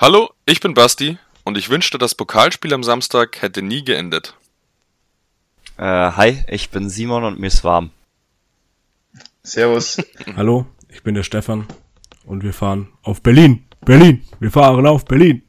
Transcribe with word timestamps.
Hallo, 0.00 0.30
ich 0.46 0.60
bin 0.60 0.72
Basti 0.72 1.18
und 1.44 1.58
ich 1.58 1.68
wünschte, 1.68 1.98
das 1.98 2.14
Pokalspiel 2.14 2.72
am 2.72 2.82
Samstag 2.82 3.42
hätte 3.42 3.60
nie 3.60 3.84
geendet. 3.84 4.34
Äh, 5.76 5.82
hi, 5.82 6.42
ich 6.48 6.70
bin 6.70 6.88
Simon 6.88 7.22
und 7.22 7.38
mir 7.38 7.48
ist 7.48 7.64
warm. 7.64 7.90
Servus. 9.42 9.98
Hallo, 10.36 10.64
ich 10.88 11.02
bin 11.02 11.14
der 11.14 11.22
Stefan 11.22 11.66
und 12.24 12.42
wir 12.42 12.54
fahren 12.54 12.88
auf 13.02 13.20
Berlin. 13.20 13.66
Berlin, 13.84 14.24
wir 14.38 14.50
fahren 14.50 14.86
auf 14.86 15.04
Berlin. 15.04 15.42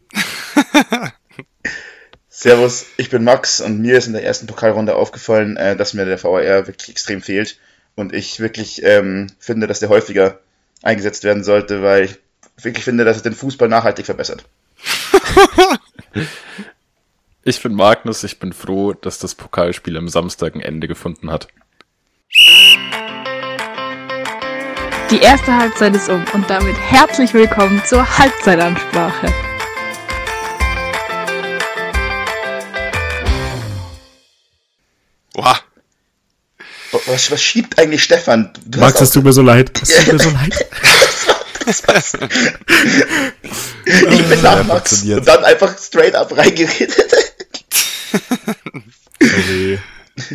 Servus, 2.27 2.88
ich 2.97 3.09
bin 3.09 3.23
Max 3.23 3.61
und 3.61 3.79
mir 3.79 3.97
ist 3.97 4.07
in 4.07 4.13
der 4.13 4.25
ersten 4.25 4.47
Pokalrunde 4.47 4.97
aufgefallen, 4.97 5.55
äh, 5.55 5.77
dass 5.77 5.93
mir 5.93 6.04
der 6.04 6.21
VAR 6.21 6.68
wirklich 6.68 6.89
extrem 6.89 7.21
fehlt 7.21 7.57
und 7.95 8.13
ich 8.13 8.41
wirklich 8.41 8.83
ähm, 8.83 9.27
finde, 9.39 9.68
dass 9.68 9.79
der 9.79 9.88
häufiger 9.88 10.41
eingesetzt 10.81 11.23
werden 11.23 11.45
sollte, 11.45 11.81
weil 11.83 12.18
wirklich 12.64 12.86
finde, 12.86 13.05
dass 13.05 13.18
es 13.18 13.23
den 13.23 13.34
Fußball 13.34 13.68
nachhaltig 13.68 14.05
verbessert. 14.05 14.46
ich 17.44 17.62
bin 17.62 17.76
Magnus, 17.76 18.23
ich 18.23 18.40
bin 18.40 18.54
froh, 18.54 18.94
dass 18.94 19.20
das 19.20 19.35
Pokalspiel 19.35 19.98
am 19.98 20.09
Samstag 20.09 20.55
ein 20.55 20.62
Ende 20.62 20.88
gefunden 20.88 21.32
hat. 21.32 21.48
Die 25.09 25.20
erste 25.20 25.54
Halbzeit 25.54 25.94
ist 25.95 26.09
um 26.09 26.23
und 26.34 26.49
damit 26.49 26.76
herzlich 26.77 27.34
willkommen 27.34 27.82
zur 27.85 28.18
Halbzeitansprache. 28.18 29.34
Wow. 35.34 35.63
Was, 37.07 37.32
was 37.32 37.41
schiebt 37.41 37.77
eigentlich 37.80 38.04
Stefan? 38.04 38.54
Du 38.66 38.80
Max, 38.80 39.02
es 39.02 39.12
tut 39.12 39.23
mir 39.23 39.34
so 39.34 39.41
leid. 39.41 39.82
Es 39.82 40.05
tut 40.05 40.13
mir 40.13 40.20
so 40.20 40.30
leid. 40.34 40.66
Ich 43.85 44.27
bin 44.27 44.41
nach 44.41 44.63
Max 44.65 45.03
und 45.03 45.27
dann 45.27 45.43
einfach 45.43 45.77
straight 45.77 46.15
up 46.15 46.35
reingeredet. 46.35 46.95
Sorry. 49.21 49.79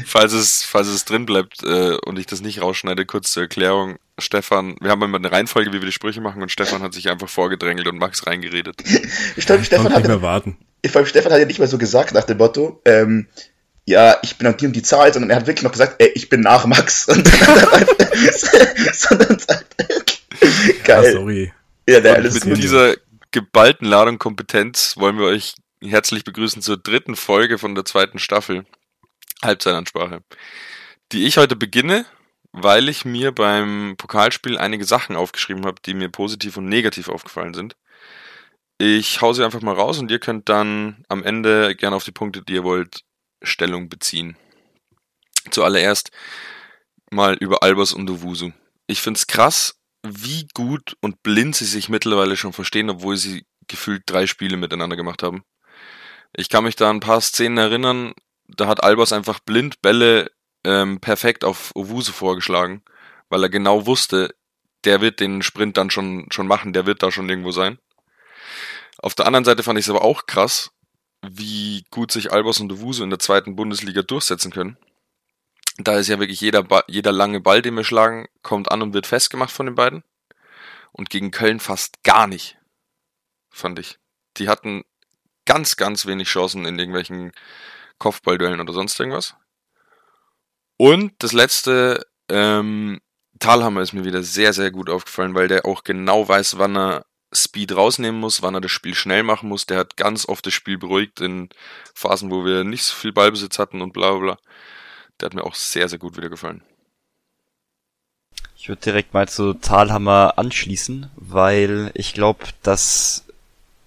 Falls 0.06 0.33
es, 0.33 0.62
falls 0.62 0.88
es 0.88 1.05
drin 1.05 1.27
bleibt 1.27 1.62
äh, 1.62 1.96
und 2.05 2.18
ich 2.18 2.27
das 2.27 2.41
nicht 2.41 2.62
rausschneide, 2.62 3.05
kurz 3.05 3.33
zur 3.33 3.42
Erklärung. 3.42 3.96
Stefan, 4.18 4.77
wir 4.80 4.91
haben 4.91 5.02
immer 5.02 5.18
eine 5.18 5.30
Reihenfolge, 5.30 5.70
wie 5.70 5.80
wir 5.80 5.86
die 5.86 5.92
Sprüche 5.92 6.20
machen 6.20 6.42
und 6.42 6.50
Stefan 6.50 6.83
hat 6.83 6.94
sich 6.94 7.10
einfach 7.10 7.28
vorgedrängelt 7.28 7.86
und 7.86 7.98
Max 7.98 8.27
reingeredet. 8.27 8.83
Ich 9.36 9.44
glaube, 9.46 9.64
Stefan 9.64 9.92
hat. 9.92 9.98
Nicht 9.98 10.08
mehr 10.08 10.22
warten. 10.22 10.56
Ich 10.83 10.92
glaube, 10.92 11.06
Stefan 11.06 11.33
hat 11.33 11.40
ja 11.40 11.46
nicht 11.46 11.58
mehr 11.58 11.68
so 11.68 11.78
gesagt 11.78 12.14
nach 12.14 12.24
dem 12.24 12.38
Motto, 12.38 12.80
ähm, 12.84 13.27
ja, 13.84 14.18
ich 14.22 14.36
bin 14.36 14.46
an 14.46 14.56
die 14.56 14.66
und 14.66 14.72
die 14.72 14.83
Zahl, 14.83 15.12
sondern 15.12 15.30
er 15.30 15.36
hat 15.36 15.46
wirklich 15.46 15.62
noch 15.62 15.72
gesagt, 15.72 15.96
ey, 15.98 16.11
ich 16.14 16.28
bin 16.28 16.40
nach 16.40 16.66
Max. 16.66 17.06
Und 17.08 17.27
dann 17.27 17.40
hat 17.40 17.62
er 17.62 17.72
einfach, 17.72 17.96
sondern 18.92 19.38
sagt, 19.38 19.77
Geil. 20.84 21.06
Ah, 21.06 21.12
sorry. 21.12 21.53
Ja, 21.89 22.01
der 22.01 22.20
mit 22.20 22.42
gut. 22.42 22.56
dieser 22.56 22.97
geballten 23.31 23.87
Ladung 23.87 24.19
Kompetenz 24.19 24.97
wollen 24.97 25.19
wir 25.19 25.27
euch 25.27 25.55
herzlich 25.83 26.25
begrüßen 26.25 26.62
zur 26.62 26.77
dritten 26.77 27.17
Folge 27.17 27.59
von 27.59 27.75
der 27.75 27.84
zweiten 27.84 28.19
Staffel 28.19 28.64
Halbzeitansprache, 29.42 30.23
die 31.12 31.27
ich 31.27 31.37
heute 31.37 31.57
beginne, 31.57 32.07
weil 32.53 32.89
ich 32.89 33.05
mir 33.05 33.33
beim 33.33 33.95
Pokalspiel 33.98 34.59
einige 34.59 34.84
Sachen 34.84 35.17
aufgeschrieben 35.17 35.67
habe, 35.67 35.81
die 35.84 35.95
mir 35.95 36.09
positiv 36.09 36.57
und 36.57 36.67
negativ 36.67 37.09
aufgefallen 37.09 37.55
sind. 37.55 37.77
Ich 38.79 39.20
hau 39.20 39.33
sie 39.33 39.45
einfach 39.45 39.62
mal 39.62 39.75
raus 39.75 39.98
und 39.98 40.11
ihr 40.11 40.19
könnt 40.19 40.48
dann 40.48 41.05
am 41.09 41.23
Ende 41.23 41.75
gerne 41.77 41.97
auf 41.97 42.05
die 42.05 42.12
Punkte, 42.12 42.42
die 42.42 42.55
ihr 42.55 42.64
wollt, 42.64 43.05
Stellung 43.42 43.89
beziehen. 43.89 44.37
Zuallererst 45.51 46.11
mal 47.11 47.34
über 47.34 47.62
Albers 47.62 47.92
und 47.92 48.11
Owusu. 48.11 48.53
Ich 48.87 49.01
find's 49.01 49.27
krass, 49.27 49.79
wie 50.12 50.48
gut 50.54 50.96
und 51.00 51.22
blind 51.22 51.56
sie 51.56 51.64
sich 51.64 51.88
mittlerweile 51.88 52.36
schon 52.36 52.52
verstehen, 52.52 52.90
obwohl 52.90 53.16
sie 53.16 53.46
gefühlt 53.68 54.02
drei 54.06 54.26
Spiele 54.26 54.56
miteinander 54.56 54.96
gemacht 54.96 55.22
haben. 55.22 55.42
Ich 56.34 56.48
kann 56.48 56.64
mich 56.64 56.76
da 56.76 56.90
an 56.90 56.96
ein 56.96 57.00
paar 57.00 57.20
Szenen 57.20 57.58
erinnern, 57.58 58.14
da 58.48 58.66
hat 58.66 58.82
Albers 58.82 59.12
einfach 59.12 59.40
blind 59.40 59.80
Bälle 59.82 60.30
ähm, 60.64 61.00
perfekt 61.00 61.44
auf 61.44 61.74
Owusu 61.74 62.12
vorgeschlagen, 62.12 62.83
weil 63.28 63.42
er 63.42 63.48
genau 63.48 63.86
wusste, 63.86 64.34
der 64.84 65.00
wird 65.00 65.20
den 65.20 65.42
Sprint 65.42 65.77
dann 65.77 65.90
schon, 65.90 66.27
schon 66.30 66.46
machen, 66.46 66.72
der 66.72 66.86
wird 66.86 67.02
da 67.02 67.11
schon 67.11 67.28
irgendwo 67.28 67.50
sein. 67.50 67.78
Auf 68.98 69.14
der 69.14 69.27
anderen 69.27 69.45
Seite 69.45 69.62
fand 69.62 69.78
ich 69.78 69.86
es 69.86 69.90
aber 69.90 70.02
auch 70.02 70.27
krass, 70.27 70.70
wie 71.22 71.84
gut 71.90 72.12
sich 72.12 72.33
Albers 72.33 72.61
und 72.61 72.72
Owusu 72.72 73.02
in 73.02 73.11
der 73.11 73.18
zweiten 73.18 73.56
Bundesliga 73.56 74.02
durchsetzen 74.02 74.52
können. 74.52 74.77
Da 75.79 75.98
ist 75.98 76.09
ja 76.09 76.19
wirklich 76.19 76.41
jeder, 76.41 76.63
ba 76.63 76.83
jeder 76.89 77.13
lange 77.13 77.41
Ball, 77.41 77.63
den 77.63 77.75
wir 77.75 77.85
schlagen, 77.85 78.27
kommt 78.42 78.70
an 78.70 78.83
und 78.83 78.95
wird 78.95 79.07
festgemacht 79.07 79.51
von 79.51 79.67
den 79.67 79.75
beiden. 79.75 80.05
Und 80.92 81.11
gegen 81.11 81.31
Köln 81.31 81.61
fast 81.61 82.03
gar 82.03 82.27
nicht, 82.27 82.57
fand 83.51 83.79
ich. 83.79 83.98
Die 84.39 84.48
hatten 84.48 84.85
ganz, 85.45 85.77
ganz 85.77 86.07
wenig 86.07 86.29
Chancen 86.29 86.64
in 86.64 86.79
irgendwelchen 86.79 87.33
Kopfballduellen 87.98 88.61
oder 88.61 88.73
sonst 88.73 88.98
irgendwas. 88.98 89.35
Und 90.79 91.13
das 91.19 91.33
letzte, 91.33 92.07
ähm, 92.31 93.01
Talhammer 93.39 93.83
ist 93.83 93.93
mir 93.93 94.05
wieder 94.05 94.23
sehr, 94.23 94.53
sehr 94.53 94.70
gut 94.70 94.91
aufgefallen, 94.91 95.35
weil 95.35 95.48
der 95.48 95.67
auch 95.67 95.85
genau 95.85 96.27
weiß, 96.29 96.58
wann 96.58 96.77
er 96.77 97.07
Speed 97.35 97.75
rausnehmen 97.77 98.20
muss, 98.20 98.43
wann 98.43 98.55
er 98.55 98.61
das 98.61 98.70
Spiel 98.70 98.95
schnell 98.95 99.23
machen 99.23 99.48
muss. 99.48 99.67
Der 99.67 99.79
hat 99.79 99.97
ganz 99.97 100.27
oft 100.29 100.47
das 100.47 100.55
Spiel 100.55 100.79
beruhigt 100.79 101.20
in 101.20 101.48
Phasen, 101.95 102.31
wo 102.31 102.45
wir 102.45 102.64
nicht 102.64 102.85
so 102.85 102.95
viel 102.95 103.13
Ballbesitz 103.13 103.58
hatten 103.58 103.83
und 103.83 103.93
bla 103.93 104.13
bla 104.13 104.20
bla. 104.20 104.39
Der 105.20 105.27
hat 105.27 105.34
mir 105.34 105.44
auch 105.44 105.54
sehr, 105.54 105.88
sehr 105.88 105.98
gut 105.98 106.16
wieder 106.16 106.28
gefallen. 106.28 106.62
Ich 108.56 108.68
würde 108.68 108.82
direkt 108.82 109.14
mal 109.14 109.28
zu 109.28 109.54
Talhammer 109.54 110.34
anschließen, 110.36 111.10
weil 111.16 111.90
ich 111.94 112.14
glaube, 112.14 112.44
dass 112.62 113.24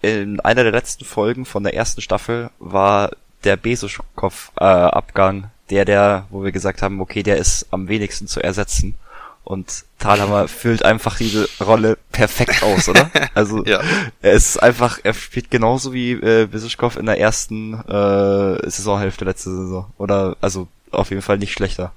in 0.02 0.40
einer 0.40 0.64
der 0.64 0.72
letzten 0.72 1.06
Folgen 1.06 1.46
von 1.46 1.64
der 1.64 1.74
ersten 1.74 2.02
Staffel 2.02 2.50
war 2.60 3.12
der 3.44 3.58
Besuschkow-Abgang 3.58 5.44
äh, 5.44 5.48
der, 5.70 5.86
der, 5.86 6.28
wo 6.30 6.44
wir 6.44 6.52
gesagt 6.52 6.82
haben, 6.82 7.02
okay, 7.02 7.24
der 7.24 7.38
ist 7.38 7.68
am 7.72 7.88
wenigsten 7.88 8.28
zu 8.28 8.42
ersetzen. 8.42 8.96
Und 9.44 9.86
Thalhammer 9.98 10.48
füllt 10.48 10.84
einfach 10.84 11.18
diese 11.18 11.50
Rolle 11.60 11.98
perfekt 12.12 12.62
aus, 12.62 12.88
oder? 12.88 13.10
Also 13.34 13.66
ja. 13.66 13.82
er 14.22 14.34
ist 14.34 14.62
einfach, 14.62 15.00
er 15.04 15.14
spielt 15.14 15.50
genauso 15.50 15.94
wie 15.94 16.12
äh, 16.12 16.46
Besuschkow 16.46 16.96
in 16.98 17.06
der 17.06 17.20
ersten 17.20 17.74
äh, 17.74 18.70
Saisonhälfte 18.70 19.26
letzte 19.26 19.50
Saison. 19.50 19.92
Oder 19.98 20.36
also 20.42 20.68
auf 20.92 21.10
jeden 21.10 21.22
Fall 21.22 21.38
nicht 21.38 21.54
schlechter. 21.54 21.94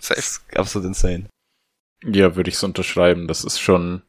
Safe. 0.00 0.14
Das 0.16 0.26
ist 0.26 0.56
absolut 0.56 0.88
insane. 0.88 1.26
Ja, 2.04 2.36
würde 2.36 2.50
ich 2.50 2.58
so 2.58 2.66
unterschreiben. 2.66 3.28
Das 3.28 3.44
ist 3.44 3.58
schon, 3.58 4.02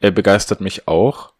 er 0.00 0.10
begeistert 0.10 0.60
mich 0.60 0.88
auch. 0.88 1.32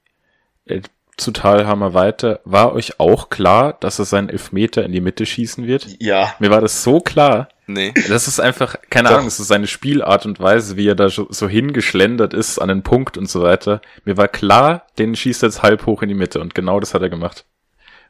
Er, 0.64 0.82
zu 1.16 1.30
Talhammer 1.30 1.94
weiter. 1.94 2.40
War 2.44 2.72
euch 2.72 2.98
auch 2.98 3.30
klar, 3.30 3.76
dass 3.80 3.98
er 3.98 4.04
seinen 4.04 4.28
Elfmeter 4.28 4.84
in 4.84 4.92
die 4.92 5.00
Mitte 5.00 5.26
schießen 5.26 5.66
wird? 5.66 5.86
Ja. 6.00 6.34
Mir 6.38 6.50
war 6.50 6.60
das 6.60 6.82
so 6.82 7.00
klar. 7.00 7.48
Nee. 7.66 7.94
Das 8.08 8.28
ist 8.28 8.40
einfach, 8.40 8.76
keine 8.90 9.08
Doch. 9.08 9.14
Ahnung, 9.14 9.26
das 9.26 9.40
ist 9.40 9.48
seine 9.48 9.66
Spielart 9.66 10.26
und 10.26 10.40
Weise, 10.40 10.76
wie 10.76 10.88
er 10.88 10.94
da 10.94 11.08
so, 11.08 11.26
so 11.30 11.48
hingeschlendert 11.48 12.34
ist 12.34 12.58
an 12.58 12.68
den 12.68 12.82
Punkt 12.82 13.16
und 13.16 13.28
so 13.28 13.42
weiter. 13.42 13.80
Mir 14.04 14.16
war 14.16 14.28
klar, 14.28 14.86
den 14.98 15.16
schießt 15.16 15.42
er 15.42 15.48
jetzt 15.48 15.62
halb 15.62 15.86
hoch 15.86 16.02
in 16.02 16.08
die 16.08 16.14
Mitte 16.14 16.40
und 16.40 16.54
genau 16.54 16.80
das 16.80 16.94
hat 16.94 17.02
er 17.02 17.10
gemacht. 17.10 17.46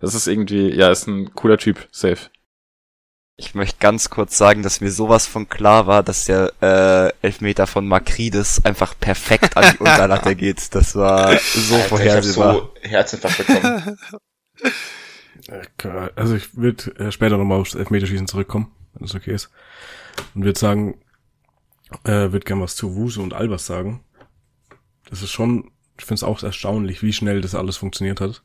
Das 0.01 0.15
ist 0.15 0.27
irgendwie, 0.27 0.75
ja, 0.75 0.91
ist 0.91 1.07
ein 1.07 1.35
cooler 1.35 1.59
Typ, 1.59 1.89
safe. 1.93 2.31
Ich 3.37 3.55
möchte 3.57 3.79
ganz 3.81 4.11
kurz 4.11 4.39
sagen, 4.39 4.63
dass 4.63 4.81
mir 4.81 4.93
sowas 4.93 5.27
von 5.27 5.49
klar 5.49 5.89
war, 5.89 6.05
dass 6.05 6.27
der 6.27 6.53
äh, 6.63 7.27
Elfmeter 7.27 7.67
von 7.67 7.87
Makridis 7.87 8.65
einfach 8.65 8.95
perfekt 8.99 9.57
an 9.57 9.73
die 9.73 9.79
Unterlatte 9.81 10.37
geht. 10.37 10.73
Das 10.75 10.95
war 10.95 11.37
so 11.39 11.75
Alter, 11.75 11.89
vorhersehbar. 11.89 12.55
Ich 12.55 12.93
hab 12.93 13.09
so 13.09 13.19
Herzinfarkt 13.19 13.39
bekommen. 13.39 13.99
Also 16.15 16.37
ich 16.37 16.57
würde 16.57 16.95
äh, 16.97 17.11
später 17.11 17.37
nochmal 17.37 17.61
aufs 17.61 17.75
Elfmeterschießen 17.75 18.29
zurückkommen, 18.29 18.71
wenn 18.95 19.05
es 19.05 19.15
okay 19.17 19.35
ist. 19.35 19.51
Und 20.37 20.45
würde 20.45 20.59
sagen, 20.59 21.01
äh, 22.05 22.31
würde 22.31 22.41
gern 22.41 22.61
was 22.61 22.77
zu 22.77 22.95
Wuse 22.95 23.21
und 23.21 23.35
Albers 23.35 23.67
sagen. 23.67 24.05
Das 25.11 25.23
ist 25.23 25.33
schon, 25.33 25.73
ich 25.99 26.05
finde 26.05 26.15
es 26.15 26.23
auch 26.23 26.41
erstaunlich, 26.43 27.03
wie 27.03 27.13
schnell 27.13 27.41
das 27.41 27.57
alles 27.57 27.77
funktioniert 27.77 28.21
hat. 28.21 28.43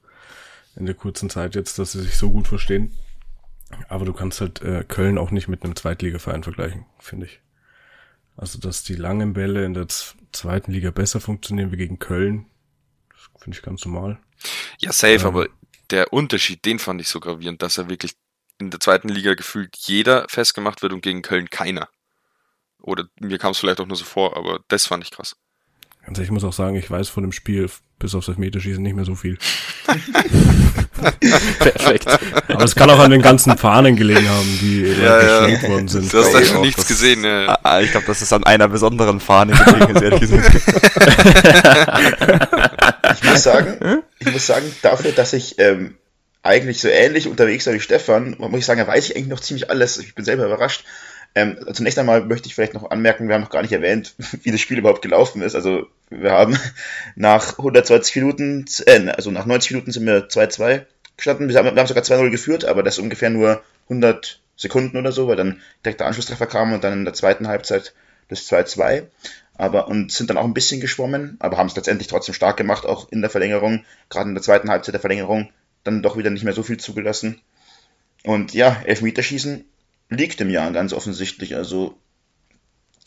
In 0.76 0.88
der 0.88 0.96
kurzen 0.96 1.30
Zeit 1.30 1.54
jetzt, 1.54 1.78
dass 1.78 1.92
sie 1.92 2.02
sich 2.02 2.18
so 2.18 2.32
gut 2.32 2.48
verstehen. 2.48 2.92
Aber 3.88 4.06
du 4.06 4.14
kannst 4.14 4.42
halt 4.42 4.62
äh, 4.62 4.84
Köln 4.88 5.18
auch 5.18 5.32
nicht 5.32 5.48
mit 5.48 5.64
einem 5.64 5.76
Zweitligaverein 5.76 6.44
vergleichen, 6.44 6.86
finde 7.00 7.28
ich. 7.28 7.40
Also, 8.36 8.60
dass 8.60 8.84
die 8.84 8.96
langen 8.96 9.34
Bälle 9.34 9.66
in 9.66 9.74
der 9.74 9.88
zweiten 10.32 10.72
Liga 10.72 10.92
besser 10.92 11.20
funktionieren 11.20 11.72
wie 11.72 11.78
gegen 11.78 12.00
Köln, 12.00 12.46
finde 13.38 13.58
ich 13.58 13.64
ganz 13.64 13.86
normal. 13.86 14.20
Ja, 14.80 14.92
safe, 14.92 15.16
ähm, 15.16 15.26
aber 15.26 15.48
der 15.90 16.14
Unterschied, 16.14 16.66
den 16.66 16.80
fand 16.80 17.02
ich 17.02 17.10
so 17.10 17.20
gravierend, 17.20 17.62
dass 17.62 17.78
er 17.78 17.90
wirklich 17.90 18.14
in 18.60 18.70
der 18.70 18.80
zweiten 18.80 19.10
Liga 19.10 19.34
gefühlt 19.34 19.76
jeder 19.78 20.26
festgemacht 20.30 20.82
wird 20.82 20.94
und 20.94 21.02
gegen 21.02 21.22
Köln 21.22 21.50
keiner. 21.50 21.90
Oder 22.82 23.06
mir 23.20 23.38
kam 23.38 23.52
es 23.52 23.60
vielleicht 23.60 23.80
auch 23.80 23.88
nur 23.88 23.98
so 23.98 24.06
vor, 24.06 24.38
aber 24.38 24.62
das 24.68 24.86
fand 24.86 25.04
ich 25.04 25.12
krass. 25.12 25.36
Ganz 26.06 26.18
ehrlich, 26.18 26.30
ich 26.30 26.34
muss 26.34 26.44
auch 26.44 26.54
sagen, 26.54 26.76
ich 26.76 26.90
weiß 26.90 27.10
von 27.10 27.24
dem 27.24 27.32
Spiel 27.32 27.70
bis 28.00 28.16
aufs 28.16 28.30
Elfmeterschießen 28.30 28.82
nicht 28.82 28.96
mehr 28.96 29.06
so 29.06 29.16
viel. 29.16 29.38
Perfekt. 31.60 32.08
Aber 32.50 32.64
es 32.64 32.76
kann 32.76 32.90
auch 32.90 33.00
an 33.00 33.12
den 33.12 33.22
ganzen 33.22 33.58
Fahnen 33.58 33.96
gelegen 33.96 34.28
haben, 34.30 34.60
die 34.62 34.82
Ja, 35.02 35.22
ja. 35.22 35.40
geschenkt 35.46 35.70
worden 35.70 35.88
sind. 35.88 36.12
Du 36.12 36.18
hast 36.20 36.34
da 36.34 36.44
schon 36.44 36.58
oh, 36.58 36.62
nichts 36.62 36.78
das- 36.82 36.88
gesehen, 36.88 37.22
ne? 37.22 37.46
Ah, 37.48 37.60
ah, 37.64 37.80
Ich 37.82 37.92
glaube, 37.92 38.06
das 38.08 38.22
ist 38.22 38.34
an 38.34 38.44
einer 38.44 38.68
besonderen 38.68 39.20
Fahne 39.20 39.54
gelegen, 39.54 39.96
ist 39.96 40.02
ehrlich 40.02 40.20
gesagt. 40.20 40.56
Ich 43.22 43.30
muss 43.30 43.44
sagen, 43.44 44.04
ich 44.20 44.32
muss 44.32 44.46
sagen, 44.46 44.66
dafür, 44.82 45.12
dass 45.12 45.34
ich 45.34 45.58
ähm, 45.60 45.96
eigentlich 46.44 46.82
so 46.82 46.88
ähnlich 46.88 47.28
unterwegs 47.28 47.66
war 47.68 47.74
wie 47.74 47.80
Stefan, 47.80 48.36
muss 48.38 48.60
ich 48.60 48.66
sagen, 48.66 48.80
da 48.80 48.88
weiß 48.88 49.06
ich 49.10 49.16
eigentlich 49.16 49.28
noch 49.30 49.40
ziemlich 49.40 49.70
alles. 49.70 49.98
Ich 49.98 50.16
bin 50.16 50.26
selber 50.26 50.46
überrascht. 50.46 50.84
Ähm, 51.36 51.58
zunächst 51.74 52.00
einmal 52.00 52.26
möchte 52.26 52.48
ich 52.48 52.56
vielleicht 52.56 52.74
noch 52.74 52.90
anmerken, 52.90 53.28
wir 53.28 53.36
haben 53.36 53.44
noch 53.44 53.52
gar 53.52 53.62
nicht 53.62 53.72
erwähnt, 53.72 54.16
wie 54.44 54.52
das 54.52 54.62
Spiel 54.62 54.80
überhaupt 54.80 55.02
gelaufen 55.02 55.42
ist. 55.42 55.56
Also 55.56 55.88
wir 56.10 56.32
haben 56.32 56.58
nach 57.16 57.58
120 57.58 58.16
Minuten, 58.16 58.66
äh, 58.86 59.10
also 59.10 59.32
nach 59.32 59.46
90 59.46 59.72
Minuten 59.72 59.92
sind 59.92 60.06
wir 60.06 60.28
2-2 60.28 60.86
gestanden. 61.18 61.50
Wir 61.50 61.58
haben, 61.58 61.76
wir 61.76 61.80
haben 61.80 61.88
sogar 61.88 62.04
2-0 62.04 62.30
geführt, 62.30 62.66
aber 62.66 62.84
das 62.84 63.00
ungefähr 63.00 63.30
nur 63.30 63.62
100 63.84 64.40
Sekunden 64.56 64.98
oder 64.98 65.12
so, 65.12 65.28
weil 65.28 65.36
dann 65.36 65.62
direkt 65.86 66.00
der 66.00 66.08
Anschlusstreffer 66.08 66.48
kam 66.48 66.74
und 66.74 66.84
dann 66.84 66.94
in 66.94 67.06
der 67.06 67.14
zweiten 67.14 67.48
Halbzeit 67.48 67.94
das 68.28 68.50
2-2. 68.50 69.04
Aber 69.56 69.88
und 69.88 70.12
sind 70.12 70.30
dann 70.30 70.38
auch 70.38 70.46
ein 70.46 70.54
bisschen 70.54 70.80
geschwommen, 70.80 71.36
aber 71.40 71.58
haben 71.58 71.68
es 71.68 71.76
letztendlich 71.76 72.08
trotzdem 72.08 72.34
stark 72.34 72.58
gemacht, 72.58 72.86
auch 72.86 73.12
in 73.12 73.22
der 73.22 73.30
Verlängerung, 73.30 73.84
gerade 74.10 74.30
in 74.30 74.36
der 74.36 74.44
zweiten 74.44 74.70
Halbzeit 74.70 74.94
der 74.94 75.02
Verlängerung, 75.02 75.52
dann 75.84 76.02
doch 76.02 76.18
wieder 76.18 76.30
nicht 76.30 76.44
mehr 76.44 76.54
so 76.54 76.64
viel 76.64 76.78
zugelassen. 76.78 77.42
Und 78.24 78.54
ja, 78.54 78.82
Elfmeterschießen 78.86 79.66
liegt 80.10 80.42
im 80.42 80.50
Jahr 80.50 80.72
ganz 80.72 80.94
offensichtlich. 80.94 81.56
Also 81.56 81.98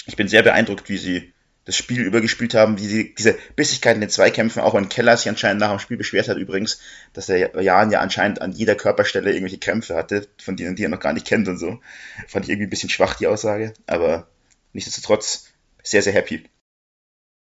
ich 0.06 0.16
bin 0.16 0.28
sehr 0.28 0.42
beeindruckt, 0.42 0.88
wie 0.88 0.98
sie 0.98 1.32
das 1.64 1.76
Spiel 1.76 2.00
übergespielt 2.00 2.54
haben, 2.54 2.78
wie 2.78 2.86
sie 2.86 3.14
diese 3.14 3.38
Bissigkeit 3.54 3.94
in 3.94 4.00
den 4.00 4.10
Zweikämpfen, 4.10 4.62
auch 4.62 4.74
wenn 4.74 4.88
Keller 4.88 5.16
sich 5.16 5.28
anscheinend 5.28 5.60
nach 5.60 5.70
dem 5.70 5.78
Spiel 5.78 5.96
beschwert 5.96 6.28
hat 6.28 6.36
übrigens, 6.36 6.80
dass 7.12 7.26
der 7.26 7.62
Jan 7.62 7.92
ja 7.92 8.00
anscheinend 8.00 8.40
an 8.40 8.50
jeder 8.50 8.74
Körperstelle 8.74 9.30
irgendwelche 9.30 9.58
Krämpfe 9.58 9.94
hatte, 9.94 10.26
von 10.42 10.56
denen 10.56 10.74
die 10.74 10.84
er 10.84 10.88
noch 10.88 10.98
gar 10.98 11.12
nicht 11.12 11.26
kennt 11.26 11.46
und 11.46 11.58
so. 11.58 11.80
Fand 12.26 12.46
ich 12.46 12.50
irgendwie 12.50 12.66
ein 12.66 12.70
bisschen 12.70 12.90
schwach, 12.90 13.14
die 13.14 13.28
Aussage, 13.28 13.74
aber 13.86 14.26
nichtsdestotrotz 14.72 15.52
sehr, 15.84 16.02
sehr 16.02 16.12
happy. 16.12 16.48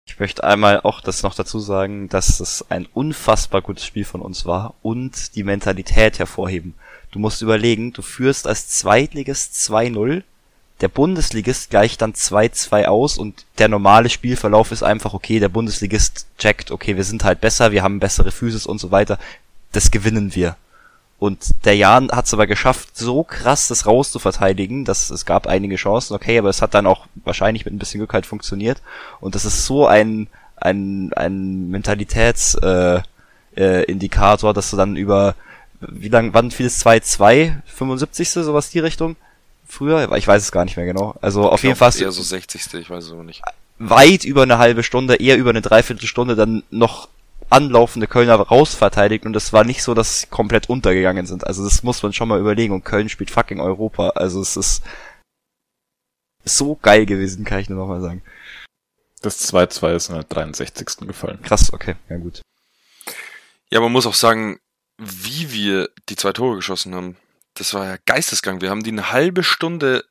Ich 0.05 0.19
möchte 0.19 0.43
einmal 0.43 0.81
auch 0.81 0.99
das 0.99 1.23
noch 1.23 1.33
dazu 1.33 1.59
sagen, 1.59 2.09
dass 2.09 2.41
es 2.41 2.65
ein 2.69 2.87
unfassbar 2.87 3.61
gutes 3.61 3.85
Spiel 3.85 4.03
von 4.03 4.21
uns 4.21 4.45
war 4.45 4.75
und 4.81 5.35
die 5.35 5.43
Mentalität 5.43 6.19
hervorheben. 6.19 6.75
Du 7.13 7.19
musst 7.19 7.43
überlegen, 7.43 7.93
du 7.93 8.01
führst 8.01 8.47
als 8.47 8.69
Zweitligist 8.69 9.53
2-0, 9.53 10.23
der 10.81 10.87
Bundesligist 10.87 11.69
gleicht 11.69 12.01
dann 12.01 12.13
2-2 12.13 12.85
aus 12.85 13.19
und 13.19 13.45
der 13.59 13.67
normale 13.67 14.09
Spielverlauf 14.09 14.71
ist 14.71 14.81
einfach, 14.81 15.13
okay, 15.13 15.39
der 15.39 15.49
Bundesligist 15.49 16.25
checkt, 16.39 16.71
okay, 16.71 16.97
wir 16.97 17.03
sind 17.03 17.23
halt 17.23 17.39
besser, 17.39 17.71
wir 17.71 17.83
haben 17.83 17.99
bessere 17.99 18.31
Physis 18.31 18.65
und 18.65 18.79
so 18.79 18.89
weiter, 18.89 19.19
das 19.73 19.91
gewinnen 19.91 20.33
wir. 20.33 20.55
Und 21.19 21.63
der 21.65 21.77
Jan 21.77 22.09
hat 22.11 22.25
es 22.25 22.33
aber 22.33 22.47
geschafft, 22.47 22.97
so 22.97 23.23
krass 23.23 23.67
das 23.67 23.85
rauszuverteidigen, 23.85 24.83
dass 24.83 25.11
es 25.11 25.27
gab 25.27 25.45
einige 25.45 25.75
Chancen, 25.75 26.15
okay, 26.15 26.39
aber 26.39 26.49
es 26.49 26.63
hat 26.63 26.73
dann 26.73 26.87
auch 26.87 27.05
wahrscheinlich 27.23 27.63
mit 27.63 27.75
ein 27.75 27.79
bisschen 27.79 27.99
Glück 27.99 28.13
halt 28.13 28.25
funktioniert. 28.25 28.81
Und 29.21 29.35
das 29.35 29.45
ist 29.45 29.67
so 29.67 29.85
ein, 29.85 30.29
ein, 30.55 31.13
ein 31.13 31.69
Mentalitätsindikator, 31.69 33.03
äh, 33.55 33.83
Indikator, 33.83 34.53
dass 34.55 34.71
du 34.71 34.77
dann 34.77 34.95
über, 34.95 35.35
wie 35.89 36.09
lang, 36.09 36.33
wann 36.33 36.51
fiel 36.51 36.67
es 36.67 36.85
2-2? 36.85 37.61
75. 37.65 38.29
sowas 38.29 38.69
die 38.69 38.79
Richtung? 38.79 39.15
Früher? 39.65 40.11
Ich 40.13 40.27
weiß 40.27 40.43
es 40.43 40.51
gar 40.51 40.65
nicht 40.65 40.77
mehr 40.77 40.85
genau. 40.85 41.15
Also 41.21 41.49
auf 41.49 41.59
Ich 41.59 41.63
jeden 41.63 41.75
Fall 41.75 41.91
eher 41.99 42.11
so 42.11 42.21
60. 42.21 42.73
Ich 42.75 42.89
weiß 42.89 43.05
es 43.05 43.11
aber 43.11 43.23
nicht. 43.23 43.41
weit 43.79 44.23
über 44.23 44.43
eine 44.43 44.57
halbe 44.57 44.83
Stunde, 44.83 45.15
eher 45.15 45.37
über 45.37 45.49
eine 45.49 45.61
Dreiviertelstunde 45.61 46.35
dann 46.35 46.63
noch 46.69 47.09
anlaufende 47.49 48.07
Kölner 48.07 48.35
rausverteidigt 48.35 49.25
und 49.25 49.35
es 49.35 49.53
war 49.53 49.63
nicht 49.63 49.83
so, 49.83 49.93
dass 49.93 50.21
sie 50.21 50.27
komplett 50.27 50.69
untergegangen 50.69 51.25
sind. 51.25 51.45
Also 51.45 51.63
das 51.63 51.83
muss 51.83 52.01
man 52.01 52.13
schon 52.13 52.27
mal 52.27 52.39
überlegen 52.39 52.73
und 52.73 52.83
Köln 52.83 53.09
spielt 53.09 53.29
fucking 53.29 53.59
Europa. 53.59 54.09
Also 54.09 54.41
es 54.41 54.57
ist 54.57 54.83
so 56.45 56.75
geil 56.81 57.05
gewesen, 57.05 57.45
kann 57.45 57.59
ich 57.59 57.69
nur 57.69 57.79
noch 57.79 57.87
mal 57.87 58.01
sagen. 58.01 58.21
Das 59.21 59.53
2-2 59.53 59.95
ist 59.95 60.09
in 60.09 60.15
der 60.15 60.23
63. 60.23 61.07
gefallen. 61.07 61.41
Krass, 61.41 61.71
okay, 61.71 61.95
ja 62.09 62.17
gut. 62.17 62.41
Ja, 63.69 63.79
man 63.79 63.91
muss 63.91 64.05
auch 64.05 64.13
sagen, 64.13 64.59
wie 64.97 65.51
wir 65.51 65.89
die 66.09 66.15
zwei 66.15 66.33
Tore 66.33 66.57
geschossen 66.57 66.95
haben, 66.95 67.17
das 67.55 67.73
war 67.73 67.85
ja 67.85 67.97
Geistesgang. 68.05 68.61
Wir 68.61 68.69
haben 68.69 68.83
die 68.83 68.91
eine 68.91 69.11
halbe 69.11 69.43
Stunde, 69.43 70.05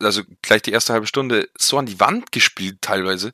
also 0.00 0.22
gleich 0.42 0.62
die 0.62 0.72
erste 0.72 0.92
halbe 0.92 1.06
Stunde, 1.06 1.48
so 1.58 1.78
an 1.78 1.86
die 1.86 2.00
Wand 2.00 2.32
gespielt 2.32 2.78
teilweise. 2.80 3.32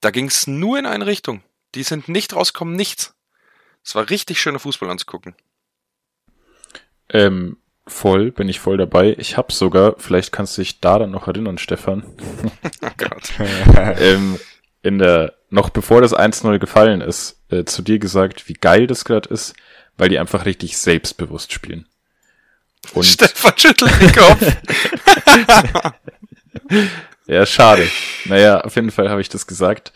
Da 0.00 0.10
ging 0.10 0.26
es 0.26 0.46
nur 0.46 0.78
in 0.78 0.86
eine 0.86 1.06
Richtung. 1.06 1.42
Die 1.74 1.82
sind 1.82 2.08
nicht 2.08 2.34
rausgekommen, 2.34 2.74
nichts. 2.74 3.14
Es 3.84 3.94
war 3.94 4.10
richtig 4.10 4.40
schöner 4.40 4.58
Fußball 4.58 4.90
anzugucken. 4.90 5.34
Ähm, 7.08 7.58
voll, 7.86 8.30
bin 8.30 8.48
ich 8.48 8.60
voll 8.60 8.76
dabei. 8.76 9.14
Ich 9.18 9.36
habe 9.36 9.52
sogar, 9.52 9.94
vielleicht 9.98 10.32
kannst 10.32 10.56
du 10.56 10.62
dich 10.62 10.80
da 10.80 10.98
dann 10.98 11.10
noch 11.10 11.28
erinnern, 11.28 11.58
Stefan, 11.58 12.04
Oh 12.82 12.90
Gott. 12.96 13.32
ähm, 13.98 14.38
in 14.82 14.98
der, 14.98 15.34
noch 15.50 15.70
bevor 15.70 16.00
das 16.00 16.14
1-0 16.14 16.58
gefallen 16.58 17.00
ist, 17.00 17.42
äh, 17.50 17.64
zu 17.64 17.82
dir 17.82 17.98
gesagt, 17.98 18.48
wie 18.48 18.54
geil 18.54 18.86
das 18.86 19.04
gerade 19.04 19.28
ist, 19.28 19.54
weil 20.00 20.08
die 20.08 20.18
einfach 20.18 20.46
richtig 20.46 20.78
selbstbewusst 20.78 21.52
spielen. 21.52 21.86
Und 22.94 23.04
Stefan 23.06 23.52
schüttelt 23.56 24.00
den 24.00 24.12
Kopf. 24.12 24.56
Ja, 27.26 27.46
schade. 27.46 27.86
Naja, 28.24 28.62
auf 28.62 28.74
jeden 28.74 28.90
Fall 28.90 29.08
habe 29.08 29.20
ich 29.20 29.28
das 29.28 29.46
gesagt. 29.46 29.92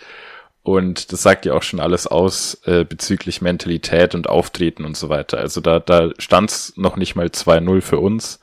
Und 0.63 1.13
das 1.13 1.23
sagt 1.23 1.47
ja 1.47 1.55
auch 1.55 1.65
schon 1.65 1.81
alles 1.81 2.07
aus 2.07 2.61
äh, 2.65 2.85
bezüglich 2.85 3.43
Mentalität 3.43 4.15
und 4.15 4.29
Auftreten 4.29 4.85
und 4.85 4.97
so 4.97 5.09
weiter. 5.09 5.39
Also 5.39 5.61
da, 5.61 5.81
da 5.81 6.11
stand 6.19 6.51
es 6.53 6.77
noch 6.77 6.95
nicht 6.97 7.17
mal 7.17 7.27
2-0 7.27 7.81
für 7.81 7.99
uns. 7.99 8.39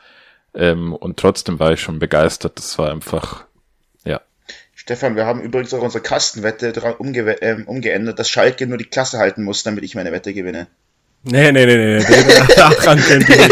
Ähm, 0.54 0.94
und 0.94 1.18
trotzdem 1.18 1.58
war 1.60 1.72
ich 1.72 1.82
schon 1.82 2.00
begeistert. 2.00 2.58
Das 2.58 2.78
war 2.78 2.92
einfach, 2.92 3.46
ja. 4.04 4.20
Stefan, 4.76 5.16
wir 5.16 5.26
haben 5.26 5.42
übrigens 5.42 5.74
auch 5.74 5.84
unsere 5.84 6.04
Kastenwette 6.04 6.74
dran 6.74 6.96
umge 6.96 7.42
ähm, 7.42 7.66
umgeändert, 7.68 8.20
dass 8.20 8.30
Schalke 8.30 8.68
nur 8.68 8.78
die 8.78 8.86
Klasse 8.86 9.20
halten 9.20 9.44
muss, 9.44 9.64
damit 9.64 9.86
ich 9.86 9.96
meine 9.96 10.12
Wette 10.12 10.34
gewinne. 10.34 10.68
Nee, 11.24 11.52
nee, 11.52 11.66
nee, 11.66 11.78
nee, 11.78 12.00
nee. 12.00 12.06
Daran 12.56 13.00
kennt 13.00 13.30
ihr 13.30 13.38
mich. 13.38 13.50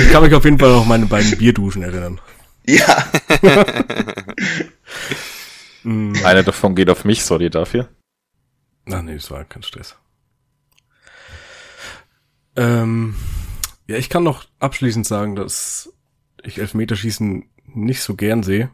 Ich 0.00 0.10
kann 0.10 0.24
mich 0.24 0.34
auf 0.34 0.44
jeden 0.44 0.58
Fall 0.58 0.70
noch 0.70 0.82
an 0.82 0.88
meine 0.88 1.06
beiden 1.06 1.38
Bierduschen 1.38 1.82
erinnern. 1.82 2.20
Ja. 2.66 3.06
Eine 5.84 6.44
davon 6.44 6.74
geht 6.74 6.90
auf 6.90 7.04
mich, 7.04 7.24
sorry 7.24 7.48
dafür. 7.50 7.88
Ach 8.90 9.02
nee, 9.02 9.14
das 9.14 9.30
war 9.30 9.44
kein 9.44 9.62
Stress. 9.62 9.94
Ähm, 12.56 13.14
ja, 13.86 13.96
ich 13.96 14.08
kann 14.08 14.24
noch 14.24 14.46
abschließend 14.58 15.06
sagen, 15.06 15.36
dass 15.36 15.92
ich 16.42 16.58
Elfmeterschießen 16.58 17.48
nicht 17.66 18.02
so 18.02 18.16
gern 18.16 18.42
sehe, 18.42 18.70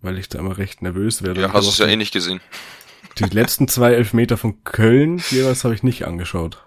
weil 0.00 0.18
ich 0.18 0.28
da 0.28 0.38
immer 0.38 0.58
recht 0.58 0.82
nervös 0.82 1.22
werde. 1.22 1.40
Ja, 1.40 1.52
hast 1.52 1.66
du 1.66 1.70
es 1.70 1.78
ja 1.78 1.86
eh 1.86 1.96
nicht 1.96 2.12
gesehen. 2.12 2.40
Die 3.18 3.24
letzten 3.24 3.68
zwei 3.68 3.92
Elfmeter 3.92 4.36
von 4.36 4.64
Köln 4.64 5.22
jeweils 5.30 5.64
habe 5.64 5.74
ich 5.74 5.82
nicht 5.82 6.06
angeschaut. 6.06 6.64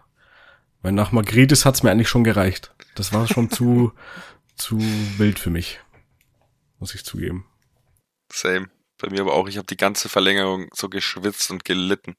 Weil 0.82 0.92
nach 0.92 1.12
Magritis 1.12 1.66
hat's 1.66 1.82
mir 1.82 1.92
eigentlich 1.92 2.10
schon 2.10 2.24
gereicht. 2.24 2.74
Das 2.96 3.12
war 3.14 3.28
schon 3.28 3.50
zu, 3.50 3.92
zu 4.56 4.80
wild 5.18 5.40
für 5.40 5.50
mich. 5.50 5.80
Muss 6.80 6.94
ich 6.94 7.04
zugeben. 7.04 7.46
Same. 8.32 8.70
Bei 9.00 9.10
mir 9.10 9.22
aber 9.22 9.34
auch. 9.34 9.48
Ich 9.48 9.58
habe 9.58 9.68
die 9.68 9.78
ganze 9.78 10.10
Verlängerung 10.10 10.70
so 10.74 10.90
geschwitzt 10.90 11.52
und 11.52 11.66
gelitten. 11.66 12.16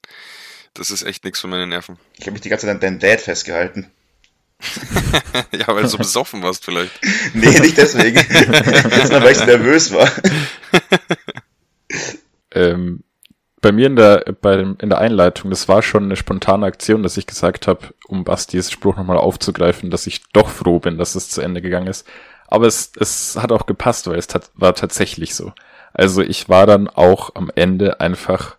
Das 0.75 0.90
ist 0.90 1.02
echt 1.02 1.25
nichts 1.25 1.40
für 1.40 1.47
meine 1.49 1.66
Nerven. 1.66 1.99
ich 2.14 2.23
habe 2.23 2.33
mich 2.33 2.42
die 2.42 2.49
ganze 2.49 2.66
Zeit 2.66 2.75
an 2.75 2.80
deinem 2.80 2.99
Dad 2.99 3.21
festgehalten. 3.21 3.90
ja, 5.52 5.68
weil 5.68 5.83
du 5.83 5.88
so 5.88 5.99
besoffen 5.99 6.42
warst 6.42 6.64
vielleicht. 6.64 6.92
Nee, 7.35 7.59
nicht 7.61 7.76
deswegen, 7.76 8.18
sondern 8.18 9.23
weil 9.23 9.33
ich 9.33 9.38
so 9.38 9.45
nervös 9.45 9.92
war. 9.92 10.11
Ähm, 12.50 13.04
bei 13.66 13.73
mir 13.73 13.88
in 13.88 13.96
der, 13.96 14.25
bei 14.40 14.58
dem, 14.58 14.76
in 14.80 14.90
der 14.90 15.00
Einleitung, 15.00 15.50
das 15.50 15.66
war 15.66 15.82
schon 15.82 16.04
eine 16.04 16.14
spontane 16.14 16.64
Aktion, 16.64 17.02
dass 17.02 17.16
ich 17.16 17.26
gesagt 17.26 17.66
habe, 17.66 17.88
um 18.06 18.23
Bastis 18.23 18.70
Spruch 18.70 18.96
nochmal 18.96 19.16
aufzugreifen, 19.16 19.90
dass 19.90 20.06
ich 20.06 20.23
doch 20.32 20.49
froh 20.49 20.78
bin, 20.78 20.99
dass 20.99 21.16
es 21.16 21.30
zu 21.30 21.40
Ende 21.40 21.61
gegangen 21.61 21.88
ist. 21.88 22.06
Aber 22.46 22.68
es, 22.68 22.92
es 22.96 23.37
hat 23.37 23.50
auch 23.50 23.66
gepasst, 23.66 24.06
weil 24.06 24.20
es 24.20 24.28
tat, 24.28 24.52
war 24.54 24.76
tatsächlich 24.76 25.35
so. 25.35 25.52
Also 25.92 26.23
ich 26.23 26.49
war 26.49 26.66
dann 26.66 26.87
auch 26.87 27.35
am 27.35 27.50
Ende 27.56 27.99
einfach 27.99 28.56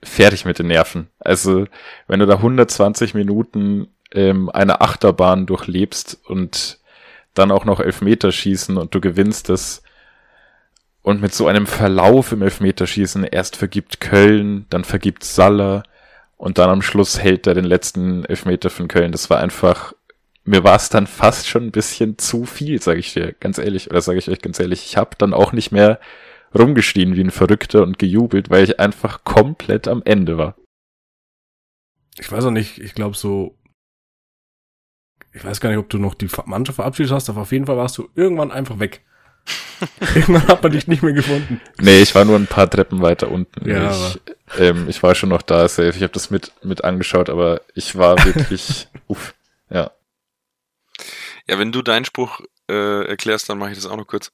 fertig 0.00 0.44
mit 0.44 0.60
den 0.60 0.68
Nerven. 0.68 1.08
Also 1.18 1.66
wenn 2.06 2.20
du 2.20 2.26
da 2.26 2.34
120 2.34 3.14
Minuten 3.14 3.88
ähm, 4.12 4.48
eine 4.48 4.80
Achterbahn 4.80 5.46
durchlebst 5.46 6.20
und 6.24 6.78
dann 7.34 7.50
auch 7.50 7.64
noch 7.64 7.80
Elfmeter 7.80 8.30
schießen 8.30 8.76
und 8.76 8.94
du 8.94 9.00
gewinnst 9.00 9.50
es, 9.50 9.82
und 11.04 11.20
mit 11.20 11.34
so 11.34 11.46
einem 11.46 11.66
Verlauf 11.66 12.32
im 12.32 12.40
Elfmeterschießen, 12.40 13.24
erst 13.24 13.56
vergibt 13.56 14.00
Köln, 14.00 14.64
dann 14.70 14.84
vergibt 14.84 15.22
Saller 15.22 15.82
und 16.38 16.56
dann 16.56 16.70
am 16.70 16.80
Schluss 16.80 17.22
hält 17.22 17.46
er 17.46 17.52
den 17.52 17.66
letzten 17.66 18.24
Elfmeter 18.24 18.70
von 18.70 18.88
Köln. 18.88 19.12
Das 19.12 19.28
war 19.28 19.38
einfach, 19.38 19.92
mir 20.44 20.64
war 20.64 20.76
es 20.76 20.88
dann 20.88 21.06
fast 21.06 21.46
schon 21.46 21.64
ein 21.64 21.72
bisschen 21.72 22.16
zu 22.16 22.46
viel, 22.46 22.80
sage 22.80 23.00
ich 23.00 23.12
dir 23.12 23.34
ganz 23.34 23.58
ehrlich, 23.58 23.90
oder 23.90 24.00
sage 24.00 24.18
ich 24.18 24.30
euch 24.30 24.40
ganz 24.40 24.58
ehrlich. 24.58 24.86
Ich 24.86 24.96
habe 24.96 25.10
dann 25.18 25.34
auch 25.34 25.52
nicht 25.52 25.72
mehr 25.72 26.00
rumgeschrien 26.58 27.16
wie 27.16 27.22
ein 27.22 27.30
Verrückter 27.30 27.82
und 27.82 27.98
gejubelt, 27.98 28.48
weil 28.48 28.64
ich 28.64 28.80
einfach 28.80 29.24
komplett 29.24 29.88
am 29.88 30.00
Ende 30.06 30.38
war. 30.38 30.56
Ich 32.18 32.32
weiß 32.32 32.46
auch 32.46 32.50
nicht, 32.50 32.78
ich 32.78 32.94
glaube 32.94 33.14
so 33.14 33.58
ich 35.34 35.44
weiß 35.44 35.60
gar 35.60 35.68
nicht, 35.68 35.78
ob 35.78 35.90
du 35.90 35.98
noch 35.98 36.14
die 36.14 36.28
Mannschaft 36.46 36.76
verabschiedet 36.76 37.12
hast, 37.12 37.28
aber 37.28 37.42
auf 37.42 37.52
jeden 37.52 37.66
Fall 37.66 37.76
warst 37.76 37.98
du 37.98 38.08
irgendwann 38.14 38.52
einfach 38.52 38.78
weg. 38.78 39.04
irgendwann 40.14 40.48
hat 40.48 40.62
man 40.62 40.72
dich 40.72 40.86
nicht 40.86 41.02
mehr 41.02 41.12
gefunden. 41.12 41.60
Nee, 41.80 42.00
ich 42.00 42.14
war 42.14 42.24
nur 42.24 42.36
ein 42.36 42.46
paar 42.46 42.68
Treppen 42.70 43.02
weiter 43.02 43.30
unten. 43.30 43.68
Ja, 43.68 43.90
ich, 43.90 44.20
ähm, 44.58 44.88
ich 44.88 45.02
war 45.02 45.14
schon 45.14 45.28
noch 45.28 45.42
da, 45.42 45.68
safe. 45.68 45.90
Ich 45.96 46.02
habe 46.02 46.12
das 46.12 46.30
mit, 46.30 46.52
mit 46.62 46.84
angeschaut, 46.84 47.28
aber 47.28 47.60
ich 47.74 47.96
war 47.96 48.22
wirklich, 48.24 48.88
uff, 49.06 49.34
ja. 49.70 49.90
Ja, 51.46 51.58
wenn 51.58 51.72
du 51.72 51.82
deinen 51.82 52.04
Spruch 52.04 52.40
äh, 52.70 53.06
erklärst, 53.06 53.48
dann 53.48 53.58
mache 53.58 53.70
ich 53.70 53.76
das 53.76 53.86
auch 53.86 53.96
noch 53.96 54.06
kurz. 54.06 54.32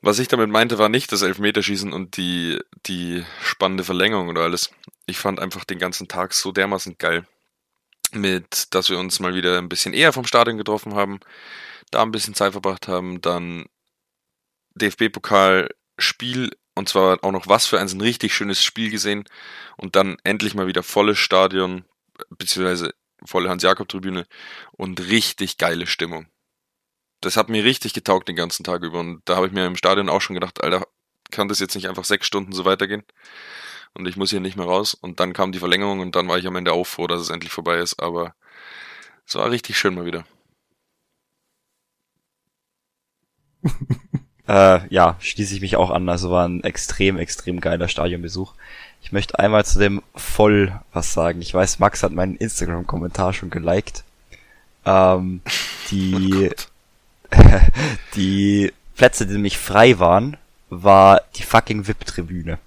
Was 0.00 0.18
ich 0.18 0.28
damit 0.28 0.50
meinte, 0.50 0.78
war 0.78 0.88
nicht 0.88 1.12
das 1.12 1.22
Elfmeterschießen 1.22 1.92
und 1.92 2.16
die, 2.16 2.58
die 2.86 3.24
spannende 3.42 3.84
Verlängerung 3.84 4.28
oder 4.28 4.42
alles. 4.42 4.70
Ich 5.06 5.18
fand 5.18 5.40
einfach 5.40 5.64
den 5.64 5.78
ganzen 5.78 6.08
Tag 6.08 6.34
so 6.34 6.52
dermaßen 6.52 6.96
geil. 6.98 7.24
Mit, 8.12 8.74
dass 8.74 8.90
wir 8.90 8.98
uns 8.98 9.20
mal 9.20 9.34
wieder 9.34 9.58
ein 9.58 9.68
bisschen 9.68 9.94
eher 9.94 10.12
vom 10.12 10.26
Stadion 10.26 10.58
getroffen 10.58 10.94
haben, 10.94 11.20
da 11.90 12.02
ein 12.02 12.12
bisschen 12.12 12.34
Zeit 12.34 12.52
verbracht 12.52 12.88
haben, 12.88 13.20
dann 13.20 13.66
DFB-Pokal 14.74 15.68
Spiel 15.98 16.50
und 16.74 16.88
zwar 16.88 17.22
auch 17.22 17.32
noch 17.32 17.48
was 17.48 17.66
für 17.66 17.78
ein, 17.80 17.88
ein 17.88 18.00
richtig 18.00 18.34
schönes 18.34 18.62
Spiel 18.62 18.90
gesehen 18.90 19.24
und 19.76 19.96
dann 19.96 20.16
endlich 20.24 20.54
mal 20.54 20.66
wieder 20.66 20.82
volles 20.82 21.18
Stadion, 21.18 21.84
beziehungsweise 22.30 22.94
volle 23.24 23.50
Hans-Jakob-Tribüne 23.50 24.26
und 24.72 25.00
richtig 25.08 25.58
geile 25.58 25.86
Stimmung. 25.86 26.26
Das 27.20 27.36
hat 27.36 27.48
mir 27.48 27.64
richtig 27.64 27.94
getaugt 27.94 28.28
den 28.28 28.36
ganzen 28.36 28.64
Tag 28.64 28.82
über 28.82 29.00
und 29.00 29.22
da 29.26 29.36
habe 29.36 29.46
ich 29.46 29.52
mir 29.52 29.66
im 29.66 29.76
Stadion 29.76 30.08
auch 30.08 30.20
schon 30.20 30.34
gedacht, 30.34 30.62
Alter, 30.62 30.86
kann 31.30 31.48
das 31.48 31.60
jetzt 31.60 31.74
nicht 31.74 31.88
einfach 31.88 32.04
sechs 32.04 32.26
Stunden 32.26 32.52
so 32.52 32.64
weitergehen? 32.64 33.04
Und 33.94 34.06
ich 34.08 34.16
muss 34.16 34.30
hier 34.30 34.40
nicht 34.40 34.56
mehr 34.56 34.66
raus. 34.66 34.94
Und 34.94 35.20
dann 35.20 35.32
kam 35.32 35.52
die 35.52 35.58
Verlängerung 35.58 36.00
und 36.00 36.16
dann 36.16 36.28
war 36.28 36.38
ich 36.38 36.46
am 36.46 36.56
Ende 36.56 36.72
auch 36.72 36.84
froh, 36.86 37.06
dass 37.06 37.20
es 37.20 37.30
endlich 37.30 37.52
vorbei 37.52 37.78
ist. 37.78 38.00
Aber 38.00 38.34
es 39.26 39.34
war 39.34 39.50
richtig 39.50 39.78
schön 39.78 39.94
mal 39.94 40.06
wieder. 40.06 40.24
Äh, 44.48 44.80
ja, 44.88 45.16
schließe 45.20 45.54
ich 45.54 45.60
mich 45.60 45.76
auch 45.76 45.90
an. 45.90 46.08
Also 46.08 46.30
war 46.30 46.48
ein 46.48 46.64
extrem, 46.64 47.18
extrem 47.18 47.60
geiler 47.60 47.88
Stadionbesuch. 47.88 48.54
Ich 49.02 49.12
möchte 49.12 49.38
einmal 49.38 49.64
zu 49.64 49.78
dem 49.78 50.02
voll 50.14 50.72
was 50.92 51.12
sagen. 51.12 51.40
Ich 51.40 51.52
weiß, 51.52 51.78
Max 51.78 52.02
hat 52.02 52.12
meinen 52.12 52.36
Instagram-Kommentar 52.36 53.32
schon 53.32 53.50
geliked. 53.50 54.04
Ähm, 54.84 55.42
die, 55.90 56.50
Oh 56.50 56.72
die 58.14 58.72
Plätze, 58.96 59.26
die 59.26 59.34
nämlich 59.34 59.58
frei 59.58 59.98
waren, 59.98 60.36
war 60.70 61.22
die 61.36 61.42
fucking 61.42 61.86
VIP-Tribüne. 61.86 62.58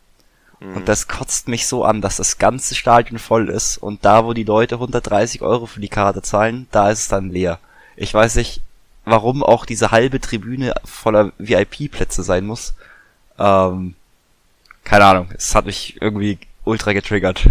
Mhm. 0.60 0.76
Und 0.76 0.88
das 0.88 1.08
kotzt 1.08 1.48
mich 1.48 1.68
so 1.68 1.84
an, 1.84 2.02
dass 2.02 2.18
das 2.18 2.38
ganze 2.38 2.76
Stadion 2.76 3.20
voll 3.20 3.50
ist 3.50 3.78
und 3.78 4.06
da, 4.06 4.26
wo 4.26 4.34
die 4.34 4.44
Leute 4.44 4.76
130 4.76 5.42
Euro 5.42 5.66
für 5.66 5.80
die 5.80 5.90
Karte 5.90 6.22
zahlen, 6.22 6.68
da 6.72 6.90
ist 6.90 7.00
es 7.00 7.08
dann 7.08 7.30
leer. 7.30 7.60
Ich 7.96 8.14
weiß 8.14 8.36
nicht, 8.36 8.62
warum 9.06 9.44
auch 9.44 9.66
diese 9.66 9.92
halbe 9.92 10.20
Tribüne 10.20 10.74
voller 10.84 11.32
VIP-Plätze 11.38 12.24
sein 12.24 12.46
muss. 12.46 12.74
Ähm, 13.38 13.96
keine 14.84 15.06
Ahnung, 15.06 15.30
es 15.36 15.56
hat 15.56 15.66
mich 15.66 16.02
irgendwie 16.02 16.40
ultra 16.64 16.94
getriggert. 16.94 17.50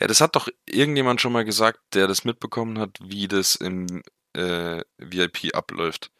Ja, 0.00 0.06
das 0.06 0.20
hat 0.20 0.36
doch 0.36 0.48
irgendjemand 0.66 1.20
schon 1.20 1.32
mal 1.32 1.44
gesagt, 1.44 1.80
der 1.94 2.06
das 2.06 2.24
mitbekommen 2.24 2.78
hat, 2.78 2.90
wie 3.00 3.28
das 3.28 3.54
im 3.54 4.02
äh, 4.34 4.82
VIP 4.98 5.54
abläuft. 5.54 6.10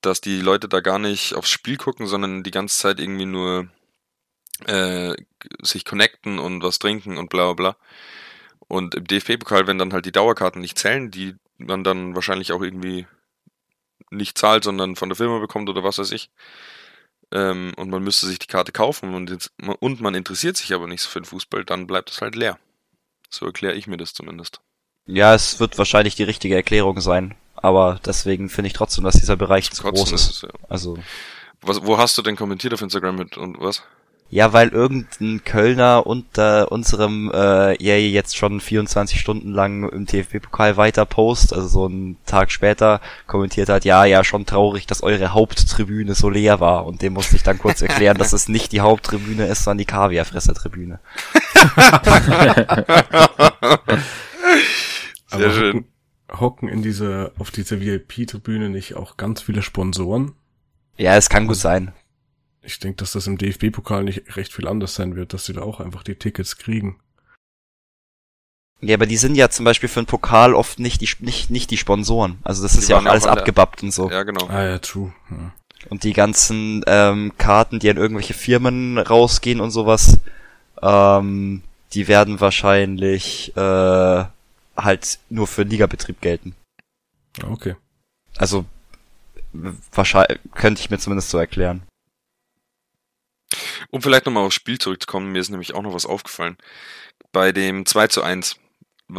Dass 0.00 0.20
die 0.20 0.40
Leute 0.40 0.68
da 0.68 0.80
gar 0.80 0.98
nicht 0.98 1.34
aufs 1.34 1.50
Spiel 1.50 1.76
gucken, 1.76 2.06
sondern 2.06 2.44
die 2.44 2.52
ganze 2.52 2.78
Zeit 2.78 3.00
irgendwie 3.00 3.26
nur 3.26 3.68
äh, 4.66 5.14
sich 5.62 5.84
connecten 5.84 6.38
und 6.38 6.62
was 6.62 6.78
trinken 6.78 7.18
und 7.18 7.30
bla 7.30 7.52
bla 7.52 7.72
bla. 7.72 7.76
Und 8.68 8.94
im 8.94 9.06
DFB-Pokal, 9.06 9.66
wenn 9.66 9.78
dann 9.78 9.92
halt 9.92 10.04
die 10.04 10.12
Dauerkarten 10.12 10.60
nicht 10.60 10.78
zählen, 10.78 11.10
die 11.10 11.34
man 11.56 11.84
dann 11.84 12.14
wahrscheinlich 12.14 12.52
auch 12.52 12.62
irgendwie 12.62 13.06
nicht 14.10 14.38
zahlt, 14.38 14.64
sondern 14.64 14.96
von 14.96 15.08
der 15.08 15.16
Firma 15.16 15.38
bekommt 15.38 15.68
oder 15.68 15.84
was 15.84 15.98
weiß 15.98 16.12
ich. 16.12 16.30
Ähm, 17.30 17.72
und 17.76 17.90
man 17.90 18.02
müsste 18.02 18.26
sich 18.26 18.38
die 18.38 18.46
Karte 18.46 18.72
kaufen 18.72 19.14
und, 19.14 19.30
jetzt, 19.30 19.52
und 19.80 20.00
man 20.00 20.14
interessiert 20.14 20.56
sich 20.56 20.72
aber 20.72 20.86
nicht 20.86 21.02
so 21.02 21.10
für 21.10 21.20
den 21.20 21.26
Fußball, 21.26 21.64
dann 21.64 21.86
bleibt 21.86 22.10
es 22.10 22.20
halt 22.22 22.34
leer. 22.34 22.58
So 23.28 23.44
erkläre 23.44 23.74
ich 23.74 23.86
mir 23.86 23.98
das 23.98 24.14
zumindest. 24.14 24.60
Ja, 25.04 25.34
es 25.34 25.60
wird 25.60 25.76
wahrscheinlich 25.76 26.14
die 26.14 26.22
richtige 26.22 26.54
Erklärung 26.54 27.00
sein, 27.00 27.34
aber 27.54 28.00
deswegen 28.04 28.48
finde 28.48 28.68
ich 28.68 28.72
trotzdem, 28.72 29.04
dass 29.04 29.18
dieser 29.18 29.36
Bereich 29.36 29.70
zu 29.70 29.82
groß 29.82 30.12
ist 30.12 30.30
ist. 30.30 30.42
ja. 30.42 30.48
Also 30.68 30.96
Was, 31.60 31.84
wo 31.84 31.98
hast 31.98 32.16
du 32.16 32.22
denn 32.22 32.36
kommentiert 32.36 32.72
auf 32.72 32.82
Instagram 32.82 33.16
mit 33.16 33.36
und 33.36 33.60
was? 33.60 33.82
Ja, 34.30 34.52
weil 34.52 34.68
irgendein 34.68 35.42
Kölner 35.42 36.06
unter 36.06 36.70
unserem 36.70 37.30
äh, 37.32 37.82
ja 37.82 37.96
jetzt 37.96 38.36
schon 38.36 38.60
24 38.60 39.18
Stunden 39.18 39.52
lang 39.52 39.88
im 39.88 40.06
TFB-Pokal 40.06 40.76
weiter 40.76 41.06
Post, 41.06 41.54
also 41.54 41.66
so 41.66 41.86
einen 41.86 42.18
Tag 42.26 42.50
später, 42.50 43.00
kommentiert 43.26 43.70
hat, 43.70 43.86
ja, 43.86 44.04
ja, 44.04 44.22
schon 44.24 44.44
traurig, 44.44 44.86
dass 44.86 45.02
eure 45.02 45.32
Haupttribüne 45.32 46.14
so 46.14 46.28
leer 46.28 46.60
war. 46.60 46.84
Und 46.84 47.00
dem 47.00 47.14
musste 47.14 47.36
ich 47.36 47.42
dann 47.42 47.58
kurz 47.58 47.80
erklären, 47.80 48.18
dass 48.18 48.34
es 48.34 48.48
nicht 48.48 48.72
die 48.72 48.82
Haupttribüne 48.82 49.46
ist, 49.46 49.64
sondern 49.64 49.78
die 49.78 49.86
Kaviarfresser-Tribüne. 49.86 51.00
Sehr 55.30 55.46
Aber 55.46 55.50
schön. 55.50 55.76
Hocken, 56.28 56.40
hocken 56.40 56.68
in 56.68 56.82
dieser, 56.82 57.32
auf 57.38 57.50
dieser 57.50 57.80
VIP-Tribüne 57.80 58.68
nicht 58.68 58.94
auch 58.94 59.16
ganz 59.16 59.40
viele 59.40 59.62
Sponsoren? 59.62 60.34
Ja, 60.98 61.16
es 61.16 61.30
kann 61.30 61.46
gut 61.46 61.56
sein. 61.56 61.92
Ich 62.62 62.78
denke, 62.78 62.96
dass 62.96 63.12
das 63.12 63.26
im 63.26 63.38
DFB-Pokal 63.38 64.04
nicht 64.04 64.36
recht 64.36 64.52
viel 64.52 64.66
anders 64.68 64.94
sein 64.94 65.16
wird, 65.16 65.32
dass 65.32 65.46
sie 65.46 65.52
da 65.52 65.62
auch 65.62 65.80
einfach 65.80 66.02
die 66.02 66.16
Tickets 66.16 66.58
kriegen. 66.58 66.98
Ja, 68.80 68.94
aber 68.94 69.06
die 69.06 69.16
sind 69.16 69.34
ja 69.34 69.48
zum 69.48 69.64
Beispiel 69.64 69.88
für 69.88 70.00
den 70.02 70.06
Pokal 70.06 70.54
oft 70.54 70.78
nicht 70.78 71.00
die, 71.00 71.08
nicht, 71.24 71.50
nicht 71.50 71.70
die 71.70 71.76
Sponsoren. 71.76 72.38
Also 72.44 72.62
das 72.62 72.74
ist 72.76 72.88
Die 72.88 72.92
ja 72.92 72.98
auch 72.98 73.02
auch 73.04 73.10
alles 73.10 73.24
der- 73.24 73.32
abgebappt 73.32 73.82
und 73.82 73.92
so. 73.92 74.10
Ja, 74.10 74.22
genau. 74.22 74.46
Ah 74.48 74.62
ja, 74.64 74.78
true. 74.78 75.12
Ja. 75.30 75.52
Und 75.90 76.04
die 76.04 76.12
ganzen 76.12 76.82
ähm, 76.86 77.32
Karten, 77.38 77.78
die 77.78 77.90
an 77.90 77.96
irgendwelche 77.96 78.34
Firmen 78.34 78.98
rausgehen 78.98 79.60
und 79.60 79.70
sowas, 79.70 80.18
ähm, 80.82 81.62
die 81.94 82.06
werden 82.06 82.40
wahrscheinlich 82.40 83.56
äh, 83.56 84.24
halt 84.76 85.18
nur 85.30 85.46
für 85.46 85.62
Ligabetrieb 85.62 86.20
gelten. 86.20 86.54
Okay. 87.42 87.74
Also 88.36 88.64
wahrscheinlich 89.92 90.38
könnte 90.54 90.80
ich 90.82 90.90
mir 90.90 90.98
zumindest 90.98 91.30
so 91.30 91.38
erklären. 91.38 91.82
Um 93.90 94.02
vielleicht 94.02 94.26
nochmal 94.26 94.44
aufs 94.44 94.54
Spiel 94.54 94.78
zurückzukommen, 94.78 95.32
mir 95.32 95.40
ist 95.40 95.50
nämlich 95.50 95.74
auch 95.74 95.82
noch 95.82 95.94
was 95.94 96.06
aufgefallen. 96.06 96.56
Bei 97.32 97.52
dem 97.52 97.86
2 97.86 98.08
zu 98.08 98.22
1, 98.22 98.56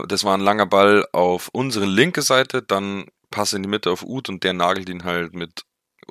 das 0.08 0.24
war 0.24 0.38
ein 0.38 0.42
langer 0.42 0.66
Ball 0.66 1.08
auf 1.12 1.50
unsere 1.52 1.86
linke 1.86 2.22
Seite, 2.22 2.62
dann 2.62 3.06
Pass 3.32 3.54
in 3.54 3.62
die 3.62 3.70
Mitte 3.70 3.92
auf 3.92 4.04
Uth 4.04 4.30
und 4.30 4.44
der 4.44 4.54
nagelt 4.54 4.90
ihn 4.90 5.04
halt 5.04 5.34
mit 5.34 5.64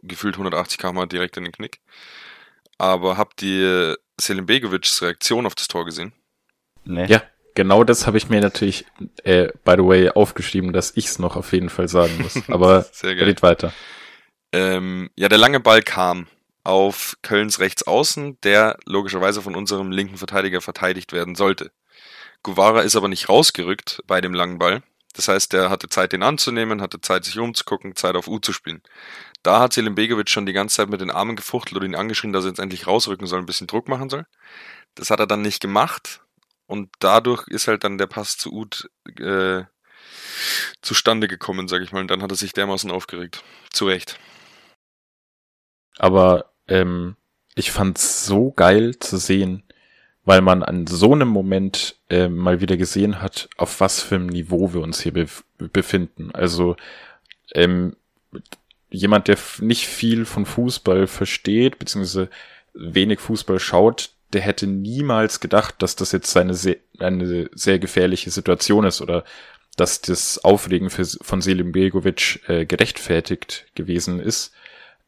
gefühlt 0.02 0.36
180 0.36 0.78
km 0.78 1.08
direkt 1.08 1.36
in 1.36 1.44
den 1.44 1.52
Knick. 1.52 1.80
Aber 2.78 3.16
habt 3.16 3.42
ihr 3.42 3.98
Selim 4.20 4.46
Begovics 4.46 5.02
Reaktion 5.02 5.46
auf 5.46 5.56
das 5.56 5.66
Tor 5.68 5.84
gesehen? 5.84 6.12
Nee. 6.84 7.06
Ja, 7.06 7.22
genau 7.54 7.82
das 7.82 8.06
habe 8.06 8.18
ich 8.18 8.28
mir 8.28 8.40
natürlich, 8.40 8.86
äh, 9.24 9.48
by 9.64 9.72
the 9.76 9.84
way, 9.84 10.10
aufgeschrieben, 10.10 10.72
dass 10.72 10.96
ich's 10.96 11.18
noch 11.18 11.36
auf 11.36 11.52
jeden 11.52 11.70
Fall 11.70 11.88
sagen 11.88 12.18
muss. 12.22 12.36
Aber 12.48 12.82
Sehr 12.92 13.16
geil. 13.16 13.24
red 13.24 13.42
weiter. 13.42 13.72
Ähm, 14.52 15.10
ja, 15.16 15.28
der 15.28 15.38
lange 15.38 15.60
Ball 15.60 15.82
kam 15.82 16.28
auf 16.68 17.16
Kölns 17.22 17.60
Rechtsaußen, 17.60 18.38
der 18.42 18.78
logischerweise 18.84 19.40
von 19.40 19.56
unserem 19.56 19.90
linken 19.90 20.18
Verteidiger 20.18 20.60
verteidigt 20.60 21.12
werden 21.12 21.34
sollte. 21.34 21.72
Guevara 22.42 22.82
ist 22.82 22.94
aber 22.94 23.08
nicht 23.08 23.30
rausgerückt 23.30 24.02
bei 24.06 24.20
dem 24.20 24.34
langen 24.34 24.58
Ball. 24.58 24.82
Das 25.14 25.28
heißt, 25.28 25.54
der 25.54 25.70
hatte 25.70 25.88
Zeit, 25.88 26.12
den 26.12 26.22
anzunehmen, 26.22 26.82
hatte 26.82 27.00
Zeit, 27.00 27.24
sich 27.24 27.38
umzugucken, 27.38 27.96
Zeit 27.96 28.16
auf 28.16 28.28
U 28.28 28.38
zu 28.38 28.52
spielen. 28.52 28.82
Da 29.42 29.60
hat 29.60 29.72
Selim 29.72 29.94
Begovic 29.94 30.28
schon 30.28 30.44
die 30.44 30.52
ganze 30.52 30.76
Zeit 30.76 30.90
mit 30.90 31.00
den 31.00 31.10
Armen 31.10 31.36
gefuchtelt 31.36 31.80
und 31.80 31.86
ihn 31.86 31.94
angeschrien, 31.94 32.34
dass 32.34 32.44
er 32.44 32.50
jetzt 32.50 32.60
endlich 32.60 32.86
rausrücken 32.86 33.26
soll, 33.26 33.40
ein 33.40 33.46
bisschen 33.46 33.66
Druck 33.66 33.88
machen 33.88 34.10
soll. 34.10 34.26
Das 34.94 35.08
hat 35.10 35.20
er 35.20 35.26
dann 35.26 35.40
nicht 35.40 35.60
gemacht 35.60 36.20
und 36.66 36.90
dadurch 36.98 37.48
ist 37.48 37.66
halt 37.66 37.82
dann 37.82 37.96
der 37.96 38.06
Pass 38.06 38.36
zu 38.36 38.52
Uth 38.52 38.90
äh, 39.18 39.64
zustande 40.82 41.28
gekommen, 41.28 41.66
sag 41.66 41.80
ich 41.80 41.92
mal. 41.92 42.00
Und 42.00 42.10
dann 42.10 42.22
hat 42.22 42.30
er 42.30 42.36
sich 42.36 42.52
dermaßen 42.52 42.90
aufgeregt. 42.90 43.42
Zu 43.72 43.86
Recht. 43.86 44.18
Aber 45.98 46.52
ähm, 46.68 47.16
ich 47.54 47.70
fand's 47.70 48.24
so 48.24 48.52
geil 48.52 48.98
zu 48.98 49.16
sehen, 49.16 49.62
weil 50.24 50.42
man 50.42 50.62
an 50.62 50.86
so 50.86 51.12
einem 51.12 51.28
Moment 51.28 51.96
ähm, 52.10 52.36
mal 52.36 52.60
wieder 52.60 52.76
gesehen 52.76 53.22
hat, 53.22 53.48
auf 53.56 53.80
was 53.80 54.02
für 54.02 54.16
einem 54.16 54.26
Niveau 54.26 54.74
wir 54.74 54.82
uns 54.82 55.00
hier 55.00 55.12
bef 55.12 55.44
befinden. 55.58 56.30
Also 56.32 56.76
ähm, 57.54 57.96
jemand, 58.90 59.28
der 59.28 59.38
nicht 59.60 59.86
viel 59.86 60.24
von 60.24 60.46
Fußball 60.46 61.06
versteht, 61.06 61.78
beziehungsweise 61.78 62.28
wenig 62.74 63.20
Fußball 63.20 63.58
schaut, 63.58 64.10
der 64.32 64.42
hätte 64.42 64.66
niemals 64.66 65.40
gedacht, 65.40 65.76
dass 65.78 65.96
das 65.96 66.12
jetzt 66.12 66.36
eine 66.36 66.54
sehr, 66.54 66.76
eine 66.98 67.48
sehr 67.54 67.78
gefährliche 67.78 68.30
Situation 68.30 68.84
ist 68.84 69.00
oder 69.00 69.24
dass 69.76 70.00
das 70.00 70.44
Aufregen 70.44 70.90
für, 70.90 71.04
von 71.04 71.40
Selim 71.40 71.72
Begovic 71.72 72.40
äh, 72.48 72.66
gerechtfertigt 72.66 73.66
gewesen 73.74 74.20
ist. 74.20 74.52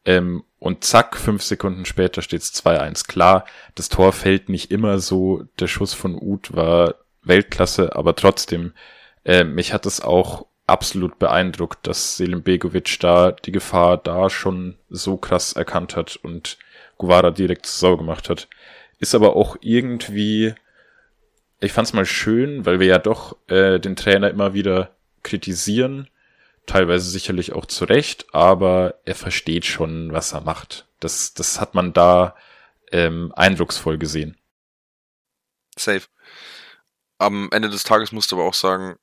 Ähm, 0.05 0.43
und 0.59 0.83
zack, 0.83 1.17
fünf 1.17 1.43
Sekunden 1.43 1.85
später 1.85 2.21
steht's 2.21 2.53
2-1. 2.53 3.07
Klar, 3.07 3.45
das 3.75 3.89
Tor 3.89 4.13
fällt 4.13 4.49
nicht 4.49 4.71
immer 4.71 4.99
so. 4.99 5.43
Der 5.59 5.67
Schuss 5.67 5.93
von 5.93 6.15
Uth 6.15 6.55
war 6.55 6.95
Weltklasse, 7.23 7.95
aber 7.95 8.15
trotzdem, 8.15 8.73
äh, 9.25 9.43
mich 9.43 9.73
hat 9.73 9.85
es 9.85 10.01
auch 10.01 10.45
absolut 10.67 11.19
beeindruckt, 11.19 11.85
dass 11.85 12.17
Selim 12.17 12.43
Begovic 12.43 12.99
da 12.99 13.31
die 13.31 13.51
Gefahr 13.51 13.97
da 13.97 14.29
schon 14.29 14.77
so 14.89 15.17
krass 15.17 15.53
erkannt 15.53 15.95
hat 15.95 16.15
und 16.15 16.57
Guevara 16.97 17.31
direkt 17.31 17.65
zur 17.65 17.89
Sau 17.89 17.97
gemacht 17.97 18.29
hat. 18.29 18.47
Ist 18.99 19.15
aber 19.15 19.35
auch 19.35 19.57
irgendwie, 19.61 20.53
ich 21.59 21.73
fand's 21.73 21.93
mal 21.93 22.05
schön, 22.05 22.65
weil 22.65 22.79
wir 22.79 22.87
ja 22.87 22.99
doch 22.99 23.35
äh, 23.47 23.79
den 23.79 23.95
Trainer 23.95 24.29
immer 24.29 24.53
wieder 24.53 24.91
kritisieren, 25.23 26.07
teilweise 26.65 27.09
sicherlich 27.09 27.53
auch 27.53 27.65
zu 27.65 27.85
Recht, 27.85 28.33
aber 28.33 28.99
er 29.05 29.15
versteht 29.15 29.65
schon, 29.65 30.11
was 30.11 30.33
er 30.33 30.41
macht. 30.41 30.87
Das, 30.99 31.33
das 31.33 31.59
hat 31.59 31.75
man 31.75 31.93
da 31.93 32.35
ähm, 32.91 33.31
eindrucksvoll 33.35 33.97
gesehen. 33.97 34.37
Safe. 35.77 36.03
Am 37.17 37.49
Ende 37.51 37.69
des 37.69 37.83
Tages 37.83 38.11
musst 38.11 38.31
du 38.31 38.35
aber 38.35 38.45
auch 38.45 38.53
sagen, 38.53 38.97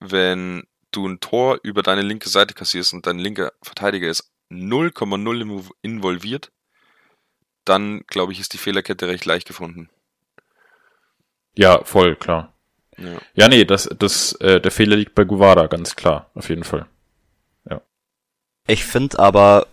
wenn 0.00 0.66
du 0.90 1.06
ein 1.06 1.20
Tor 1.20 1.58
über 1.62 1.82
deine 1.82 2.02
linke 2.02 2.28
Seite 2.28 2.54
kassierst 2.54 2.92
und 2.92 3.06
dein 3.06 3.18
linker 3.18 3.52
Verteidiger 3.62 4.08
ist 4.08 4.32
0,0 4.50 5.70
involviert, 5.82 6.52
dann 7.64 8.04
glaube 8.06 8.32
ich, 8.32 8.40
ist 8.40 8.52
die 8.54 8.58
Fehlerkette 8.58 9.08
recht 9.08 9.24
leicht 9.26 9.46
gefunden. 9.46 9.90
Ja, 11.54 11.84
voll, 11.84 12.16
klar. 12.16 12.54
Ja. 12.98 13.18
Ja, 13.34 13.48
nee, 13.48 13.64
das, 13.64 13.88
das, 13.98 14.32
äh, 14.40 14.60
der 14.60 14.70
Fehler 14.70 14.96
liegt 14.96 15.14
bei 15.14 15.24
Guevara, 15.24 15.66
ganz 15.66 15.94
klar, 15.96 16.30
auf 16.34 16.48
jeden 16.48 16.64
Fall. 16.64 16.86
Ich 18.70 18.84
finde 18.84 19.18
aber, 19.18 19.66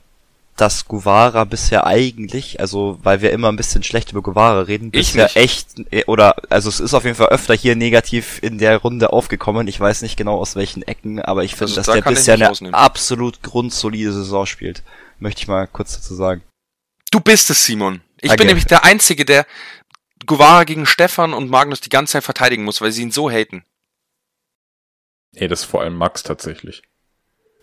dass 0.55 0.85
Guevara 0.87 1.43
bisher 1.43 1.85
eigentlich, 1.85 2.61
also 2.61 2.97
weil 3.03 3.19
wir 3.21 3.33
immer 3.33 3.51
ein 3.51 3.57
bisschen 3.57 3.83
schlecht 3.83 4.11
über 4.13 4.21
Guevara 4.21 4.61
reden, 4.61 4.87
Ich 4.93 5.07
bisher 5.11 5.25
nicht. 5.25 5.35
echt, 5.35 5.67
äh, 5.91 6.05
oder 6.05 6.35
also 6.49 6.69
es 6.69 6.79
ist 6.79 6.93
auf 6.93 7.03
jeden 7.03 7.17
Fall 7.17 7.27
öfter 7.27 7.53
hier 7.55 7.75
negativ 7.75 8.39
in 8.41 8.57
der 8.57 8.77
Runde 8.77 9.11
aufgekommen. 9.11 9.67
Ich 9.67 9.77
weiß 9.81 10.01
nicht 10.01 10.15
genau 10.15 10.37
aus 10.39 10.55
welchen 10.55 10.81
Ecken, 10.83 11.19
aber 11.21 11.43
ich 11.43 11.55
finde, 11.55 11.63
Also 11.65 11.75
dass 11.75 11.87
da 11.87 11.95
der 11.95 12.09
bisher 12.09 12.35
eine 12.35 12.47
rausnehmen. 12.47 12.73
absolut 12.73 13.41
grundsolide 13.43 14.13
Saison 14.13 14.45
spielt. 14.45 14.81
Möchte 15.19 15.41
ich 15.41 15.49
mal 15.49 15.67
kurz 15.67 15.95
dazu 15.95 16.15
sagen. 16.15 16.41
Du 17.11 17.19
bist 17.19 17.49
es, 17.49 17.65
Simon. 17.65 17.99
Ich 18.21 18.29
Danke. 18.29 18.37
bin 18.43 18.47
nämlich 18.47 18.65
der 18.65 18.85
Einzige, 18.85 19.25
der 19.25 19.45
Guevara 20.25 20.63
gegen 20.63 20.85
Stefan 20.85 21.33
und 21.33 21.49
Magnus 21.49 21.81
die 21.81 21.89
ganze 21.89 22.13
Zeit 22.13 22.23
verteidigen 22.23 22.63
muss, 22.63 22.81
weil 22.81 22.91
sie 22.91 23.01
ihn 23.03 23.11
so 23.11 23.29
haten. 23.29 23.63
Nee, 25.33 25.47
das 25.47 25.61
ist 25.61 25.65
vor 25.65 25.81
allem 25.81 25.95
Max 25.95 26.23
tatsächlich. 26.23 26.83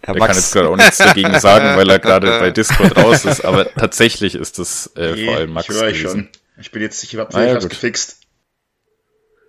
Herr 0.03 0.15
Der 0.15 0.27
kann 0.27 0.37
jetzt 0.37 0.53
gerade 0.53 0.69
auch 0.69 0.77
nichts 0.77 0.99
dagegen 0.99 1.39
sagen, 1.39 1.77
weil 1.77 1.89
er 1.89 1.99
gerade 1.99 2.27
bei 2.41 2.51
Discord 2.51 2.97
raus 2.97 3.25
ist, 3.25 3.45
aber 3.45 3.73
tatsächlich 3.75 4.35
ist 4.35 4.59
das 4.59 4.89
äh, 4.97 5.13
Nee, 5.15 5.25
vor 5.27 5.37
allem 5.37 5.53
Max 5.53 5.69
ich 5.69 5.75
höre 5.75 5.95
schon. 5.95 6.29
Ich 6.61 6.71
bin 6.71 6.83
jetzt, 6.83 7.03
ich 7.05 7.17
habe 7.17 7.35
Ah, 7.35 7.45
ja, 7.45 7.59
gefixt. 7.59 8.21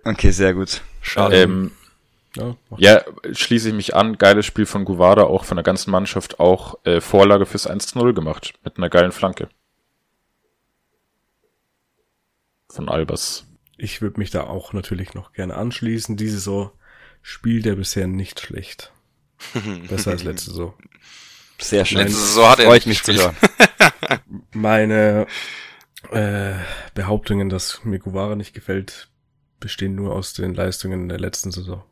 Okay, 0.04 0.30
sehr 0.30 0.54
gut. 0.54 0.80
Schade. 1.02 1.42
Ähm, 1.42 1.72
Ja, 2.36 2.56
ja, 2.76 3.04
schließe 3.32 3.68
ich 3.68 3.74
mich 3.74 3.94
an. 3.94 4.16
Geiles 4.18 4.46
Spiel 4.46 4.66
von 4.66 4.84
Guevara, 4.84 5.22
auch 5.24 5.44
von 5.44 5.56
der 5.56 5.64
ganzen 5.64 5.90
Mannschaft, 5.90 6.40
auch 6.40 6.78
äh, 6.84 7.00
Vorlage 7.00 7.46
fürs 7.46 7.68
1-0 7.68 8.12
gemacht. 8.12 8.54
Mit 8.64 8.76
einer 8.76 8.90
geilen 8.90 9.12
Flanke. 9.12 9.48
Von 12.74 12.88
Albers. 12.88 13.46
Ich 13.76 14.02
würde 14.02 14.18
mich 14.18 14.30
da 14.30 14.44
auch 14.44 14.72
natürlich 14.72 15.14
noch 15.14 15.32
gerne 15.32 15.54
anschließen. 15.56 16.16
Diese 16.16 16.34
Saison 16.38 16.70
spielt 17.22 17.66
er 17.66 17.76
bisher 17.76 18.06
nicht 18.06 18.40
schlecht. 18.40 18.92
Besser 19.88 20.12
als 20.12 20.24
letzte 20.24 20.50
Saison. 20.50 20.74
Sehr 21.60 21.84
schön. 21.84 21.98
Letzte 21.98 22.18
Saison 22.18 22.48
hat 22.48 22.58
er 22.58 22.66
Freut 22.66 22.86
nicht 22.86 22.86
mich 22.86 23.02
zu 23.04 23.14
hören. 23.14 23.36
Meine 24.52 25.26
äh, 26.10 26.54
Behauptungen, 26.94 27.48
dass 27.48 27.84
mir 27.84 27.98
Guevara 27.98 28.34
nicht 28.36 28.54
gefällt, 28.54 29.08
bestehen 29.60 29.94
nur 29.94 30.14
aus 30.14 30.32
den 30.34 30.54
Leistungen 30.54 31.08
der 31.08 31.18
letzten 31.20 31.52
Saison. 31.52 31.84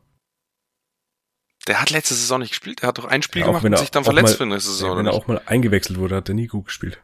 Der 1.67 1.79
hat 1.81 1.91
letzte 1.91 2.13
Saison 2.13 2.39
nicht 2.39 2.49
gespielt. 2.49 2.81
Der 2.81 2.89
hat 2.89 2.97
doch 2.97 3.05
ein 3.05 3.21
Spiel 3.21 3.41
Ja, 3.41 3.47
gemacht 3.47 3.63
und 3.63 3.77
sich 3.77 3.89
dann 3.91 4.03
verletzt 4.03 4.31
mal- 4.33 4.37
für 4.37 4.43
eine 4.43 4.59
Saison. 4.59 4.89
wenn 4.97 4.97
oder 4.99 5.09
er 5.11 5.13
nicht? 5.13 5.23
auch 5.23 5.27
mal 5.27 5.41
eingewechselt 5.45 5.97
wurde, 5.97 6.17
hat 6.17 6.27
er 6.27 6.35
nie 6.35 6.47
gut 6.47 6.65
gespielt. 6.65 7.01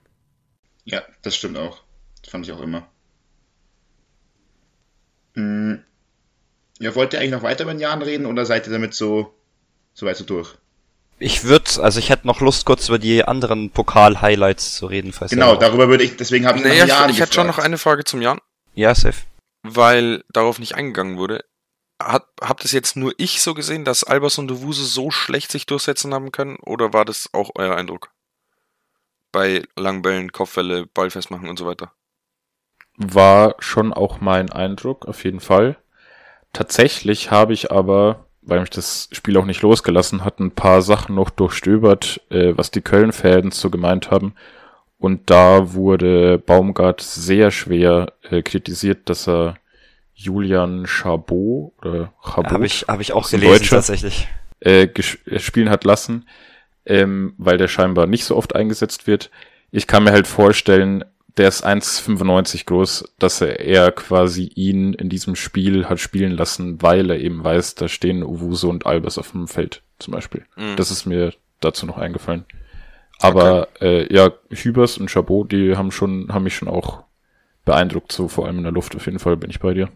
Ja, 0.83 1.01
das 1.21 1.35
stimmt 1.37 1.57
auch. 1.57 1.81
Das 2.21 2.31
fand 2.31 2.45
ich 2.45 2.51
auch 2.51 2.59
immer. 2.59 2.89
Hm. 5.39 5.83
Ja, 6.79 6.95
wollt 6.95 7.13
ihr 7.13 7.19
eigentlich 7.19 7.31
noch 7.31 7.43
weiter 7.43 7.63
über 7.63 7.73
den 7.73 7.79
Jahren 7.81 8.01
reden 8.01 8.25
oder 8.25 8.45
seid 8.45 8.67
ihr 8.67 8.71
damit 8.73 8.93
so, 8.93 9.33
so 9.93 10.05
weit 10.05 10.15
so 10.17 10.23
durch? 10.23 10.55
Ich 11.21 11.43
würde, 11.43 11.69
also 11.83 11.99
ich 11.99 12.09
hätte 12.09 12.25
noch 12.27 12.39
Lust, 12.39 12.65
kurz 12.65 12.87
über 12.87 12.99
die 12.99 13.25
anderen 13.25 13.69
Pokal-Highlights 13.71 14.75
zu 14.77 14.85
reden, 14.85 15.11
falls 15.11 15.31
Genau, 15.31 15.57
darüber 15.57 15.89
würde 15.89 16.05
ich, 16.05 16.15
deswegen 16.15 16.45
habe 16.45 16.57
ich 16.59 16.63
Nee, 16.63 16.77
nach 16.77 16.85
ich, 16.85 16.89
Jahren 16.89 17.09
ich 17.09 17.19
hätte 17.19 17.33
schon 17.33 17.47
noch 17.47 17.57
eine 17.57 17.77
Frage 17.77 18.05
zum 18.05 18.21
Jan, 18.21 18.39
Ja, 18.73 18.95
safe. 18.95 19.23
weil 19.63 20.23
darauf 20.31 20.59
nicht 20.59 20.75
eingegangen 20.75 21.17
wurde. 21.17 21.43
Hat, 22.01 22.25
habt 22.39 22.63
es 22.63 22.71
jetzt 22.71 22.95
nur 22.95 23.13
ich 23.17 23.41
so 23.41 23.53
gesehen, 23.53 23.83
dass 23.83 24.05
Albers 24.05 24.37
und 24.37 24.49
Owusu 24.49 24.85
so 24.85 25.11
schlecht 25.11 25.51
sich 25.51 25.65
durchsetzen 25.65 26.13
haben 26.13 26.31
können? 26.31 26.55
Oder 26.65 26.93
war 26.93 27.03
das 27.03 27.27
auch 27.33 27.49
euer 27.55 27.75
Eindruck? 27.75 28.11
Bei 29.33 29.63
Langbällen, 29.75 30.31
Kopfwelle, 30.31 30.85
Ball 30.85 31.09
festmachen 31.09 31.49
und 31.49 31.59
so 31.59 31.65
weiter. 31.65 31.91
War 33.01 33.55
schon 33.59 33.93
auch 33.93 34.19
mein 34.19 34.51
Eindruck, 34.51 35.07
auf 35.07 35.23
jeden 35.23 35.39
Fall. 35.39 35.77
Tatsächlich 36.51 37.31
habe 37.31 37.53
ich 37.53 37.71
aber, 37.71 38.25
weil 38.41 38.59
mich 38.59 38.69
das 38.69 39.07
Spiel 39.13 39.37
auch 39.37 39.45
nicht 39.45 39.61
losgelassen 39.61 40.25
hat, 40.25 40.39
ein 40.39 40.51
paar 40.51 40.81
Sachen 40.81 41.15
noch 41.15 41.29
durchstöbert, 41.29 42.21
äh, 42.29 42.57
was 42.57 42.71
die 42.71 42.81
Köln-Fans 42.81 43.59
so 43.59 43.69
gemeint 43.69 44.11
haben. 44.11 44.33
Und 44.97 45.29
da 45.29 45.73
wurde 45.73 46.39
Baumgart 46.39 46.99
sehr 46.99 47.51
schwer 47.51 48.11
äh, 48.29 48.41
kritisiert, 48.41 49.09
dass 49.09 49.29
er 49.29 49.55
Julian 50.13 50.85
Chabot 50.85 51.71
oder 51.77 52.11
Chabot 52.21 52.51
Habe 52.51 52.65
ich, 52.65 52.85
hab 52.89 52.99
ich 52.99 53.13
auch 53.13 53.29
gelesen, 53.29 53.53
Deutscher? 53.53 53.77
tatsächlich. 53.77 54.27
äh, 54.59 54.83
äh, 54.83 55.39
spielen 55.39 55.69
hat 55.69 55.85
lassen, 55.85 56.27
ähm, 56.85 57.33
weil 57.37 57.57
der 57.57 57.69
scheinbar 57.69 58.07
nicht 58.07 58.25
so 58.25 58.35
oft 58.35 58.55
eingesetzt 58.55 59.07
wird. 59.07 59.31
Ich 59.71 59.87
kann 59.87 60.03
mir 60.03 60.11
halt 60.11 60.27
vorstellen, 60.27 61.05
der 61.39 61.47
ist 61.47 61.65
1,95 61.65 62.65
groß, 62.65 63.13
dass 63.17 63.39
er 63.39 63.61
eher 63.61 63.93
quasi 63.93 64.51
ihn 64.55 64.93
in 64.93 65.07
diesem 65.07 65.37
Spiel 65.37 65.87
hat 65.87 66.01
spielen 66.01 66.33
lassen, 66.33 66.81
weil 66.81 67.09
er 67.09 67.17
eben 67.17 67.41
weiß, 67.41 67.75
da 67.75 67.87
stehen 67.87 68.23
Uwuso 68.23 68.69
und 68.69 68.85
Albers 68.85 69.17
auf 69.17 69.31
dem 69.31 69.47
Feld 69.47 69.81
zum 69.99 70.11
Beispiel. 70.11 70.45
Mhm. 70.57 70.75
Das 70.75 70.91
ist 70.91 71.05
mir 71.05 71.33
dazu 71.61 71.85
noch 71.85 71.97
eingefallen. 71.97 72.43
Aber 73.21 73.69
äh, 73.79 74.13
ja, 74.13 74.31
Hübers 74.49 74.97
und 74.97 75.09
Chabot, 75.09 75.49
die 75.49 75.77
haben 75.77 75.91
schon, 75.91 76.27
haben 76.33 76.43
mich 76.43 76.55
schon 76.57 76.67
auch 76.67 77.03
beeindruckt, 77.63 78.11
so 78.11 78.27
vor 78.27 78.45
allem 78.45 78.57
in 78.57 78.63
der 78.63 78.73
Luft. 78.73 78.93
Auf 78.97 79.05
jeden 79.05 79.19
Fall 79.19 79.37
bin 79.37 79.49
ich 79.49 79.61
bei 79.61 79.73
dir. 79.73 79.89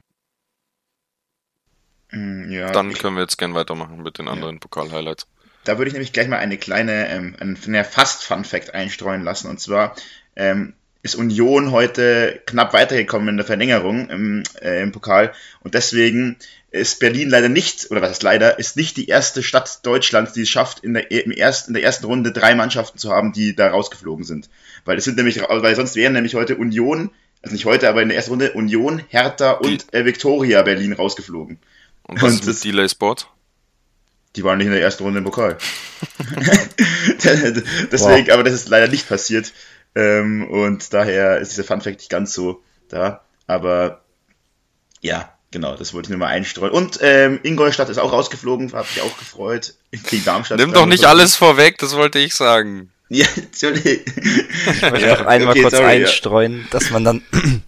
Hm, 2.10 2.50
Ja, 2.52 2.72
Dann 2.72 2.94
können 2.94 3.16
wir 3.16 3.22
jetzt 3.22 3.38
gern 3.38 3.54
weitermachen 3.54 4.02
mit 4.02 4.18
den 4.18 4.30
anderen 4.30 4.62
Pokal-Highlights. 4.62 5.28
da 5.66 5.78
würde 5.78 5.90
ich 5.90 5.94
nämlich 5.94 6.14
gleich 6.14 6.30
mal 6.30 6.38
eine 6.40 6.58
kleine, 6.58 7.10
ähm, 7.10 7.36
einen 7.42 7.58
fast 7.84 8.24
Fun 8.24 8.46
Fact 8.46 8.74
einstreuen 8.74 9.24
lassen. 9.24 9.50
Und 9.50 9.60
zwar 9.60 9.96
ähm, 10.38 10.74
ist 11.04 11.16
Union 11.16 11.72
heute 11.72 12.42
knapp 12.46 12.74
weitergekommen 12.74 13.28
in 13.30 13.38
der 13.38 13.46
Verlängerung 13.46 14.10
im, 14.10 14.44
äh, 14.62 14.82
im 14.82 14.94
Pokal. 14.94 15.34
Und 15.60 15.74
deswegen 15.74 16.38
ist 16.72 17.00
Berlin 17.00 17.30
leider 17.30 17.50
nicht, 17.50 17.92
oder 17.92 18.02
was 18.02 18.12
ist 18.12 18.24
leider, 18.24 18.58
ist 18.58 18.78
nicht 18.78 18.96
die 18.96 19.08
erste 19.10 19.44
Stadt 19.44 19.86
Deutschlands, 19.86 20.32
die 20.32 20.42
es 20.44 20.50
schafft, 20.50 20.80
in 20.80 20.94
der, 20.94 21.12
im 21.12 21.32
ersten, 21.32 21.72
in 21.72 21.74
der 21.76 21.84
ersten 21.84 22.06
Runde 22.06 22.32
drei 22.32 22.56
Mannschaften 22.56 22.98
zu 22.98 23.12
haben, 23.12 23.34
die 23.34 23.54
da 23.54 23.68
rausgeflogen 23.70 24.24
sind. 24.24 24.50
Weil 24.86 24.98
es 24.98 25.04
sind 25.04 25.18
nämlich, 25.18 25.42
weil 25.42 25.76
sonst 25.76 25.96
wären 25.96 26.14
nämlich 26.14 26.36
heute 26.36 26.56
Union, 26.56 27.12
also 27.42 27.54
nicht 27.54 27.66
heute, 27.66 27.90
aber 27.90 28.02
in 28.02 28.08
der 28.08 28.16
ersten 28.16 28.32
Runde 28.32 28.54
Union, 28.54 29.04
Hertha 29.10 29.52
und 29.52 29.94
äh, 29.94 30.06
Viktoria 30.06 30.62
Berlin 30.64 30.94
rausgeflogen. 30.94 31.60
Und 32.04 32.22
was 32.22 32.32
Und 32.32 32.40
ist 32.40 32.48
das- 32.48 32.60
Delay 32.62 32.88
Sport? 32.88 33.28
Die 34.38 34.44
waren 34.44 34.58
nicht 34.58 34.66
in 34.68 34.74
der 34.74 34.82
ersten 34.82 35.04
Runde 35.04 35.20
im 35.20 35.26
Pokal. 35.26 35.58
Deswegen, 37.92 38.32
aber 38.32 38.44
das 38.44 38.54
ist 38.54 38.70
leider 38.70 38.88
nicht 38.88 39.08
passiert. 39.08 39.54
Ähm, 39.96 40.48
und 40.50 40.94
daher 40.94 41.38
ist 41.40 41.52
dieser 41.52 41.64
Funfact 41.64 42.00
nicht 42.00 42.10
ganz 42.10 42.34
so 42.34 42.62
da. 42.90 43.22
Aber 43.48 44.02
ja, 45.02 45.32
genau, 45.52 45.76
das 45.76 45.94
wollte 45.94 46.08
ich 46.08 46.10
nur 46.12 46.20
mal 46.20 46.28
einstreuen. 46.28 46.72
Und 46.72 47.00
ähm, 47.02 47.40
Ingolstadt 47.44 47.90
ist 47.90 47.98
auch 48.00 48.12
rausgeflogen, 48.12 48.72
hat 48.74 48.88
mich 48.96 49.02
auch 49.02 49.18
gefreut. 49.18 49.76
Gegen 50.10 50.26
Darmstadt. 50.26 50.60
Nimm 50.60 50.74
doch 50.74 50.86
nicht 50.86 51.06
alles 51.06 51.36
vorweg, 51.36 51.78
das 51.78 51.96
wollte 51.96 52.20
ich 52.20 52.34
sagen. 52.34 52.90
Ja, 53.10 53.28
Entschuldigung. 53.36 54.02
Ich 54.16 54.82
möchte 54.82 55.06
Ja, 55.06 55.20
noch 55.20 55.28
einmal 55.28 55.52
okay, 55.52 55.62
kurz 55.62 55.76
sorry, 55.76 56.00
ja. 56.00 56.08
einstreuen, 56.08 56.68
dass 56.72 56.90
man 56.90 57.04
dann 57.04 57.22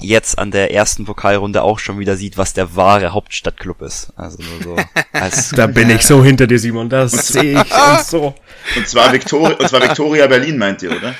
jetzt 0.00 0.36
an 0.36 0.50
der 0.50 0.72
ersten 0.72 1.04
Pokalrunde 1.04 1.62
auch 1.62 1.78
schon 1.78 2.00
wieder 2.00 2.16
sieht, 2.16 2.36
was 2.36 2.54
der 2.54 2.74
wahre 2.74 3.12
Hauptstadtclub 3.12 3.82
ist. 3.82 4.08
Also 4.16 4.38
nur 4.42 4.62
so 4.64 4.76
als 5.12 5.50
Da 5.50 5.68
bin 5.68 5.90
ich 5.90 6.04
so 6.04 6.24
hinter 6.24 6.48
dir, 6.48 6.58
Simon. 6.58 6.88
Das 6.88 7.12
sehe 7.12 7.62
ich 7.62 7.72
und 7.72 8.04
so. 8.04 8.34
Und 8.74 8.88
zwar, 8.88 9.12
Victoria, 9.12 9.56
und 9.58 9.68
zwar 9.68 9.82
Victoria 9.82 10.26
Berlin, 10.26 10.58
meint 10.58 10.82
ihr, 10.82 10.90
oder? 10.96 11.14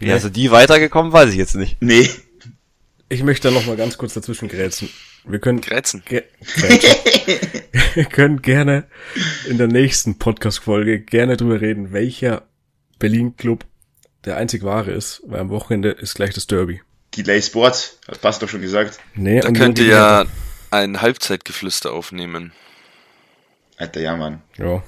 Ja, 0.00 0.14
also 0.14 0.28
die 0.28 0.50
weitergekommen, 0.50 1.12
weiß 1.12 1.30
ich 1.30 1.36
jetzt 1.36 1.54
nicht. 1.54 1.76
Nee. 1.80 2.08
Ich 3.08 3.22
möchte 3.22 3.48
da 3.48 3.54
noch 3.54 3.66
mal 3.66 3.76
ganz 3.76 3.96
kurz 3.98 4.14
dazwischen 4.14 4.48
grätschen. 4.48 4.88
Wir 5.24 5.38
können, 5.38 5.60
Grätzen. 5.60 6.02
ge 6.04 6.24
grätschen. 6.54 6.90
wir 7.94 8.04
können 8.04 8.42
gerne 8.42 8.84
in 9.48 9.56
der 9.58 9.68
nächsten 9.68 10.18
Podcast-Folge 10.18 11.00
gerne 11.00 11.36
drüber 11.36 11.60
reden, 11.60 11.92
welcher 11.92 12.42
Berlin-Club 12.98 13.64
der 14.24 14.36
einzig 14.36 14.62
wahre 14.62 14.90
ist, 14.90 15.22
weil 15.26 15.40
am 15.40 15.50
Wochenende 15.50 15.90
ist 15.90 16.14
gleich 16.14 16.34
das 16.34 16.46
Derby. 16.46 16.80
Delay 17.16 17.40
Sport, 17.40 17.98
hat 18.08 18.20
Bast 18.20 18.42
doch 18.42 18.48
schon 18.48 18.60
gesagt. 18.60 18.98
Nee, 19.14 19.40
Da 19.40 19.50
könnt 19.52 19.78
ihr 19.78 19.86
ja 19.86 20.24
ein 20.70 21.00
Halbzeitgeflüster 21.00 21.92
aufnehmen. 21.92 22.52
Alter, 23.76 24.00
ja, 24.00 24.16
Mann. 24.16 24.42
Ja. 24.56 24.82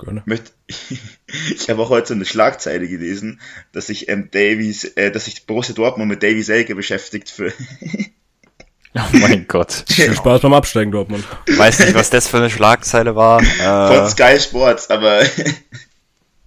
Gerne. 0.00 0.22
Möcht, 0.26 0.52
ich 0.68 1.70
habe 1.70 1.82
auch 1.82 1.90
heute 1.90 2.08
so 2.08 2.14
eine 2.14 2.24
Schlagzeile 2.24 2.88
gelesen, 2.88 3.40
dass 3.72 3.86
sich 3.86 4.08
ähm, 4.08 4.30
Davies, 4.30 4.84
äh, 4.84 5.10
dass 5.10 5.24
sich 5.24 5.46
Borussia 5.46 5.74
Dortmund 5.74 6.10
mit 6.10 6.22
Davy 6.22 6.42
Selke 6.42 6.74
beschäftigt 6.74 7.30
für. 7.30 7.52
oh 8.94 9.00
mein 9.12 9.46
Gott. 9.48 9.84
Viel 9.88 10.14
Spaß 10.14 10.42
beim 10.42 10.52
Absteigen, 10.52 10.90
Dortmund. 10.90 11.24
Weiß 11.56 11.78
nicht, 11.80 11.94
was 11.94 12.10
das 12.10 12.28
für 12.28 12.36
eine 12.36 12.50
Schlagzeile 12.50 13.16
war. 13.16 13.42
Von 13.42 14.06
Äh, 14.06 14.10
Sky 14.10 14.38
Sports, 14.40 14.90
aber 14.90 15.22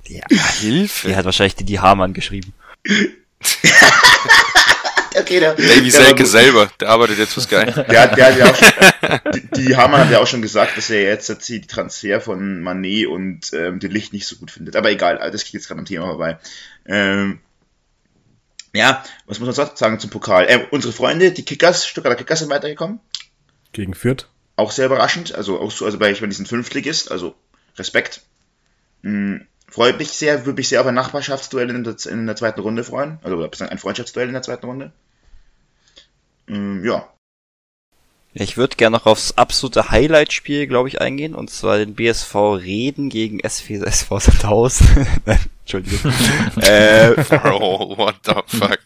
die, 0.08 0.22
Hilfe. 0.60 1.08
die 1.10 1.16
hat 1.16 1.26
wahrscheinlich 1.26 1.56
die, 1.56 1.66
die 1.66 1.80
Hamann 1.80 2.14
geschrieben. 2.14 2.54
okay, 5.20 5.40
der, 5.40 5.56
Davy 5.56 5.92
Selke 5.92 6.26
selber, 6.26 6.70
der 6.80 6.90
arbeitet 6.90 7.18
jetzt 7.20 7.34
für 7.34 7.42
Sky. 7.42 7.66
Der 7.66 8.02
hat, 8.02 8.18
der 8.18 8.26
hat 8.26 8.38
ja 8.38 8.50
auch 8.50 8.56
schon, 8.56 9.32
die, 9.34 9.62
die 9.62 9.76
Hamann 9.76 10.02
hat 10.02 10.12
ja 10.12 10.20
auch 10.20 10.28
schon 10.28 10.42
gesagt, 10.42 10.78
dass 10.78 10.90
er 10.90 11.02
jetzt 11.04 11.28
jetzt 11.30 11.48
die 11.50 11.62
Transfer 11.62 12.22
von 12.22 12.62
Manet 12.62 13.08
und 13.08 13.52
ähm, 13.54 13.80
den 13.80 13.92
Licht 13.92 14.14
nicht 14.14 14.28
so 14.28 14.38
gut 14.38 14.52
findet. 14.52 14.76
Aber 14.76 14.92
egal, 14.92 15.18
also 15.18 15.32
das 15.32 15.44
geht 15.44 15.54
jetzt 15.54 15.68
gerade 15.68 15.80
am 15.80 15.86
Thema 15.86 16.06
vorbei. 16.06 16.38
Ähm, 16.86 17.40
ja, 18.74 19.04
was 19.26 19.40
muss 19.40 19.48
man 19.48 19.56
sonst 19.56 19.78
sagen 19.78 20.00
zum 20.00 20.10
Pokal? 20.10 20.46
Ähm, 20.48 20.62
unsere 20.72 20.94
Freunde, 20.94 21.32
die 21.32 21.44
Kickers, 21.44 21.86
Stuttgarter 21.86 22.18
Kickers 22.18 22.40
sind 22.40 22.50
weitergekommen. 22.50 23.00
Gegen 23.74 23.94
Fürth. 23.94 24.28
Auch 24.56 24.72
sehr 24.72 24.86
überraschend. 24.86 25.36
Also 25.36 25.60
auch 25.60 25.72
so, 25.72 25.86
also 25.86 25.98
bei, 25.98 26.12
ich 26.12 26.22
meine, 26.22 26.30
diesen 26.30 26.46
Fünftligist, 26.46 27.12
also 27.12 27.36
Respekt. 27.78 28.22
Hm, 29.04 29.48
freut 29.72 29.98
mich 29.98 30.10
sehr, 30.12 30.46
würde 30.46 30.58
mich 30.60 30.70
sehr 30.70 30.82
auf 30.82 30.88
ein 30.88 30.94
Nachbarschaftsduell 30.94 31.70
in 31.72 31.84
der, 31.84 31.96
in 32.06 32.28
der 32.28 32.36
zweiten 32.36 32.62
Runde 32.62 32.84
freuen. 32.84 33.18
Also 33.24 33.50
ein 33.66 33.80
Freundschaftsduell 33.80 34.28
in 34.28 34.34
der 34.34 34.44
zweiten 34.44 34.68
Runde. 34.68 34.92
Hm, 36.48 36.86
ja, 36.86 37.08
Ich 38.34 38.58
würde 38.58 38.76
gerne 38.76 38.98
noch 38.98 39.06
aufs 39.06 39.34
absolute 39.38 39.92
Highlight-Spiel, 39.92 40.68
glaube 40.68 40.90
ich, 40.90 41.02
eingehen, 41.02 41.36
und 41.36 41.50
zwar 41.50 41.78
den 41.78 41.96
BSV 41.96 42.36
Reden 42.36 43.10
gegen 43.10 43.40
SV, 43.40 43.84
SV 43.86 44.20
Sandhausen. 44.20 45.08
Nein, 45.26 45.40
Entschuldigung. 45.62 46.14
äh, 46.62 47.16
Oh, 47.46 47.98
what 47.98 48.16
the 48.26 48.36
fuck. 48.48 48.80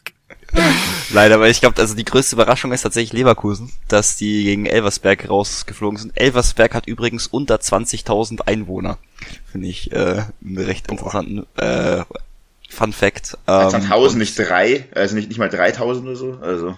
Leider, 1.09 1.39
weil 1.39 1.51
ich 1.51 1.61
glaube, 1.61 1.79
also 1.81 1.95
die 1.95 2.05
größte 2.05 2.35
Überraschung 2.35 2.71
ist 2.71 2.81
tatsächlich 2.81 3.13
Leverkusen, 3.13 3.71
dass 3.87 4.17
die 4.17 4.43
gegen 4.43 4.65
Elversberg 4.65 5.29
rausgeflogen 5.29 5.97
sind. 5.97 6.13
Elversberg 6.15 6.73
hat 6.73 6.87
übrigens 6.87 7.27
unter 7.27 7.55
20.000 7.55 8.41
Einwohner. 8.47 8.97
Finde 9.51 9.67
ich 9.67 9.91
äh, 9.91 10.23
einen 10.43 10.57
recht 10.57 10.89
interessanten 10.89 11.45
äh, 11.57 12.03
Fun 12.69 12.93
Fact. 12.93 13.37
Ähm, 13.47 13.69
Sandhausen 13.69 14.19
nicht 14.19 14.37
drei, 14.37 14.85
also 14.93 15.15
nicht, 15.15 15.29
nicht 15.29 15.37
mal 15.37 15.49
3000 15.49 16.05
oder 16.05 16.15
so. 16.15 16.37
Also, 16.41 16.77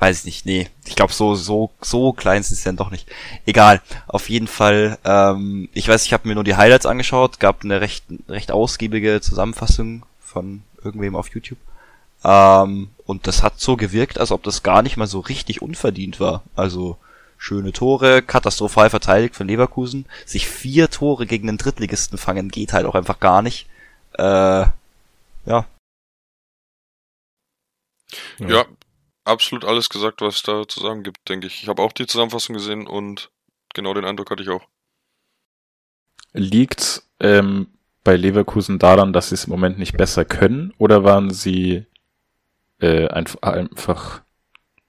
Weiß 0.00 0.20
ich 0.20 0.24
nicht, 0.24 0.46
nee. 0.46 0.68
Ich 0.86 0.94
glaube, 0.94 1.12
so, 1.12 1.34
so, 1.34 1.70
so 1.80 2.12
klein 2.12 2.44
sind 2.44 2.56
sie 2.56 2.64
dann 2.64 2.76
doch 2.76 2.90
nicht. 2.90 3.08
Egal. 3.46 3.82
Auf 4.06 4.28
jeden 4.28 4.46
Fall, 4.46 4.96
ähm, 5.04 5.68
ich 5.72 5.88
weiß, 5.88 6.04
ich 6.04 6.12
habe 6.12 6.28
mir 6.28 6.34
nur 6.34 6.44
die 6.44 6.54
Highlights 6.54 6.86
angeschaut, 6.86 7.40
gab 7.40 7.64
eine 7.64 7.80
recht, 7.80 8.04
recht 8.28 8.52
ausgiebige 8.52 9.20
Zusammenfassung 9.20 10.04
von 10.20 10.62
irgendwem 10.84 11.16
auf 11.16 11.30
YouTube. 11.30 11.58
Ähm, 12.24 12.90
und 13.04 13.26
das 13.26 13.42
hat 13.42 13.60
so 13.60 13.76
gewirkt, 13.76 14.18
als 14.18 14.32
ob 14.32 14.42
das 14.42 14.62
gar 14.62 14.82
nicht 14.82 14.96
mal 14.96 15.06
so 15.06 15.20
richtig 15.20 15.62
unverdient 15.62 16.20
war. 16.20 16.42
Also 16.56 16.98
schöne 17.38 17.72
Tore, 17.72 18.22
katastrophal 18.22 18.90
verteidigt 18.90 19.36
von 19.36 19.46
Leverkusen. 19.48 20.06
Sich 20.26 20.48
vier 20.48 20.90
Tore 20.90 21.26
gegen 21.26 21.46
den 21.46 21.58
Drittligisten 21.58 22.18
fangen 22.18 22.48
geht 22.50 22.72
halt 22.72 22.86
auch 22.86 22.94
einfach 22.94 23.20
gar 23.20 23.42
nicht. 23.42 23.66
Äh, 24.14 24.66
ja, 25.46 25.66
Ja, 28.38 28.64
absolut 29.24 29.64
alles 29.64 29.88
gesagt, 29.88 30.20
was 30.20 30.42
da 30.42 30.66
zu 30.66 30.80
sagen 30.80 31.02
gibt, 31.02 31.28
denke 31.28 31.46
ich. 31.46 31.62
Ich 31.62 31.68
habe 31.68 31.82
auch 31.82 31.92
die 31.92 32.06
Zusammenfassung 32.06 32.54
gesehen 32.54 32.86
und 32.86 33.30
genau 33.74 33.94
den 33.94 34.04
Eindruck 34.04 34.30
hatte 34.30 34.42
ich 34.42 34.48
auch. 34.48 34.66
Liegt 36.32 37.02
ähm, 37.20 37.68
bei 38.04 38.16
Leverkusen 38.16 38.78
daran, 38.78 39.12
dass 39.12 39.30
sie 39.30 39.34
es 39.34 39.44
im 39.44 39.50
Moment 39.50 39.78
nicht 39.78 39.96
besser 39.96 40.24
können 40.24 40.72
oder 40.78 41.04
waren 41.04 41.30
sie 41.30 41.86
äh, 42.80 43.08
einf 43.08 43.38
einfach, 43.42 44.22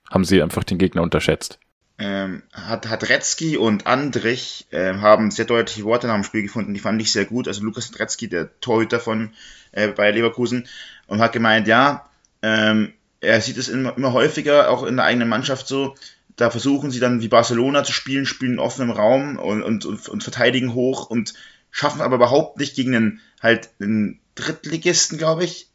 haben 0.10 0.26
sie 0.26 0.42
einfach 0.42 0.64
den 0.64 0.78
Gegner 0.78 1.02
unterschätzt? 1.02 1.60
ähm, 2.00 2.44
hat, 2.54 2.88
hat 2.88 3.10
Retzky 3.10 3.58
und 3.58 3.86
Andrich 3.86 4.68
ähm, 4.72 5.02
haben 5.02 5.32
sehr 5.32 5.46
deutliche 5.46 5.84
Worte 5.84 6.08
nach 6.08 6.16
dem 6.16 6.24
Spiel 6.24 6.44
gefunden, 6.44 6.74
die 6.74 6.80
fand 6.80 7.02
ich 7.02 7.12
sehr 7.12 7.26
gut. 7.26 7.48
Also 7.48 7.62
Lukas 7.62 7.92
Retzky, 8.00 8.30
der 8.30 8.58
Torhüter 8.62 9.02
von 9.02 9.34
äh, 9.74 9.90
bei 9.90 10.10
Leverkusen, 10.10 10.68
und 11.08 11.20
hat 11.20 11.34
gemeint, 11.34 11.68
ja, 11.68 12.10
ähm, 12.42 12.94
er 13.20 13.42
sieht 13.42 13.58
es 13.58 13.68
immer, 13.68 13.98
immer 13.98 14.14
häufiger, 14.14 14.70
auch 14.70 14.84
in 14.84 14.96
der 14.96 15.06
eigenen 15.06 15.28
Mannschaft 15.28 15.68
so, 15.68 15.96
da 16.38 16.50
versuchen 16.50 16.90
sie 16.90 17.02
dann 17.02 17.22
wie 17.22 17.28
Barcelona 17.28 17.84
zu 17.84 17.92
spielen, 17.92 18.26
spielen 18.26 18.60
offen 18.60 18.84
im 18.84 18.92
Raum 18.92 19.38
und, 19.38 19.62
und, 19.62 19.86
und, 19.86 20.08
und 20.08 20.24
verteidigen 20.24 20.74
hoch 20.74 21.10
und 21.10 21.34
schaffen 21.70 22.00
aber 22.00 22.16
überhaupt 22.16 22.60
nicht 22.60 22.76
gegen 22.76 22.96
einen 22.96 23.22
halt 23.42 23.70
einen 23.82 24.22
Drittligisten, 24.36 25.18
glaube 25.18 25.44
ich, 25.44 25.69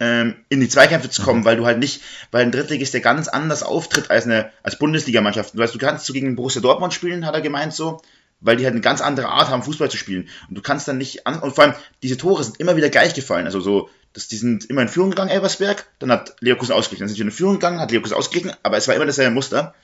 ähm, 0.00 0.34
in 0.48 0.60
die 0.60 0.68
Zweikämpfe 0.68 1.10
zu 1.10 1.22
kommen, 1.22 1.44
weil 1.44 1.56
du 1.56 1.66
halt 1.66 1.78
nicht, 1.78 2.02
weil 2.30 2.42
ein 2.42 2.50
Drittligist 2.50 2.94
der 2.94 3.02
ganz 3.02 3.28
anders 3.28 3.62
auftritt 3.62 4.10
als 4.10 4.24
eine 4.24 4.50
als 4.62 4.78
Bundesligamannschaft. 4.78 5.54
Du 5.54 5.58
weißt, 5.58 5.74
du 5.74 5.78
kannst 5.78 6.06
so 6.06 6.12
gegen 6.12 6.34
Borussia 6.34 6.62
Dortmund 6.62 6.94
spielen, 6.94 7.26
hat 7.26 7.34
er 7.34 7.42
gemeint 7.42 7.74
so, 7.74 8.00
weil 8.40 8.56
die 8.56 8.64
halt 8.64 8.72
eine 8.72 8.80
ganz 8.80 9.02
andere 9.02 9.28
Art 9.28 9.50
haben, 9.50 9.62
Fußball 9.62 9.90
zu 9.90 9.98
spielen. 9.98 10.28
Und 10.48 10.56
du 10.56 10.62
kannst 10.62 10.88
dann 10.88 10.98
nicht 10.98 11.26
an, 11.26 11.38
und 11.38 11.54
vor 11.54 11.64
allem 11.64 11.74
diese 12.02 12.16
Tore 12.16 12.42
sind 12.42 12.58
immer 12.58 12.76
wieder 12.76 12.88
gleich 12.88 13.14
gefallen. 13.14 13.44
Also 13.44 13.60
so, 13.60 13.90
dass 14.14 14.26
die 14.26 14.38
sind 14.38 14.64
immer 14.64 14.82
in 14.82 14.88
Führung 14.88 15.10
gegangen, 15.10 15.30
Elversberg, 15.30 15.86
dann 15.98 16.10
hat 16.10 16.34
Leverkusen 16.40 16.72
ausgeglichen, 16.72 17.02
dann 17.02 17.08
sind 17.08 17.16
sie 17.16 17.22
in 17.22 17.30
Führung 17.30 17.54
gegangen, 17.54 17.78
hat 17.78 17.90
Leverkusen 17.90 18.16
ausgeglichen, 18.16 18.56
aber 18.62 18.78
es 18.78 18.88
war 18.88 18.94
immer 18.94 19.06
dasselbe 19.06 19.34
Muster. 19.34 19.74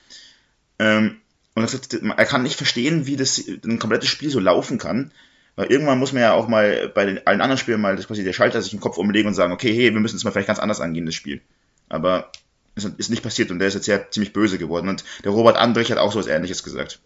Ähm, 0.79 1.21
und 1.55 1.89
er 2.17 2.27
kann 2.27 2.43
nicht 2.43 2.57
verstehen, 2.57 3.07
wie 3.07 3.17
das 3.17 3.43
ein 3.65 3.79
komplettes 3.79 4.09
Spiel 4.11 4.31
so 4.31 4.41
laufen 4.41 4.79
kann. 4.79 5.11
Weil 5.57 5.73
irgendwann 5.73 5.99
muss 5.99 6.13
man 6.13 6.23
ja 6.23 6.35
auch 6.35 6.49
mal 6.49 6.89
bei 6.95 7.07
den, 7.07 7.27
allen 7.27 7.41
anderen 7.41 7.59
Spielen 7.59 7.81
mal 7.81 7.97
das 7.97 8.07
quasi 8.07 8.23
der 8.23 8.35
Schalter 8.35 8.61
sich 8.61 8.75
im 8.75 8.81
Kopf 8.81 8.99
umlegen 8.99 9.29
und 9.29 9.35
sagen, 9.35 9.53
okay, 9.53 9.73
hey, 9.73 9.93
wir 9.93 10.01
müssen 10.01 10.17
es 10.17 10.25
mal 10.25 10.31
vielleicht 10.31 10.49
ganz 10.49 10.59
anders 10.59 10.81
angehen, 10.81 11.07
das 11.07 11.15
Spiel. 11.15 11.41
Aber 11.89 12.31
ist, 12.75 12.85
ist 12.99 13.09
nicht 13.09 13.23
passiert 13.23 13.51
und 13.51 13.59
der 13.59 13.69
ist 13.69 13.75
jetzt 13.75 13.87
ja 13.87 14.11
ziemlich 14.11 14.35
böse 14.35 14.59
geworden. 14.59 14.89
Und 14.89 15.05
der 15.25 15.33
Robert 15.33 15.57
Andrich 15.57 15.91
hat 15.91 15.99
auch 15.99 16.13
so 16.13 16.19
was 16.19 16.27
ähnliches 16.27 16.63
gesagt. 16.63 17.01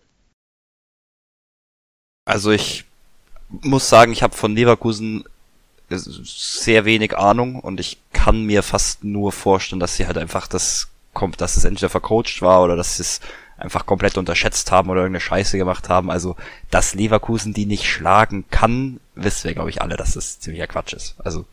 Also 2.25 2.51
ich 2.51 2.85
muss 3.49 3.89
sagen, 3.89 4.13
ich 4.13 4.23
habe 4.23 4.37
von 4.37 4.55
Leverkusen 4.55 5.25
sehr 5.89 6.85
wenig 6.85 7.17
Ahnung 7.17 7.57
und 7.57 7.81
ich 7.81 7.99
kann 8.13 8.45
mir 8.45 8.63
fast 8.63 9.03
nur 9.05 9.33
vorstellen, 9.33 9.81
dass 9.81 9.97
sie 9.97 10.07
halt 10.07 10.19
einfach 10.19 10.47
das 10.47 10.89
kommt, 11.15 11.41
dass 11.41 11.57
es 11.57 11.65
entweder 11.65 11.89
vercoacht 11.89 12.43
war 12.43 12.63
oder 12.63 12.77
dass 12.77 13.01
es 13.01 13.21
einfach 13.61 13.87
komplett 13.87 14.17
unterschätzt 14.17 14.71
haben 14.71 14.89
oder 14.91 15.03
irgendeine 15.03 15.21
Scheiße 15.21 15.59
gemacht 15.59 15.89
haben. 15.89 16.11
Also, 16.11 16.37
dass 16.71 16.95
Leverkusen 16.95 17.53
die 17.53 17.67
nicht 17.67 17.87
schlagen 17.87 18.45
kann, 18.51 19.01
wissen 19.15 19.45
wir, 19.45 19.55
glaube 19.55 19.71
ich, 19.71 19.83
alle, 19.83 19.97
dass 19.97 20.15
das 20.15 20.41
ziemlicher 20.41 20.67
Quatsch 20.67 20.95
ist. 20.95 21.15
Also, 21.19 21.47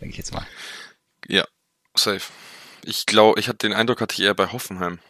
denke 0.00 0.12
ich 0.12 0.18
jetzt 0.18 0.32
mal. 0.32 0.46
Ja, 1.26 1.44
safe. 1.96 2.32
Ich 2.84 3.06
glaube, 3.06 3.40
ich 3.40 3.48
hatte 3.48 3.66
den 3.66 3.72
Eindruck, 3.72 4.00
hatte 4.00 4.14
ich 4.14 4.20
eher 4.20 4.34
bei 4.34 4.46
Hoffenheim. 4.46 5.00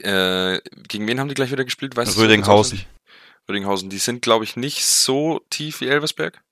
Äh, 0.00 0.60
gegen 0.88 1.06
wen 1.06 1.20
haben 1.20 1.28
die 1.28 1.34
gleich 1.34 1.52
wieder 1.52 1.64
gespielt? 1.64 1.96
Weißt 1.96 2.16
Rödinghausen. 2.16 2.84
Rödinghausen. 3.48 3.90
Die 3.90 3.98
sind, 3.98 4.22
glaube 4.22 4.44
ich, 4.44 4.56
nicht 4.56 4.84
so 4.84 5.40
tief 5.50 5.80
wie 5.80 5.88
Elversberg. 5.88 6.42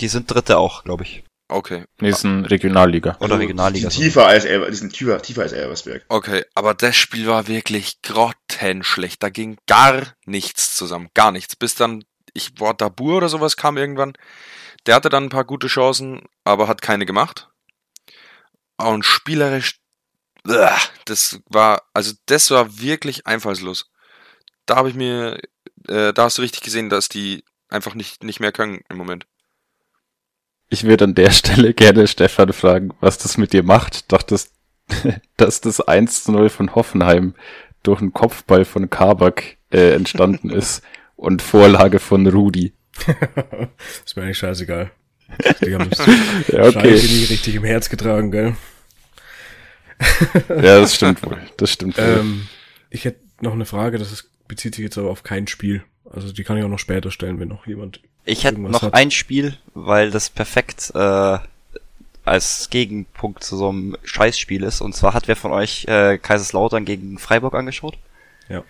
Die 0.00 0.08
sind 0.08 0.32
Dritte 0.32 0.58
auch, 0.58 0.84
glaube 0.84 1.02
ich. 1.02 1.24
Okay. 1.48 1.84
Nee, 1.98 2.10
ist 2.10 2.24
ein 2.24 2.44
Regionalliga. 2.44 3.16
Oder 3.16 3.24
Also, 3.24 3.36
Regionalliga. 3.36 3.88
Die 3.88 3.94
sind 3.94 4.02
tiefer 4.04 4.26
als 4.26 4.44
Elver, 4.44 4.70
die 4.70 4.76
sind 4.76 4.92
tiefer, 4.92 5.20
tiefer 5.22 5.42
als 5.42 5.52
Elversberg. 5.52 6.04
Okay, 6.08 6.44
aber 6.54 6.74
das 6.74 6.94
Spiel 6.96 7.26
war 7.26 7.48
wirklich 7.48 8.02
grottenschlecht. 8.02 9.22
Da 9.22 9.30
ging 9.30 9.56
gar 9.66 10.02
nichts 10.26 10.76
zusammen. 10.76 11.08
Gar 11.14 11.32
nichts. 11.32 11.56
Bis 11.56 11.74
dann, 11.74 12.04
ich 12.34 12.60
war 12.60 12.74
Dabur 12.74 13.16
oder 13.16 13.30
sowas 13.30 13.56
kam 13.56 13.78
irgendwann. 13.78 14.12
Der 14.86 14.94
hatte 14.94 15.08
dann 15.08 15.24
ein 15.24 15.30
paar 15.30 15.44
gute 15.44 15.68
Chancen, 15.68 16.22
aber 16.44 16.68
hat 16.68 16.82
keine 16.82 17.06
gemacht. 17.06 17.48
Und 18.76 19.04
spielerisch, 19.04 19.80
das 21.06 21.40
war, 21.48 21.82
also 21.94 22.12
das 22.26 22.50
war 22.50 22.78
wirklich 22.78 23.26
einfallslos. 23.26 23.90
Da 24.66 24.76
habe 24.76 24.90
ich 24.90 24.94
mir, 24.94 25.40
äh, 25.88 26.12
da 26.12 26.24
hast 26.24 26.36
du 26.38 26.42
richtig 26.42 26.60
gesehen, 26.60 26.90
dass 26.90 27.08
die 27.08 27.42
einfach 27.70 27.94
nicht, 27.94 28.22
nicht 28.22 28.38
mehr 28.38 28.52
können 28.52 28.82
im 28.88 28.98
Moment. 28.98 29.26
Ich 30.68 30.84
würde 30.84 31.04
an 31.04 31.14
der 31.14 31.30
Stelle 31.32 31.74
gerne 31.74 32.06
Stefan 32.06 32.52
fragen, 32.52 32.90
was 33.00 33.18
das 33.18 33.38
mit 33.38 33.52
dir 33.52 33.62
macht. 33.62 34.12
Dachtest, 34.12 34.52
dass 35.36 35.60
das 35.60 35.80
1 35.80 36.24
zu 36.24 36.32
0 36.32 36.48
von 36.48 36.74
Hoffenheim 36.74 37.34
durch 37.82 38.00
einen 38.00 38.12
Kopfball 38.12 38.64
von 38.64 38.90
Kabak 38.90 39.56
äh, 39.70 39.94
entstanden 39.94 40.50
ist 40.50 40.82
und 41.16 41.42
Vorlage 41.42 41.98
von 41.98 42.26
Rudi. 42.26 42.72
ist 44.04 44.16
mir 44.16 44.24
eigentlich 44.24 44.38
scheißegal. 44.38 44.90
Die 45.64 45.74
haben 45.74 45.90
das 45.90 46.06
Ja, 46.48 46.64
okay. 46.64 46.96
Scheiße 46.98 47.06
nie 47.06 47.24
richtig 47.24 47.54
im 47.54 47.64
Herz 47.64 47.90
getragen, 47.90 48.30
gell? 48.30 48.56
Ja, 50.48 50.80
das 50.80 50.94
stimmt 50.94 51.22
wohl. 51.24 51.38
Das 51.56 51.72
stimmt 51.72 51.98
wohl. 51.98 52.18
Ähm, 52.20 52.48
ich 52.90 53.04
hätte 53.04 53.20
noch 53.40 53.52
eine 53.52 53.66
Frage, 53.66 53.98
das 53.98 54.12
ist, 54.12 54.30
bezieht 54.48 54.74
sich 54.74 54.84
jetzt 54.84 54.96
aber 54.98 55.10
auf 55.10 55.22
kein 55.22 55.46
Spiel. 55.46 55.82
Also 56.10 56.32
die 56.32 56.44
kann 56.44 56.56
ich 56.56 56.64
auch 56.64 56.68
noch 56.68 56.78
später 56.78 57.10
stellen, 57.10 57.38
wenn 57.40 57.48
noch 57.48 57.66
jemand. 57.66 58.00
Ich 58.28 58.44
hätte 58.44 58.60
noch 58.60 58.82
hat. 58.82 58.94
ein 58.94 59.10
Spiel, 59.10 59.56
weil 59.74 60.10
das 60.10 60.28
perfekt 60.28 60.92
äh, 60.94 61.38
als 62.24 62.68
Gegenpunkt 62.70 63.42
zu 63.42 63.56
so 63.56 63.70
einem 63.70 63.96
Scheißspiel 64.04 64.62
ist. 64.62 64.80
Und 64.82 64.94
zwar 64.94 65.14
hat 65.14 65.28
wer 65.28 65.36
von 65.36 65.52
euch 65.52 65.86
äh, 65.88 66.18
Kaiserslautern 66.18 66.84
gegen 66.84 67.18
Freiburg 67.18 67.54
angeschaut? 67.54 67.96
Ja. 68.48 68.62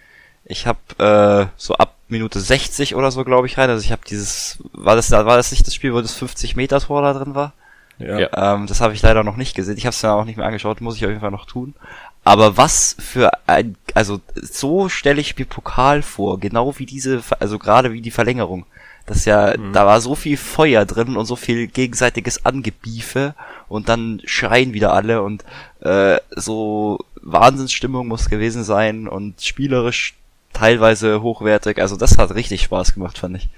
Ich 0.44 0.66
habe 0.66 0.78
äh, 0.98 1.52
so 1.56 1.74
ab 1.74 1.96
Minute 2.08 2.40
60 2.40 2.94
oder 2.94 3.10
so, 3.10 3.24
glaube 3.24 3.48
ich, 3.48 3.58
rein. 3.58 3.68
Also 3.68 3.84
ich 3.84 3.90
habe 3.90 4.02
dieses, 4.08 4.58
war 4.72 4.94
das, 4.96 5.10
war 5.10 5.24
das 5.24 5.50
nicht 5.50 5.66
das 5.66 5.74
Spiel, 5.74 5.92
wo 5.92 6.00
das 6.00 6.14
50 6.14 6.54
Meter 6.54 6.80
Tor 6.80 7.02
da 7.02 7.12
drin 7.12 7.34
war? 7.34 7.52
Ja. 7.98 8.18
Ja. 8.18 8.54
Ähm, 8.54 8.68
das 8.68 8.80
habe 8.80 8.94
ich 8.94 9.02
leider 9.02 9.24
noch 9.24 9.36
nicht 9.36 9.56
gesehen. 9.56 9.76
Ich 9.76 9.86
habe 9.86 9.94
es 9.94 10.02
mir 10.02 10.12
auch 10.12 10.24
nicht 10.24 10.36
mehr 10.36 10.46
angeschaut, 10.46 10.80
muss 10.80 10.96
ich 10.96 11.04
auf 11.04 11.10
jeden 11.10 11.20
Fall 11.20 11.32
noch 11.32 11.46
tun. 11.46 11.74
Aber 12.22 12.56
was 12.56 12.96
für 13.00 13.30
ein, 13.46 13.76
also 13.94 14.20
so 14.34 14.88
stelle 14.88 15.20
ich 15.20 15.36
mir 15.36 15.46
Pokal 15.46 16.02
vor, 16.02 16.38
genau 16.38 16.78
wie 16.78 16.86
diese, 16.86 17.22
also 17.40 17.58
gerade 17.58 17.92
wie 17.92 18.00
die 18.00 18.10
Verlängerung. 18.10 18.66
Das 19.08 19.18
ist 19.18 19.24
ja, 19.24 19.56
da 19.56 19.86
war 19.86 20.02
so 20.02 20.14
viel 20.14 20.36
Feuer 20.36 20.84
drin 20.84 21.16
und 21.16 21.24
so 21.24 21.34
viel 21.34 21.66
gegenseitiges 21.66 22.44
Angebiefe 22.44 23.34
und 23.66 23.88
dann 23.88 24.20
schreien 24.26 24.74
wieder 24.74 24.92
alle 24.92 25.22
und 25.22 25.46
äh, 25.80 26.18
so 26.36 26.98
Wahnsinnsstimmung 27.22 28.06
muss 28.06 28.28
gewesen 28.28 28.64
sein 28.64 29.08
und 29.08 29.40
spielerisch 29.40 30.14
teilweise 30.52 31.22
hochwertig. 31.22 31.80
Also 31.80 31.96
das 31.96 32.18
hat 32.18 32.34
richtig 32.34 32.62
Spaß 32.62 32.92
gemacht, 32.92 33.16
fand 33.16 33.38
ich. 33.38 33.48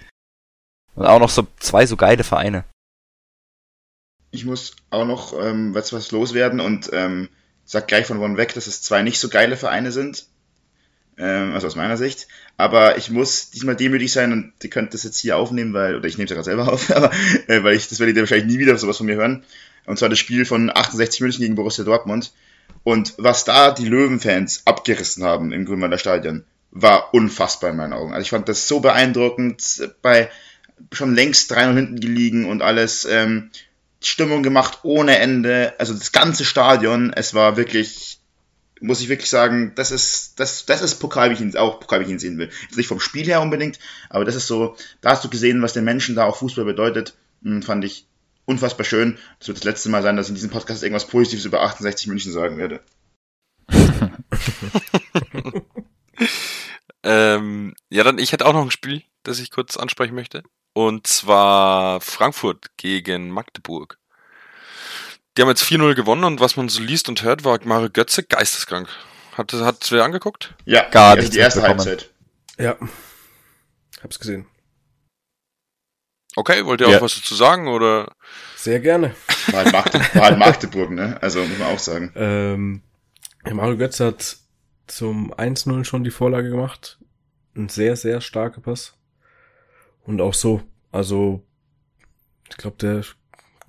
Und 0.94 1.06
auch 1.06 1.18
noch 1.18 1.30
so 1.30 1.48
zwei 1.58 1.84
so 1.84 1.96
geile 1.96 2.22
Vereine. 2.22 2.64
Ich 4.30 4.44
muss 4.44 4.76
auch 4.90 5.04
noch 5.04 5.32
ähm, 5.36 5.74
was, 5.74 5.92
was 5.92 6.12
loswerden 6.12 6.60
und 6.60 6.90
ähm, 6.92 7.28
sag 7.64 7.88
gleich 7.88 8.06
von 8.06 8.18
vorn 8.18 8.36
weg, 8.36 8.54
dass 8.54 8.68
es 8.68 8.82
zwei 8.82 9.02
nicht 9.02 9.18
so 9.18 9.28
geile 9.28 9.56
Vereine 9.56 9.90
sind. 9.90 10.26
Ähm, 11.20 11.52
also 11.52 11.66
aus 11.66 11.76
meiner 11.76 11.98
Sicht. 11.98 12.26
Aber 12.56 12.96
ich 12.96 13.10
muss 13.10 13.50
diesmal 13.50 13.76
demütig 13.76 14.10
sein 14.10 14.32
und 14.32 14.52
ihr 14.62 14.70
könnt 14.70 14.94
das 14.94 15.04
jetzt 15.04 15.18
hier 15.18 15.36
aufnehmen, 15.36 15.74
weil, 15.74 15.94
oder 15.94 16.08
ich 16.08 16.16
nehme 16.16 16.24
es 16.24 16.30
ja 16.30 16.36
gerade 16.36 16.44
selber 16.44 16.72
auf, 16.72 16.90
aber 16.90 17.10
äh, 17.46 17.62
weil 17.62 17.76
ich, 17.76 17.88
das 17.88 18.00
werdet 18.00 18.16
ihr 18.16 18.22
wahrscheinlich 18.22 18.46
nie 18.46 18.58
wieder 18.58 18.76
sowas 18.76 18.96
von 18.96 19.06
mir 19.06 19.16
hören. 19.16 19.44
Und 19.84 19.98
zwar 19.98 20.08
das 20.08 20.18
Spiel 20.18 20.44
von 20.44 20.70
68 20.74 21.20
München 21.20 21.42
gegen 21.42 21.54
Borussia 21.54 21.84
Dortmund. 21.84 22.32
Und 22.82 23.14
was 23.18 23.44
da 23.44 23.70
die 23.70 23.86
Löwenfans 23.86 24.62
abgerissen 24.64 25.22
haben 25.22 25.52
im 25.52 25.66
Grünwalder 25.66 25.98
Stadion, 25.98 26.44
war 26.70 27.12
unfassbar 27.12 27.70
in 27.70 27.76
meinen 27.76 27.92
Augen. 27.92 28.12
Also 28.12 28.22
ich 28.22 28.30
fand 28.30 28.48
das 28.48 28.68
so 28.68 28.80
beeindruckend, 28.80 29.90
bei 30.00 30.30
schon 30.92 31.14
längst 31.14 31.50
3 31.50 31.74
hinten 31.74 32.00
gelegen 32.00 32.46
und 32.46 32.62
alles. 32.62 33.04
Ähm, 33.04 33.50
Stimmung 34.02 34.42
gemacht 34.42 34.78
ohne 34.82 35.18
Ende, 35.18 35.74
also 35.78 35.92
das 35.92 36.12
ganze 36.12 36.44
Stadion, 36.44 37.12
es 37.12 37.34
war 37.34 37.58
wirklich, 37.58 38.09
muss 38.80 39.00
ich 39.00 39.08
wirklich 39.08 39.30
sagen, 39.30 39.72
das 39.74 39.90
ist, 39.90 40.40
das, 40.40 40.66
das 40.66 40.82
ist 40.82 40.96
Pokal, 40.96 41.30
wie 41.30 41.34
ich 41.34 41.40
ihn, 41.40 41.56
auch 41.56 41.80
Pokal, 41.80 42.00
wie 42.00 42.04
ich 42.04 42.10
ihn 42.10 42.18
sehen 42.18 42.38
will. 42.38 42.50
Jetzt 42.62 42.76
nicht 42.76 42.88
vom 42.88 43.00
Spiel 43.00 43.26
her 43.26 43.40
unbedingt, 43.42 43.78
aber 44.08 44.24
das 44.24 44.34
ist 44.34 44.46
so, 44.46 44.76
da 45.00 45.10
hast 45.10 45.24
du 45.24 45.30
gesehen, 45.30 45.62
was 45.62 45.72
den 45.72 45.84
Menschen 45.84 46.14
da 46.14 46.24
auch 46.24 46.36
Fußball 46.36 46.64
bedeutet, 46.64 47.14
Hm, 47.42 47.62
fand 47.62 47.84
ich 47.84 48.06
unfassbar 48.44 48.84
schön. 48.84 49.18
Das 49.38 49.48
wird 49.48 49.58
das 49.58 49.64
letzte 49.64 49.88
Mal 49.88 50.02
sein, 50.02 50.16
dass 50.16 50.26
ich 50.26 50.30
in 50.30 50.34
diesem 50.34 50.50
Podcast 50.50 50.82
irgendwas 50.82 51.06
Positives 51.06 51.44
über 51.44 51.62
68 51.62 52.06
München 52.08 52.32
sagen 52.32 52.58
werde. 52.58 52.80
Ähm, 57.02 57.74
ja, 57.88 58.04
dann, 58.04 58.18
ich 58.18 58.32
hätte 58.32 58.44
auch 58.44 58.52
noch 58.52 58.60
ein 58.60 58.70
Spiel, 58.70 59.02
das 59.22 59.40
ich 59.40 59.50
kurz 59.50 59.78
ansprechen 59.78 60.14
möchte. 60.14 60.42
Und 60.74 61.06
zwar 61.06 62.00
Frankfurt 62.02 62.76
gegen 62.76 63.30
Magdeburg. 63.30 63.98
Die 65.36 65.42
haben 65.42 65.48
jetzt 65.48 65.62
4-0 65.62 65.94
gewonnen 65.94 66.24
und 66.24 66.40
was 66.40 66.56
man 66.56 66.68
so 66.68 66.82
liest 66.82 67.08
und 67.08 67.22
hört, 67.22 67.44
war 67.44 67.58
Mario 67.64 67.88
Götze 67.90 68.22
geisteskrank. 68.24 68.88
Hat, 69.36 69.52
hat 69.52 69.90
wer 69.92 70.04
angeguckt? 70.04 70.54
Ja, 70.64 70.88
Gar 70.90 71.10
also 71.10 71.18
nichts 71.20 71.34
die 71.34 71.38
erste. 71.40 71.62
Halbzeit. 71.62 72.10
Ja. 72.58 72.76
Hab's 74.02 74.18
gesehen. 74.18 74.46
Okay, 76.36 76.64
wollt 76.64 76.80
ihr 76.80 76.88
Ja. 76.88 76.98
auch 76.98 77.02
was 77.02 77.14
dazu 77.16 77.34
sagen 77.34 77.68
oder? 77.68 78.12
Sehr 78.56 78.80
gerne. 78.80 79.14
War 79.48 79.64
halt, 79.64 79.72
Magdeburg, 79.72 80.14
war 80.14 80.22
halt 80.24 80.38
Magdeburg, 80.38 80.90
ne? 80.90 81.18
Also 81.22 81.44
muss 81.44 81.58
man 81.58 81.68
auch 81.68 81.78
sagen. 81.78 82.12
Ähm, 82.16 82.82
ja, 83.46 83.54
Mario 83.54 83.76
Götze 83.76 84.06
hat 84.06 84.36
zum 84.86 85.32
1-0 85.34 85.84
schon 85.84 86.04
die 86.04 86.10
Vorlage 86.10 86.50
gemacht. 86.50 86.98
Ein 87.56 87.68
sehr, 87.68 87.96
sehr 87.96 88.20
starker 88.20 88.60
Pass. 88.60 88.94
Und 90.04 90.20
auch 90.20 90.34
so, 90.34 90.62
also, 90.92 91.44
ich 92.48 92.56
glaube, 92.56 92.76
der 92.78 93.02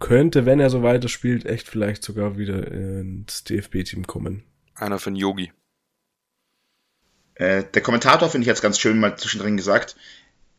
könnte, 0.02 0.46
wenn 0.46 0.60
er 0.60 0.70
so 0.70 0.84
weiterspielt, 0.84 1.46
echt 1.46 1.70
vielleicht 1.70 2.04
sogar 2.04 2.38
wieder 2.38 2.70
ins 2.70 3.46
DFB-Team 3.46 4.06
kommen. 4.06 4.44
Einer 4.76 5.00
für 5.00 5.12
den 5.12 5.16
Yogi. 5.16 5.54
Äh, 7.36 7.64
der 7.74 7.82
Kommentator 7.82 8.30
finde 8.30 8.44
ich 8.44 8.48
jetzt 8.48 8.62
ganz 8.62 8.78
schön 8.78 9.00
mal 9.00 9.16
zwischendrin 9.18 9.56
gesagt. 9.56 9.96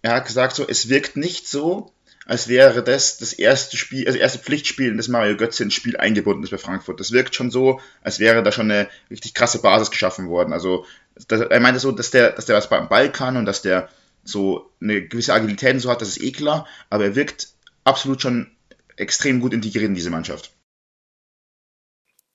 Er 0.00 0.14
hat 0.14 0.26
gesagt 0.26 0.57
so, 0.57 0.66
es 0.66 0.88
wirkt 0.88 1.16
nicht 1.16 1.46
so, 1.46 1.92
als 2.24 2.48
wäre 2.48 2.83
das 2.83 3.18
das 3.18 3.33
erste 3.33 3.76
Spiel, 3.76 4.07
also 4.07 4.18
erste 4.18 4.38
Pflichtspiel, 4.38 4.90
in 4.90 4.96
das 4.96 5.09
Mario 5.09 5.37
Götze 5.37 5.64
ins 5.64 5.74
Spiel 5.74 5.96
eingebunden 5.96 6.44
ist 6.44 6.50
bei 6.50 6.59
Frankfurt. 6.59 7.00
Das 7.00 7.12
wirkt 7.12 7.35
schon 7.35 7.50
so, 7.50 7.81
als 8.00 8.20
wäre 8.20 8.42
da 8.42 8.52
schon 8.52 8.70
eine 8.70 8.88
richtig 9.11 9.35
krasse 9.35 9.61
Basis 9.61 9.90
geschaffen 9.90 10.28
worden. 10.28 10.52
Also 10.52 10.87
das, 11.28 11.40
er 11.40 11.61
meinte 11.61 11.81
so, 11.81 11.92
dass 11.92 12.11
der, 12.11 12.31
dass 12.31 12.46
der 12.46 12.57
was 12.57 12.68
beim 12.68 12.88
Ball 12.88 13.11
kann 13.11 13.37
und 13.37 13.44
dass 13.44 13.62
der 13.62 13.88
so 14.24 14.70
eine 14.81 15.02
gewisse 15.02 15.35
Agilität 15.35 15.74
und 15.74 15.81
so 15.81 15.90
hat, 15.90 16.00
das 16.00 16.09
ist 16.09 16.22
eh 16.22 16.31
klar, 16.31 16.66
aber 16.90 17.05
er 17.05 17.16
wirkt 17.16 17.48
absolut 17.85 18.22
schon 18.22 18.51
extrem 18.96 19.40
gut 19.40 19.52
integriert 19.52 19.87
in 19.87 19.94
diese 19.94 20.11
Mannschaft. 20.11 20.52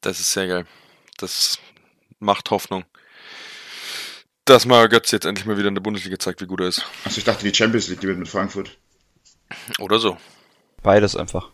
Das 0.01 0.19
ist 0.19 0.31
sehr 0.31 0.47
geil. 0.47 0.65
Das 1.17 1.59
macht 2.19 2.51
Hoffnung. 2.51 2.85
Dass 4.45 4.65
Mario 4.65 4.89
Götze 4.89 5.15
jetzt 5.15 5.25
endlich 5.25 5.45
mal 5.45 5.57
wieder 5.57 5.67
in 5.67 5.75
der 5.75 5.81
Bundesliga 5.81 6.17
zeigt, 6.17 6.41
wie 6.41 6.45
gut 6.45 6.61
er 6.61 6.67
ist. 6.67 6.85
Also 7.03 7.17
ich 7.17 7.25
dachte, 7.25 7.43
die 7.43 7.53
Champions 7.53 7.89
League 7.89 7.99
gewinnt 7.99 8.19
mit 8.19 8.29
Frankfurt. 8.29 8.77
Oder 9.79 9.99
so. 9.99 10.17
Beides 10.81 11.15
einfach. 11.15 11.51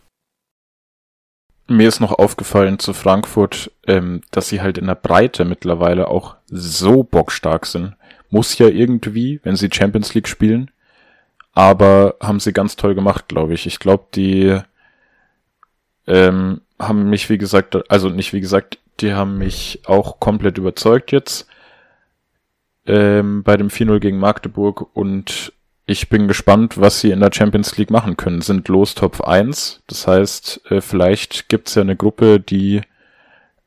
Mir 1.68 1.88
ist 1.88 2.02
noch 2.02 2.12
aufgefallen 2.12 2.78
zu 2.78 2.94
Frankfurt, 2.94 3.72
ähm, 3.88 4.22
dass 4.32 4.50
sie 4.50 4.62
halt 4.62 4.78
in 4.78 4.86
der 4.86 4.96
Breite 4.96 5.46
mittlerweile 5.46 6.10
auch 6.10 6.36
so 6.48 7.04
bockstark 7.04 7.66
sind. 7.66 7.96
Muss 8.30 8.58
ja 8.58 8.68
irgendwie, 8.68 9.40
wenn 9.44 9.56
sie 9.56 9.70
Champions 9.72 10.14
League 10.14 10.28
spielen. 10.28 10.70
Aber 11.54 12.16
haben 12.20 12.40
sie 12.40 12.52
ganz 12.52 12.76
toll 12.76 12.96
gemacht, 12.96 13.28
glaube 13.28 13.54
ich. 13.54 13.66
Ich 13.66 13.80
glaube, 13.80 14.08
die 14.14 14.60
ähm, 16.08 16.62
haben 16.80 17.10
mich, 17.10 17.30
wie 17.30 17.38
gesagt, 17.38 17.90
also 17.90 18.10
nicht 18.10 18.34
wie 18.34 18.42
gesagt, 18.42 18.80
die 19.00 19.14
haben 19.14 19.38
mich 19.38 19.82
auch 19.86 20.20
komplett 20.20 20.58
überzeugt 20.58 21.12
jetzt 21.12 21.48
ähm, 22.86 23.44
bei 23.44 23.58
dem 23.58 23.70
4-0 23.70 24.00
gegen 24.00 24.20
Magdeburg 24.20 24.96
und 24.96 25.54
ich 25.86 26.10
bin 26.10 26.28
gespannt, 26.28 26.80
was 26.80 27.02
sie 27.02 27.12
in 27.12 27.20
der 27.20 27.32
Champions 27.34 27.78
League 27.78 27.92
machen 27.92 28.16
können. 28.16 28.42
Sind 28.42 28.70
los 28.70 28.96
Top 28.96 29.22
1. 29.22 29.84
Das 29.88 30.08
heißt, 30.08 30.62
äh, 30.72 30.82
vielleicht 30.82 31.50
gibt's 31.50 31.76
ja 31.76 31.82
eine 31.82 31.98
Gruppe, 31.98 32.40
die 32.40 32.82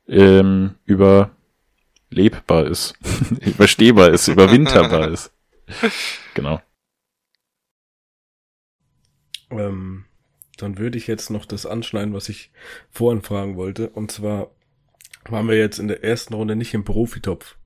ähm, 0.09 0.77
überlebbar 0.87 2.65
ist, 2.67 2.95
überstehbar 3.41 4.11
ist, 4.11 4.29
überwinterbar 4.29 5.09
ist. 5.13 5.31
Genau. 6.35 6.61
Ähm, 9.51 10.05
dann 10.57 10.79
würde 10.79 10.99
ich 10.99 11.07
jetzt 11.07 11.31
noch 11.31 11.45
das 11.45 11.67
anschneiden, 11.67 12.15
was 12.15 12.29
ich 12.29 12.51
vorhin 12.91 13.23
fragen 13.23 13.57
wollte. 13.57 13.91
Und 13.91 14.11
zwar 14.11 14.51
waren 15.29 15.49
wir 15.49 15.57
jetzt 15.57 15.79
in 15.79 15.89
der 15.89 16.03
ersten 16.05 16.35
Runde 16.35 16.57
nicht 16.57 16.75
im 16.75 16.85
Profitopf. 16.85 17.57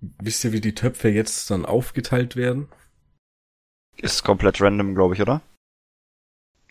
Wisst 0.00 0.44
ihr, 0.44 0.52
wie 0.52 0.60
die 0.60 0.74
Töpfe 0.74 1.08
jetzt 1.10 1.50
dann 1.50 1.66
aufgeteilt 1.66 2.34
werden? 2.36 2.68
Ist 3.98 4.24
komplett 4.24 4.60
random, 4.60 4.94
glaube 4.94 5.14
ich, 5.14 5.20
oder? 5.20 5.42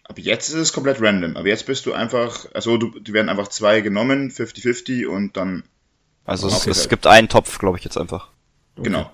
Aber 0.03 0.19
jetzt 0.19 0.49
ist 0.49 0.55
es 0.55 0.73
komplett 0.73 0.99
random. 1.01 1.37
Aber 1.37 1.47
jetzt 1.47 1.67
bist 1.67 1.85
du 1.85 1.93
einfach, 1.93 2.47
also 2.53 2.77
du, 2.77 2.99
die 2.99 3.13
werden 3.13 3.29
einfach 3.29 3.49
zwei 3.49 3.81
genommen, 3.81 4.31
50-50 4.31 5.05
und 5.05 5.37
dann, 5.37 5.63
Also 6.25 6.47
es, 6.47 6.61
Okay. 6.61 6.71
es 6.71 6.89
gibt 6.89 7.05
einen 7.05 7.29
Topf, 7.29 7.59
glaube 7.59 7.77
ich, 7.77 7.83
jetzt 7.83 7.97
einfach. 7.97 8.31
genau. 8.75 9.11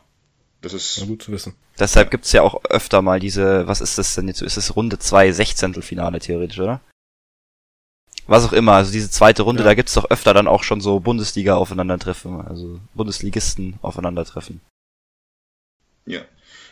Das 0.66 0.74
ist, 0.74 1.06
gut 1.06 1.22
zu 1.22 1.32
wissen. 1.32 1.54
Deshalb 1.78 2.10
gibt's 2.10 2.32
ja 2.32 2.42
auch 2.42 2.64
öfter 2.66 3.04
mal 3.04 3.20
diese, 3.20 3.68
was 3.68 3.82
ist 3.82 4.00
das 4.00 4.16
denn 4.16 4.28
jetzt? 4.28 4.42
Ist 4.42 4.58
es 4.58 4.76
Runde 4.76 4.98
2, 4.98 5.32
Sechzehntelfinale 5.32 6.20
theoretisch, 6.20 6.58
oder? 6.60 6.82
Was 8.26 8.46
auch 8.46 8.54
immer, 8.54 8.74
also 8.74 8.92
diese 8.92 9.12
zweite 9.12 9.44
Runde, 9.44 9.62
Ja. 9.62 9.70
da 9.70 9.74
gibt's 9.76 9.94
doch 9.94 10.10
öfter 10.10 10.34
dann 10.34 10.48
auch 10.48 10.64
schon 10.64 10.82
so 10.82 11.00
Bundesliga 11.00 11.56
aufeinandertreffen, 11.56 12.42
also 12.42 12.80
Bundesligisten 12.96 13.78
aufeinandertreffen. 13.84 14.60
ja. 16.08 16.22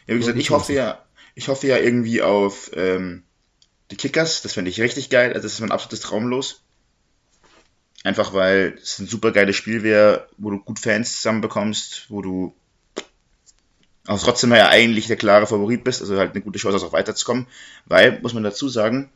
Ja, 0.08 0.16
wie 0.16 0.20
gesagt, 0.20 0.38
ich 0.40 0.50
hoffe 0.50 0.74
ja, 0.74 1.02
ich 1.36 1.48
hoffe 1.48 1.68
ja 1.68 1.78
irgendwie 1.78 2.22
auf 2.22 2.72
ähm, 2.74 3.24
die 3.92 3.96
Kickers. 3.96 4.42
Das 4.42 4.54
fände 4.54 4.70
ich 4.70 4.82
richtig 4.82 5.10
geil. 5.10 5.30
Also 5.34 5.44
das 5.44 5.54
ist 5.54 5.60
mein 5.62 5.72
absolutes 5.72 6.02
Traumlos. 6.02 6.62
Einfach 8.04 8.34
weil 8.34 8.78
es 8.82 9.00
ein 9.00 9.08
super 9.08 9.32
geiles 9.32 9.56
Spiel 9.56 9.82
wäre, 9.84 10.28
wo 10.38 10.50
du 10.50 10.60
gut 10.60 10.80
Fans 10.80 11.16
zusammenbekommst, 11.16 12.08
wo 12.10 12.22
du 12.22 12.54
auch 14.08 14.22
trotzdem 14.22 14.52
ja 14.52 14.70
eigentlich 14.70 15.08
der 15.08 15.16
klare 15.16 15.48
Favorit 15.48 15.84
bist, 15.84 16.02
also 16.02 16.18
halt 16.18 16.32
eine 16.32 16.42
gute 16.42 16.60
Chance, 16.60 16.86
auch 16.86 16.94
weiterzukommen. 16.94 17.48
Weil, 17.86 18.20
muss 18.22 18.34
man 18.34 18.44
dazu 18.44 18.68
sagen, 18.68 19.10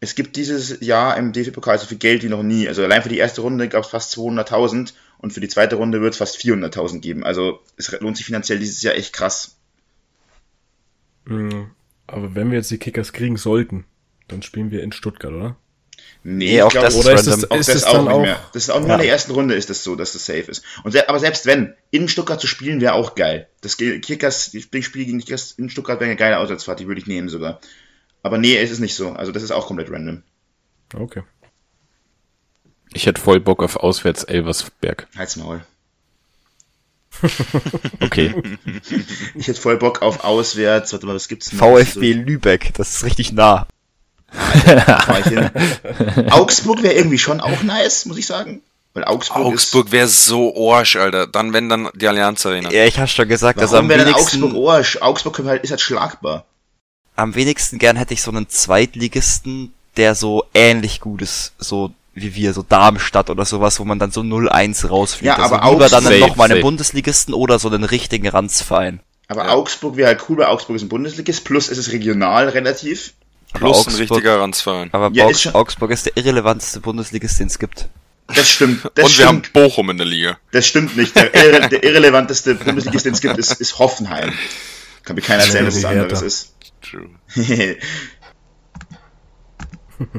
es 0.00 0.14
gibt 0.14 0.36
dieses 0.36 0.80
Jahr 0.80 1.16
im 1.16 1.32
DFB-Pokal 1.32 1.78
so 1.78 1.86
viel 1.86 1.98
Geld 1.98 2.22
wie 2.22 2.28
noch 2.28 2.42
nie. 2.42 2.68
Also 2.68 2.82
allein 2.82 3.02
für 3.02 3.08
die 3.08 3.18
erste 3.18 3.42
Runde 3.42 3.68
gab 3.68 3.84
es 3.84 3.90
fast 3.90 4.16
200.000 4.16 4.94
und 5.18 5.32
für 5.32 5.40
die 5.40 5.48
zweite 5.48 5.76
Runde 5.76 6.00
wird 6.00 6.14
es 6.14 6.18
fast 6.18 6.38
400.000 6.38 7.00
geben. 7.00 7.24
Also 7.24 7.60
es 7.76 7.90
lohnt 8.00 8.16
sich 8.16 8.26
finanziell 8.26 8.58
dieses 8.58 8.82
Jahr 8.82 8.94
echt 8.94 9.12
krass. 9.12 9.56
Mm, 11.26 11.64
Aber 12.06 12.34
wenn 12.34 12.50
wir 12.50 12.58
jetzt 12.58 12.70
die 12.70 12.78
Kickers 12.78 13.12
kriegen 13.12 13.36
sollten, 13.36 13.84
dann 14.28 14.42
spielen 14.42 14.70
wir 14.70 14.82
in 14.82 14.92
Stuttgart, 14.92 15.32
oder? 15.32 15.56
Nee, 16.22 16.60
auch 16.62 16.66
ich 16.66 16.72
glaube, 16.72 16.86
das 16.86 16.96
Oder 16.96 17.14
ist 17.14 17.26
random. 17.26 17.38
es, 17.44 17.50
auch 17.50 17.56
ist 17.56 17.68
das 17.68 17.84
auch 17.84 17.92
dann 17.94 18.04
nicht 18.04 18.12
auch, 18.12 18.22
mehr. 18.22 18.40
Das 18.52 18.62
ist 18.64 18.70
auch 18.70 18.80
nur 18.80 18.88
Ja. 18.88 18.94
in 18.96 19.00
der 19.00 19.08
ersten 19.10 19.32
Runde 19.32 19.54
ist 19.54 19.70
das 19.70 19.82
so, 19.84 19.96
dass 19.96 20.12
das 20.12 20.26
safe 20.26 20.50
ist. 20.50 20.62
Und 20.84 20.92
se 20.92 21.08
aber 21.08 21.18
selbst 21.18 21.46
wenn, 21.46 21.74
in 21.90 22.08
Stuttgart 22.08 22.40
zu 22.40 22.46
spielen, 22.46 22.80
wäre 22.80 22.92
auch 22.92 23.14
geil. 23.14 23.48
Das 23.62 23.76
Kickers, 23.76 24.50
das 24.52 24.84
Spiel 24.84 25.04
gegen 25.06 25.18
Kickers 25.20 25.52
in 25.52 25.70
Stuttgart 25.70 25.98
wäre 26.00 26.10
eine 26.10 26.16
geile 26.16 26.38
Auswärtsfahrt, 26.38 26.78
die 26.80 26.86
würde 26.86 27.00
ich 27.00 27.06
nehmen 27.06 27.28
sogar. 27.30 27.60
Aber 28.22 28.36
nee, 28.36 28.56
es 28.58 28.70
ist 28.70 28.80
nicht 28.80 28.94
so. 28.94 29.10
Also 29.12 29.32
das 29.32 29.42
ist 29.42 29.50
auch 29.50 29.66
komplett 29.66 29.90
random. 29.90 30.22
okay. 30.94 31.22
Ich 32.92 33.06
hätte 33.06 33.20
voll 33.20 33.38
Bock 33.40 33.62
auf 33.62 33.76
auswärts 33.76 34.24
Elversberg. 34.24 35.06
Halt's 35.16 35.36
Maul. 35.36 35.62
Okay. 38.00 38.34
Ich 39.34 39.48
hätte 39.48 39.60
voll 39.60 39.76
Bock 39.76 40.02
auf 40.02 40.24
auswärts. 40.24 40.92
Warte 40.92 41.06
mal, 41.06 41.14
was 41.14 41.28
gibt's 41.28 41.52
noch? 41.52 41.58
VfB 41.60 42.12
Lübeck, 42.14 42.72
das 42.74 42.96
ist 42.96 43.04
richtig 43.04 43.32
nah. 43.32 43.66
Augsburg 46.30 46.82
wäre 46.82 46.94
irgendwie 46.94 47.18
schon 47.18 47.40
auch 47.40 47.62
nice, 47.62 48.06
muss 48.06 48.18
ich 48.18 48.26
sagen. 48.26 48.62
Weil 48.92 49.04
Augsburg, 49.04 49.46
Augsburg 49.46 49.92
wäre 49.92 50.08
so 50.08 50.54
Orsch, 50.54 50.96
Alter. 50.96 51.26
Dann, 51.26 51.52
wenn 51.52 51.68
dann 51.68 51.88
die 51.94 52.08
Allianz 52.08 52.44
Arena. 52.44 52.70
Ja, 52.72 52.84
ich 52.84 52.98
hab's 52.98 53.12
schon 53.12 53.28
gesagt, 53.28 53.58
ist. 53.58 53.62
also 53.62 53.74
Warum 53.74 53.90
am 53.90 53.98
wenigsten, 53.98 54.42
Augsburg 54.42 54.54
Orsch? 54.54 54.96
Augsburg 55.00 55.38
halt, 55.44 55.62
ist 55.62 55.70
halt 55.70 55.80
schlagbar. 55.80 56.44
am 57.14 57.34
wenigsten 57.34 57.78
gern 57.78 57.96
hätte 57.96 58.14
ich 58.14 58.22
so 58.22 58.30
einen 58.30 58.48
Zweitligisten, 58.48 59.72
der 59.96 60.14
so 60.14 60.44
ähnlich 60.54 61.00
gut 61.00 61.22
ist, 61.22 61.52
so 61.58 61.92
wie 62.14 62.34
wir, 62.34 62.52
so 62.52 62.62
Darmstadt 62.62 63.30
oder 63.30 63.44
sowas, 63.44 63.78
wo 63.78 63.84
man 63.84 64.00
dann 64.00 64.10
so 64.10 64.22
0-1 64.22 64.88
rausfliegt. 64.88 65.26
Ja, 65.26 65.42
also 65.42 65.54
aber 65.54 65.70
lieber 65.70 65.86
auch 65.86 65.90
dann 65.90 66.04
safe, 66.04 66.18
noch 66.18 66.36
mal 66.36 66.50
einen. 66.50 66.60
Bundesligisten 66.60 67.32
oder 67.32 67.58
so 67.60 67.68
einen 67.68 67.84
richtigen 67.84 68.26
Ranzverein. 68.28 69.00
Aber 69.28 69.44
Ja. 69.44 69.52
Augsburg 69.52 69.96
wäre 69.96 70.08
halt 70.08 70.24
cool, 70.28 70.38
weil 70.38 70.46
Augsburg 70.46 70.74
ist 70.76 70.82
ein 70.82 70.88
Bundesligist, 70.88 71.44
plus 71.44 71.68
ist 71.68 71.78
es 71.78 71.92
regional 71.92 72.48
relativ. 72.48 73.12
Aber 73.52 73.58
Plus 73.60 73.76
ein 73.78 73.80
Augsburg- 73.80 74.00
richtiger 74.00 74.40
Ranzverein. 74.40 74.88
Aber 74.92 75.10
Ja, 75.12 75.24
Augs- 75.24 75.32
ist 75.36 75.42
schon- 75.42 75.54
Augsburg 75.54 75.90
ist 75.90 76.06
der 76.06 76.16
irrelevanteste 76.16 76.80
Bundesligist, 76.80 77.40
den 77.40 77.48
es 77.48 77.58
gibt. 77.58 77.88
Das 78.28 78.48
stimmt. 78.48 78.82
Das 78.94 79.04
Und 79.06 79.18
wir 79.18 79.26
haben 79.26 79.38
stimmt. 79.44 79.52
Bochum 79.52 79.90
in 79.90 79.96
der 79.98 80.06
Liga. 80.06 80.38
Das 80.52 80.66
stimmt 80.66 80.96
nicht. 80.96 81.16
Der, 81.16 81.34
irre, 81.34 81.68
der 81.68 81.82
irrelevanteste 81.82 82.54
Bundesligist, 82.54 83.06
den 83.06 83.14
es 83.14 83.20
gibt, 83.20 83.36
ist, 83.38 83.60
ist 83.60 83.78
Hoffenheim. 83.78 84.32
Kann 85.02 85.16
mir 85.16 85.22
keiner 85.22 85.42
erzählen, 85.42 85.64
dass 85.64 85.74
es 85.74 85.80
die 85.80 85.86
anderes 85.86 86.22
ist. 86.22 86.54
True. 86.82 87.08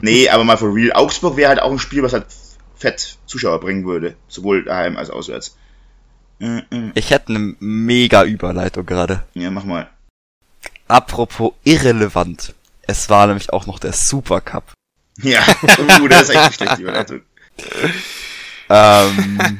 nee, 0.01 0.29
aber 0.29 0.43
mal 0.43 0.57
for 0.57 0.73
real. 0.73 0.91
Augsburg 0.93 1.37
wäre 1.37 1.49
halt 1.49 1.61
auch 1.61 1.71
ein 1.71 1.79
Spiel, 1.79 2.03
was 2.03 2.13
halt 2.13 2.25
fett 2.75 3.17
Zuschauer 3.25 3.59
bringen 3.59 3.85
würde. 3.85 4.15
Sowohl 4.27 4.63
daheim 4.63 4.97
als 4.97 5.09
auswärts. 5.09 5.57
Ich 6.95 7.11
hätte 7.11 7.29
eine 7.29 7.55
mega 7.59 8.23
Überleitung 8.23 8.85
gerade. 8.85 9.23
Ja, 9.35 9.51
mach 9.51 9.63
mal. 9.63 9.89
Apropos 10.87 11.53
irrelevant. 11.63 12.53
Es 12.83 13.09
war 13.09 13.27
nämlich 13.27 13.53
auch 13.53 13.65
noch 13.65 13.79
der 13.79 13.93
Supercup. 13.93 14.63
Ja, 15.21 15.41
uh, 16.01 16.07
das 16.07 16.23
ist 16.23 16.29
echt 16.29 16.39
eine 16.39 16.53
schlechte 16.53 16.81
Überleitung. 16.81 17.21
Ähm, 18.69 19.39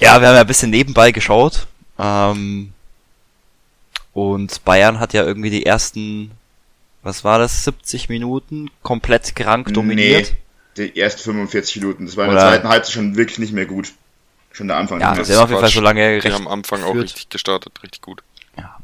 ja, 0.00 0.20
wir 0.20 0.28
haben 0.28 0.34
ja 0.34 0.40
ein 0.40 0.46
bisschen 0.46 0.70
nebenbei 0.70 1.12
geschaut. 1.12 1.66
Ähm, 1.98 2.72
und 4.12 4.64
Bayern 4.64 4.98
hat 4.98 5.12
ja 5.12 5.24
irgendwie 5.24 5.50
die 5.50 5.66
ersten, 5.66 6.32
was 7.02 7.24
war 7.24 7.38
das, 7.38 7.64
70 7.64 8.08
Minuten 8.08 8.70
komplett 8.82 9.34
krank 9.36 9.72
dominiert. 9.72 10.34
Nee, 10.76 10.88
die 10.88 11.00
ersten 11.00 11.22
45 11.22 11.76
Minuten. 11.76 12.06
Das 12.06 12.16
war 12.16 12.24
in 12.26 12.32
der 12.32 12.40
Oder- 12.40 12.50
zweiten 12.50 12.68
Halbzeit 12.68 12.92
schon 12.92 13.16
wirklich 13.16 13.38
nicht 13.38 13.52
mehr 13.52 13.66
gut. 13.66 13.92
Schon 14.52 14.66
der 14.66 14.78
Anfang. 14.78 15.00
Ja, 15.00 15.14
nicht 15.14 15.28
mehr. 15.28 15.36
haben 15.36 15.44
auf 15.44 15.50
jeden 15.50 15.60
Fall 15.60 15.70
so 15.70 15.80
lange 15.80 16.00
Die 16.00 16.26
recht 16.26 16.34
haben 16.34 16.46
am 16.46 16.52
Anfang 16.52 16.82
auch 16.82 16.94
richtig 16.94 17.28
gestartet, 17.28 17.72
richtig 17.82 18.02
gut. 18.02 18.22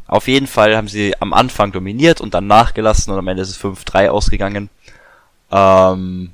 Auf 0.07 0.29
jeden 0.29 0.47
Fall 0.47 0.77
haben 0.77 0.89
sie 0.89 1.15
am 1.21 1.33
Anfang 1.33 1.73
dominiert 1.73 2.21
und 2.21 2.35
dann 2.35 2.47
nachgelassen 2.47 3.13
und 3.13 3.19
am 3.19 3.29
Ende 3.29 3.43
ist 3.43 3.51
es 3.51 3.61
5-3 3.61 4.09
ausgegangen. 4.09 4.71
Ähm, 5.51 6.31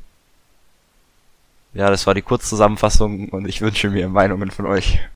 ja, 1.74 1.90
das 1.90 2.06
war 2.06 2.14
die 2.14 2.22
Kurzzusammenfassung 2.22 3.30
und 3.30 3.48
ich 3.48 3.62
wünsche 3.62 3.90
mir 3.90 4.08
Meinungen 4.08 4.50
von 4.50 4.66
euch. 4.66 5.00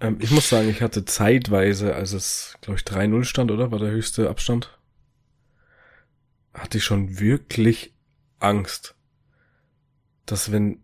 Ähm, 0.00 0.16
ich 0.20 0.30
muss 0.30 0.48
sagen, 0.48 0.68
ich 0.68 0.80
hatte 0.80 1.04
zeitweise, 1.04 1.94
als 1.94 2.12
es, 2.12 2.56
glaube 2.62 2.78
ich, 2.78 2.86
3-0 2.86 3.24
stand, 3.24 3.50
oder? 3.50 3.70
War 3.70 3.78
der 3.78 3.90
höchste 3.90 4.30
Abstand? 4.30 4.78
Hatte 6.54 6.78
ich 6.78 6.84
schon 6.84 7.20
wirklich 7.20 7.92
Angst, 8.38 8.94
dass 10.24 10.50
wenn 10.52 10.82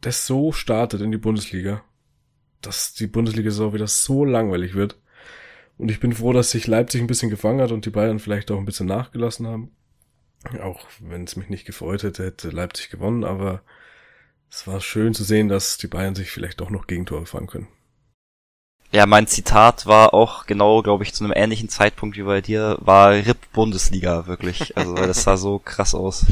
das 0.00 0.26
so 0.26 0.52
startet 0.52 1.00
in 1.00 1.10
die 1.10 1.18
Bundesliga, 1.18 1.82
dass 2.60 2.94
die 2.94 3.06
Bundesliga-Saison 3.06 3.74
wieder 3.74 3.86
so 3.86 4.24
langweilig 4.24 4.74
wird. 4.74 4.96
Und 5.78 5.90
ich 5.90 6.00
bin 6.00 6.12
froh, 6.12 6.32
dass 6.32 6.50
sich 6.50 6.66
Leipzig 6.66 7.00
ein 7.00 7.06
bisschen 7.06 7.30
gefangen 7.30 7.60
hat 7.60 7.72
und 7.72 7.84
die 7.84 7.90
Bayern 7.90 8.18
vielleicht 8.18 8.50
auch 8.50 8.58
ein 8.58 8.64
bisschen 8.64 8.86
nachgelassen 8.86 9.46
haben. 9.46 9.70
Auch 10.62 10.86
wenn 11.00 11.24
es 11.24 11.36
mich 11.36 11.48
nicht 11.48 11.66
gefreut 11.66 12.02
hätte, 12.02 12.24
hätte 12.24 12.50
Leipzig 12.50 12.90
gewonnen, 12.90 13.24
aber 13.24 13.62
es 14.50 14.66
war 14.66 14.80
schön 14.80 15.12
zu 15.12 15.24
sehen, 15.24 15.48
dass 15.48 15.76
die 15.76 15.88
Bayern 15.88 16.14
sich 16.14 16.30
vielleicht 16.30 16.62
auch 16.62 16.70
noch 16.70 16.86
Gegentore 16.86 17.26
fangen 17.26 17.48
können. 17.48 17.68
Ja, 18.92 19.04
mein 19.04 19.26
Zitat 19.26 19.86
war 19.86 20.14
auch 20.14 20.46
genau, 20.46 20.80
glaube 20.82 21.04
ich, 21.04 21.12
zu 21.12 21.24
einem 21.24 21.32
ähnlichen 21.36 21.68
Zeitpunkt 21.68 22.16
wie 22.16 22.22
bei 22.22 22.40
dir, 22.40 22.78
war 22.80 23.10
RIP 23.10 23.52
Bundesliga, 23.52 24.26
wirklich. 24.26 24.76
Also 24.76 24.94
das 24.94 25.24
sah 25.24 25.36
so 25.36 25.58
krass 25.58 25.94
aus. 25.94 26.24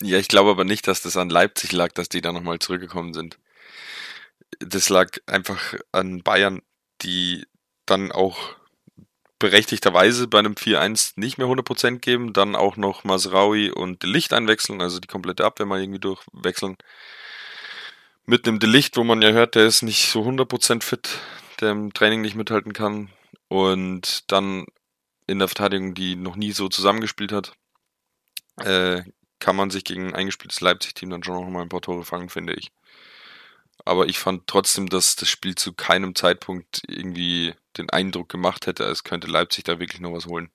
Ja, 0.00 0.16
ich 0.16 0.28
glaube 0.28 0.50
aber 0.50 0.64
nicht, 0.64 0.88
dass 0.88 1.02
das 1.02 1.18
an 1.18 1.28
Leipzig 1.28 1.72
lag, 1.72 1.92
dass 1.92 2.08
die 2.08 2.22
da 2.22 2.32
nochmal 2.32 2.58
zurückgekommen 2.58 3.12
sind. 3.12 3.38
Das 4.58 4.88
lag 4.88 5.10
einfach 5.26 5.74
an 5.92 6.22
Bayern, 6.22 6.60
die 7.02 7.46
dann 7.86 8.12
auch 8.12 8.56
berechtigterweise 9.38 10.28
bei 10.28 10.38
einem 10.38 10.54
4-1 10.54 11.12
nicht 11.16 11.38
mehr 11.38 11.46
100% 11.46 11.98
geben, 11.98 12.32
dann 12.32 12.54
auch 12.54 12.76
noch 12.76 13.04
Masraui 13.04 13.70
und 13.70 14.02
Delicht 14.02 14.32
einwechseln, 14.32 14.82
also 14.82 15.00
die 15.00 15.08
komplette 15.08 15.44
Abwehr 15.44 15.66
mal 15.66 15.80
irgendwie 15.80 15.98
durchwechseln. 15.98 16.76
Mit 18.26 18.46
einem 18.46 18.60
Delicht, 18.60 18.96
wo 18.96 19.02
man 19.02 19.22
ja 19.22 19.30
hört, 19.30 19.54
der 19.54 19.66
ist 19.66 19.82
nicht 19.82 20.10
so 20.10 20.22
100% 20.22 20.82
fit, 20.82 21.18
der 21.60 21.70
im 21.70 21.92
Training 21.92 22.20
nicht 22.20 22.36
mithalten 22.36 22.74
kann. 22.74 23.10
Und 23.48 24.30
dann 24.30 24.66
in 25.26 25.38
der 25.38 25.48
Verteidigung, 25.48 25.94
die 25.94 26.16
noch 26.16 26.36
nie 26.36 26.52
so 26.52 26.68
zusammengespielt 26.68 27.32
hat, 27.32 27.54
äh, 28.58 29.02
kann 29.38 29.56
man 29.56 29.70
sich 29.70 29.84
gegen 29.84 30.08
ein 30.08 30.14
eingespieltes 30.14 30.60
Leipzig-Team 30.60 31.10
dann 31.10 31.24
schon 31.24 31.34
noch 31.34 31.48
mal 31.48 31.62
ein 31.62 31.68
paar 31.70 31.80
Tore 31.80 32.04
fangen, 32.04 32.28
finde 32.28 32.52
ich. 32.54 32.70
Aber 33.84 34.06
ich 34.06 34.18
fand 34.18 34.46
trotzdem, 34.46 34.88
dass 34.88 35.16
das 35.16 35.28
Spiel 35.28 35.54
zu 35.54 35.72
keinem 35.72 36.14
Zeitpunkt 36.14 36.82
irgendwie 36.86 37.54
den 37.76 37.90
Eindruck 37.90 38.28
gemacht 38.28 38.66
hätte, 38.66 38.84
als 38.84 39.04
könnte 39.04 39.26
Leipzig 39.26 39.64
da 39.64 39.78
wirklich 39.78 40.00
noch 40.00 40.12
was 40.12 40.26
holen. 40.26 40.50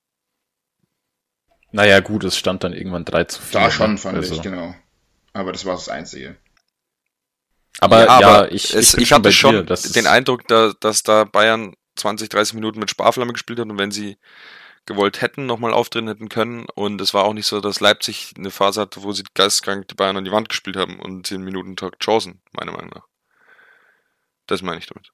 Naja, 1.72 2.00
gut, 2.00 2.24
es 2.24 2.38
stand 2.38 2.64
dann 2.64 2.74
irgendwann 2.74 3.06
3 3.06 3.26
zu 3.26 3.42
4. 3.42 3.60
Da 3.60 3.72
schon, 3.72 3.92
ne? 3.92 3.98
fand 3.98 4.18
Also. 4.18 4.36
ich, 4.36 4.42
genau. 4.42 4.76
Aber 5.34 5.52
das 5.52 5.66
war 5.66 5.76
das 5.76 5.90
Einzige. 5.90 6.38
Aber 7.80 8.06
ja, 8.06 8.10
aber 8.10 8.52
ich, 8.54 8.74
es, 8.74 8.94
ich, 8.94 9.02
ich 9.02 9.10
schon 9.10 9.18
hatte 9.18 9.32
schon 9.34 9.66
dir, 9.66 9.76
den 9.76 10.08
Eindruck, 10.08 10.48
da, 10.48 10.72
dass 10.80 11.04
da 11.04 11.26
Bayern 11.26 11.76
20, 11.98 12.30
30 12.30 12.54
Minuten 12.54 12.80
mit 12.80 12.90
Sparflamme 12.90 13.34
gespielt 13.34 13.60
hat 13.60 13.70
und 13.70 13.78
wenn 13.78 13.92
sie 13.92 14.18
gewollt 14.86 15.22
hätten, 15.22 15.46
nochmal 15.46 15.74
aufdrehen 15.74 16.08
hätten 16.08 16.30
können. 16.30 16.66
Und 16.76 17.02
es 17.02 17.14
war 17.14 17.26
auch 17.26 17.34
nicht 17.34 17.48
so, 17.48 17.60
dass 17.60 17.80
Leipzig 17.80 18.34
eine 18.38 18.52
Phase 18.52 18.82
hatte, 18.82 19.04
wo 19.04 19.12
sie 19.12 19.24
geisteskrank 19.34 19.88
die 19.88 19.96
Bayern 19.96 20.18
an 20.18 20.26
die 20.26 20.32
Wand 20.32 20.50
gespielt 20.50 20.78
haben 20.78 21.00
und 21.00 21.28
10 21.28 21.42
Minuten 21.42 21.76
Tag 21.76 22.00
Chancen, 22.00 22.42
meiner 22.54 22.72
Meinung 22.72 22.92
nach. 22.96 23.08
Das 24.48 24.62
meine 24.62 24.80
ich 24.80 24.88
damit. 24.88 25.12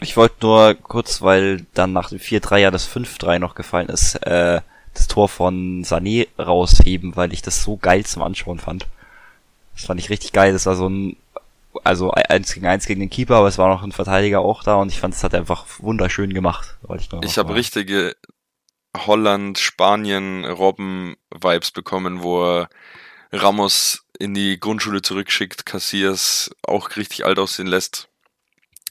Ich 0.00 0.16
wollte 0.16 0.34
nur 0.42 0.74
kurz, 0.74 1.22
weil 1.22 1.66
dann 1.72 1.92
nach 1.92 2.10
dem 2.10 2.18
4-3 2.18 2.58
ja 2.58 2.70
das 2.70 2.88
5-3 2.88 3.38
noch 3.38 3.54
gefallen 3.54 3.88
ist, 3.88 4.16
äh, 4.16 4.60
das 4.92 5.08
Tor 5.08 5.28
von 5.28 5.84
Sané 5.84 6.28
rausheben, 6.38 7.16
weil 7.16 7.32
ich 7.32 7.42
das 7.42 7.62
so 7.62 7.76
geil 7.76 8.04
zum 8.04 8.22
Anschauen 8.22 8.58
fand. 8.58 8.86
Das 9.74 9.86
fand 9.86 10.00
ich 10.00 10.10
richtig 10.10 10.32
geil. 10.32 10.52
Das 10.52 10.66
war 10.66 10.76
so 10.76 10.88
ein, 10.88 11.16
also 11.84 12.10
eins 12.12 12.52
gegen 12.54 12.66
eins 12.66 12.86
gegen 12.86 13.00
den 13.00 13.10
Keeper, 13.10 13.36
aber 13.36 13.48
es 13.48 13.58
war 13.58 13.68
noch 13.68 13.82
ein 13.82 13.92
Verteidiger 13.92 14.40
auch 14.40 14.62
da 14.62 14.76
und 14.76 14.90
ich 14.92 15.00
fand, 15.00 15.14
es 15.14 15.24
hat 15.24 15.32
er 15.32 15.40
einfach 15.40 15.66
wunderschön 15.78 16.32
gemacht. 16.32 16.76
Ich 16.98 17.08
Ich 17.22 17.38
habe 17.38 17.54
richtige 17.54 18.14
Holland, 18.96 19.58
Spanien, 19.58 20.44
Robben-Vibes 20.44 21.72
bekommen, 21.72 22.22
wo 22.22 22.66
Ramos 23.32 24.03
in 24.18 24.34
die 24.34 24.58
Grundschule 24.58 25.02
zurückschickt, 25.02 25.66
Cassias 25.66 26.50
auch 26.62 26.96
richtig 26.96 27.24
alt 27.24 27.38
aussehen 27.38 27.66
lässt. 27.66 28.08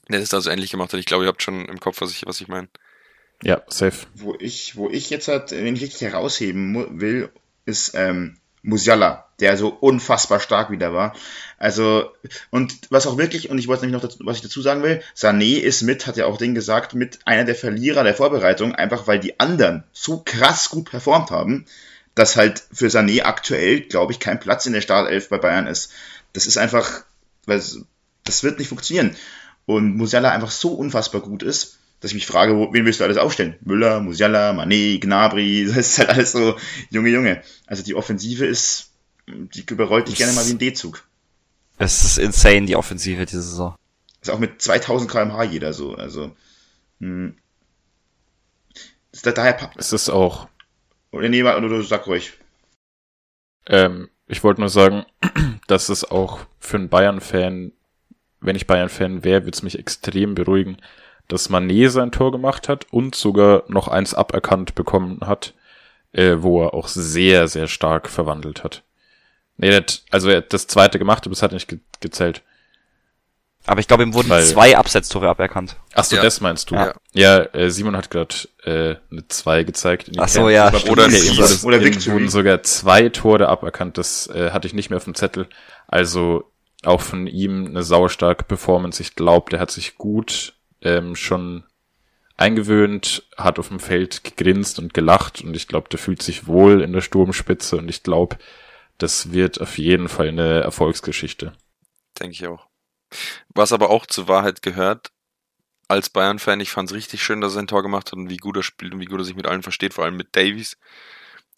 Der 0.09 0.19
das 0.19 0.33
also 0.33 0.49
endlich 0.49 0.71
gemacht 0.71 0.91
hat. 0.91 0.99
Ich 0.99 1.05
glaube, 1.05 1.23
ihr 1.23 1.29
habt 1.29 1.41
schon 1.41 1.65
im 1.65 1.79
Kopf, 1.79 2.01
was 2.01 2.11
ich, 2.11 2.25
was 2.25 2.41
ich 2.41 2.47
meine. 2.47 2.67
ja, 3.41 3.61
safe. 3.67 4.05
Wo 4.15 4.35
ich, 4.37 4.75
wo 4.75 4.89
ich 4.89 5.09
jetzt 5.09 5.27
halt, 5.27 5.51
wenn 5.51 5.75
ich 5.75 5.81
richtig 5.81 6.01
herausheben 6.01 6.99
will, 6.99 7.29
ist 7.65 7.93
ähm, 7.95 8.37
Musiala, 8.63 9.27
der 9.39 9.57
so 9.57 9.69
unfassbar 9.69 10.39
stark 10.39 10.71
wieder 10.71 10.93
war. 10.93 11.13
Also, 11.57 12.11
und 12.49 12.73
was 12.89 13.07
auch 13.07 13.17
wirklich, 13.17 13.49
und 13.49 13.57
ich 13.59 13.67
wollte 13.67 13.85
nämlich 13.85 14.01
noch 14.01 14.09
dazu, 14.09 14.25
was 14.25 14.37
ich 14.37 14.43
dazu 14.43 14.61
sagen 14.61 14.83
will, 14.83 15.01
Sané 15.15 15.59
ist 15.59 15.81
mit, 15.81 16.07
hat 16.07 16.17
ja 16.17 16.25
auch 16.25 16.37
Ding 16.37 16.55
gesagt, 16.55 16.95
mit 16.95 17.19
einer 17.25 17.43
der 17.43 17.55
Verlierer 17.55 18.03
der 18.03 18.15
Vorbereitung, 18.15 18.73
einfach 18.73 19.05
weil 19.05 19.19
die 19.19 19.39
anderen 19.39 19.83
so 19.91 20.21
krass 20.23 20.69
gut 20.69 20.89
performt 20.89 21.29
haben, 21.29 21.65
dass 22.15 22.35
halt 22.35 22.63
für 22.71 22.87
Sané 22.87 23.23
aktuell, 23.23 23.81
glaube 23.81 24.11
ich, 24.11 24.19
kein 24.19 24.39
Platz 24.39 24.65
in 24.65 24.73
der 24.73 24.81
Startelf 24.81 25.29
bei 25.29 25.37
Bayern 25.37 25.67
ist. 25.67 25.91
Das 26.33 26.47
ist 26.47 26.57
einfach, 26.57 27.03
das 27.45 28.43
wird 28.43 28.59
nicht 28.59 28.67
funktionieren. 28.67 29.15
Und 29.65 29.95
Musiala 29.95 30.31
einfach 30.31 30.51
so 30.51 30.73
unfassbar 30.73 31.21
gut 31.21 31.43
ist, 31.43 31.79
dass 32.01 32.11
ich 32.11 32.15
mich 32.15 32.25
frage, 32.25 32.57
wo, 32.57 32.73
wen 32.73 32.85
willst 32.85 32.99
du 32.99 33.05
alles 33.05 33.17
aufstellen? 33.17 33.55
Müller, 33.61 34.01
Musiala, 34.01 34.51
Mané, 34.51 34.99
Gnabry, 34.99 35.65
das 35.73 35.77
ist 35.77 35.99
halt 35.99 36.09
alles 36.09 36.31
so 36.33 36.57
Junge, 36.89 37.09
Junge. 37.09 37.41
Also 37.65 37.83
die 37.83 37.95
Offensive 37.95 38.45
ist, 38.45 38.89
die 39.27 39.63
überrollt 39.69 40.07
dich 40.07 40.15
gerne 40.15 40.33
mal 40.33 40.45
wie 40.45 40.51
ein 40.51 40.59
D-Zug. 40.59 41.03
Es 41.77 42.03
ist 42.03 42.17
insane, 42.17 42.65
die 42.65 42.75
Offensive 42.75 43.25
diese 43.25 43.41
Saison. 43.41 43.75
Ist 44.21 44.29
auch 44.29 44.39
mit 44.39 44.61
2000 44.61 45.09
kmh 45.09 45.43
jeder 45.43 45.73
so, 45.73 45.95
also. 45.95 46.35
Hm. 46.99 47.35
Ist 49.11 49.25
da, 49.25 49.31
daher. 49.31 49.71
Es 49.75 49.93
ist 49.93 50.09
auch. 50.09 50.47
Oder 51.13 51.29
nee, 51.29 51.43
oder 51.43 51.61
du 51.61 51.81
sag 51.83 52.07
ruhig. 52.07 52.33
Ähm, 53.67 54.09
ich 54.27 54.43
wollte 54.43 54.61
nur 54.61 54.69
sagen, 54.69 55.05
dass 55.67 55.89
es 55.89 56.03
auch 56.03 56.39
für 56.59 56.77
einen 56.77 56.89
Bayern-Fan, 56.89 57.71
wenn 58.41 58.55
ich 58.55 58.67
Bayern-Fan 58.67 59.23
wäre, 59.23 59.43
würde 59.43 59.55
es 59.55 59.61
mich 59.61 59.77
extrem 59.77 60.33
beruhigen, 60.33 60.77
dass 61.27 61.51
Mané 61.51 61.89
sein 61.89 62.11
Tor 62.11 62.31
gemacht 62.31 62.67
hat 62.67 62.91
und 62.91 63.13
sogar 63.15 63.63
noch 63.67 63.87
eins 63.87 64.15
aberkannt 64.15 64.73
bekommen 64.73 65.19
hat, 65.21 65.53
äh, 66.13 66.37
wo 66.39 66.63
er 66.63 66.73
auch 66.73 66.87
sehr, 66.87 67.47
sehr 67.47 67.67
stark 67.67 68.09
verwandelt 68.09 68.63
hat. 68.63 68.83
Nee, 69.57 69.73
hat, 69.73 70.01
also 70.09 70.29
er 70.29 70.37
hat 70.37 70.51
das 70.51 70.65
zweite 70.65 70.97
gemacht, 70.97 71.25
aber 71.25 71.33
es 71.33 71.43
hat 71.43 71.51
nicht 71.51 71.67
ge 71.67 71.79
gezählt. 72.01 72.41
Aber 73.65 73.79
ich 73.79 73.87
glaube, 73.87 74.03
ihm 74.03 74.13
wurden 74.13 74.29
Weil- 74.29 74.43
zwei 74.45 74.77
Absetztore 74.77 75.29
aberkannt. 75.29 75.77
Ach 75.93 76.03
so, 76.03 76.17
Ja. 76.17 76.21
das 76.21 76.41
meinst 76.41 76.69
du? 76.69 76.75
Ja. 76.75 76.93
Ja, 77.13 77.37
äh, 77.53 77.69
Simon 77.69 77.95
hat 77.95 78.09
gerade 78.11 78.35
äh, 78.65 78.95
eine 79.09 79.27
2 79.27 79.63
gezeigt. 79.63 80.07
In 80.09 80.13
die 80.15 80.19
Ach 80.19 80.27
so, 80.27 80.41
Kern- 80.41 80.51
ja, 80.51 80.67
Oder 80.67 80.79
stimmt. 80.79 80.91
Oder 80.91 81.03
ein 81.05 81.11
Victory. 81.13 81.35
Fies. 81.47 81.63
Oder, 81.63 81.77
ihm 81.77 81.83
Victory. 81.85 82.13
wurden 82.13 82.29
sogar 82.29 82.63
zwei 82.63 83.07
Tore 83.09 83.47
aberkannt. 83.47 83.97
Das 83.97 84.27
äh, 84.27 84.51
hatte 84.51 84.67
ich 84.67 84.73
nicht 84.73 84.89
mehr 84.89 84.97
auf 84.97 85.05
dem 85.05 85.15
Zettel. 85.15 85.47
Also 85.87 86.51
auch 86.83 86.99
von 87.01 87.27
ihm 87.27 87.67
eine 87.67 87.83
sauerstarke 87.83 88.43
Performance. 88.43 89.01
Ich 89.01 89.15
glaube, 89.15 89.49
der 89.51 89.59
hat 89.61 89.71
sich 89.71 89.95
gut 89.97 90.53
ähm, 90.81 91.15
schon 91.15 91.63
eingewöhnt, 92.35 93.23
hat 93.37 93.59
auf 93.59 93.69
dem 93.69 93.79
Feld 93.79 94.23
gegrinst 94.23 94.79
und 94.79 94.93
gelacht 94.93 95.41
und 95.41 95.55
ich 95.55 95.67
glaube, 95.67 95.87
der 95.89 95.99
fühlt 95.99 96.21
sich 96.21 96.47
wohl 96.47 96.81
in 96.81 96.91
der 96.91 97.01
Sturmspitze 97.01 97.77
und 97.77 97.87
ich 97.89 98.03
glaube, 98.03 98.37
das 98.97 99.31
wird 99.31 99.61
auf 99.61 99.77
jeden 99.77 100.09
Fall 100.09 100.27
eine 100.29 100.61
Erfolgsgeschichte. 100.61 101.53
Denke 102.19 102.33
ich 102.33 102.47
auch. 102.47 102.65
Was 103.49 103.73
aber 103.73 103.89
auch 103.89 104.05
zur 104.05 104.27
Wahrheit 104.27 104.61
gehört, 104.61 105.11
als 105.87 106.09
Bayern-Fan, 106.09 106.59
ich 106.59 106.71
fand 106.71 106.89
es 106.89 106.95
richtig 106.95 107.23
schön, 107.23 107.41
dass 107.41 107.55
er 107.55 107.61
ein 107.61 107.67
Tor 107.67 107.83
gemacht 107.83 108.07
hat 108.07 108.17
und 108.17 108.29
wie 108.29 108.37
gut 108.37 108.57
er 108.57 108.63
spielt 108.63 108.93
und 108.93 108.99
wie 108.99 109.05
gut 109.05 109.19
er 109.19 109.25
sich 109.25 109.35
mit 109.35 109.47
allen 109.47 109.63
versteht, 109.63 109.93
vor 109.93 110.05
allem 110.05 110.17
mit 110.17 110.35
Davies. 110.35 110.77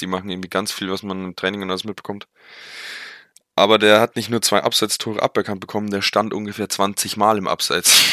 Die 0.01 0.07
machen 0.07 0.29
irgendwie 0.29 0.49
ganz 0.49 0.71
viel, 0.71 0.91
was 0.91 1.03
man 1.03 1.23
im 1.23 1.35
Training 1.35 1.61
und 1.61 1.69
alles 1.69 1.85
mitbekommt. 1.85 2.27
Aber 3.55 3.77
der 3.77 4.01
hat 4.01 4.17
nicht 4.17 4.29
nur 4.29 4.41
zwei 4.41 4.61
Abseitstore 4.63 5.21
aberkannt 5.23 5.61
bekommen, 5.61 5.89
der 5.89 6.01
stand 6.01 6.33
ungefähr 6.33 6.67
20 6.67 7.15
Mal 7.15 7.37
im 7.37 7.47
Abseits. 7.47 8.03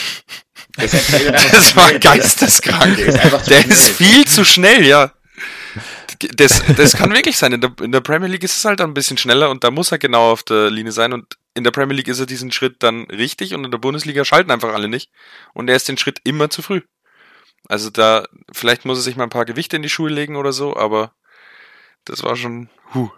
Das, 0.76 0.92
Das 1.50 1.76
war 1.76 1.92
geisteskrank. 1.98 2.96
Der 2.96 3.32
ist 3.32 3.50
Der 3.50 3.66
ist 3.66 3.88
viel 3.88 4.24
zu 4.26 4.44
schnell, 4.44 4.86
ja. 4.86 5.12
Das, 6.36 6.62
das 6.76 6.96
kann 6.96 7.12
wirklich 7.12 7.36
sein. 7.36 7.52
In 7.52 7.60
der, 7.60 7.72
in 7.80 7.92
der 7.92 8.00
Premier 8.00 8.28
League 8.28 8.44
ist 8.44 8.56
es 8.56 8.64
halt 8.64 8.80
ein 8.80 8.94
bisschen 8.94 9.18
schneller 9.18 9.50
und 9.50 9.64
da 9.64 9.70
muss 9.70 9.92
er 9.92 9.98
genau 9.98 10.30
auf 10.32 10.42
der 10.42 10.70
Linie 10.70 10.92
sein. 10.92 11.12
Und 11.12 11.38
in 11.54 11.64
der 11.64 11.70
Premier 11.70 11.96
League 11.96 12.08
ist 12.08 12.20
er 12.20 12.26
diesen 12.26 12.52
Schritt 12.52 12.76
dann 12.82 13.04
richtig 13.04 13.54
und 13.54 13.64
in 13.64 13.70
der 13.70 13.78
Bundesliga 13.78 14.24
schalten 14.24 14.50
einfach 14.50 14.72
alle 14.72 14.88
nicht. 14.88 15.10
Und 15.54 15.68
er 15.68 15.76
ist 15.76 15.88
den 15.88 15.98
Schritt 15.98 16.20
immer 16.24 16.50
zu 16.50 16.62
früh. 16.62 16.82
Also 17.68 17.90
da, 17.90 18.24
vielleicht 18.52 18.84
muss 18.84 18.98
er 18.98 19.02
sich 19.02 19.16
mal 19.16 19.24
ein 19.24 19.30
paar 19.30 19.44
Gewichte 19.44 19.76
in 19.76 19.82
die 19.82 19.88
Schuhe 19.88 20.10
legen 20.10 20.36
oder 20.36 20.52
so, 20.52 20.76
aber 20.76 21.12
das 22.04 22.22
war 22.22 22.36
schon, 22.36 22.68
huh. 22.94 23.10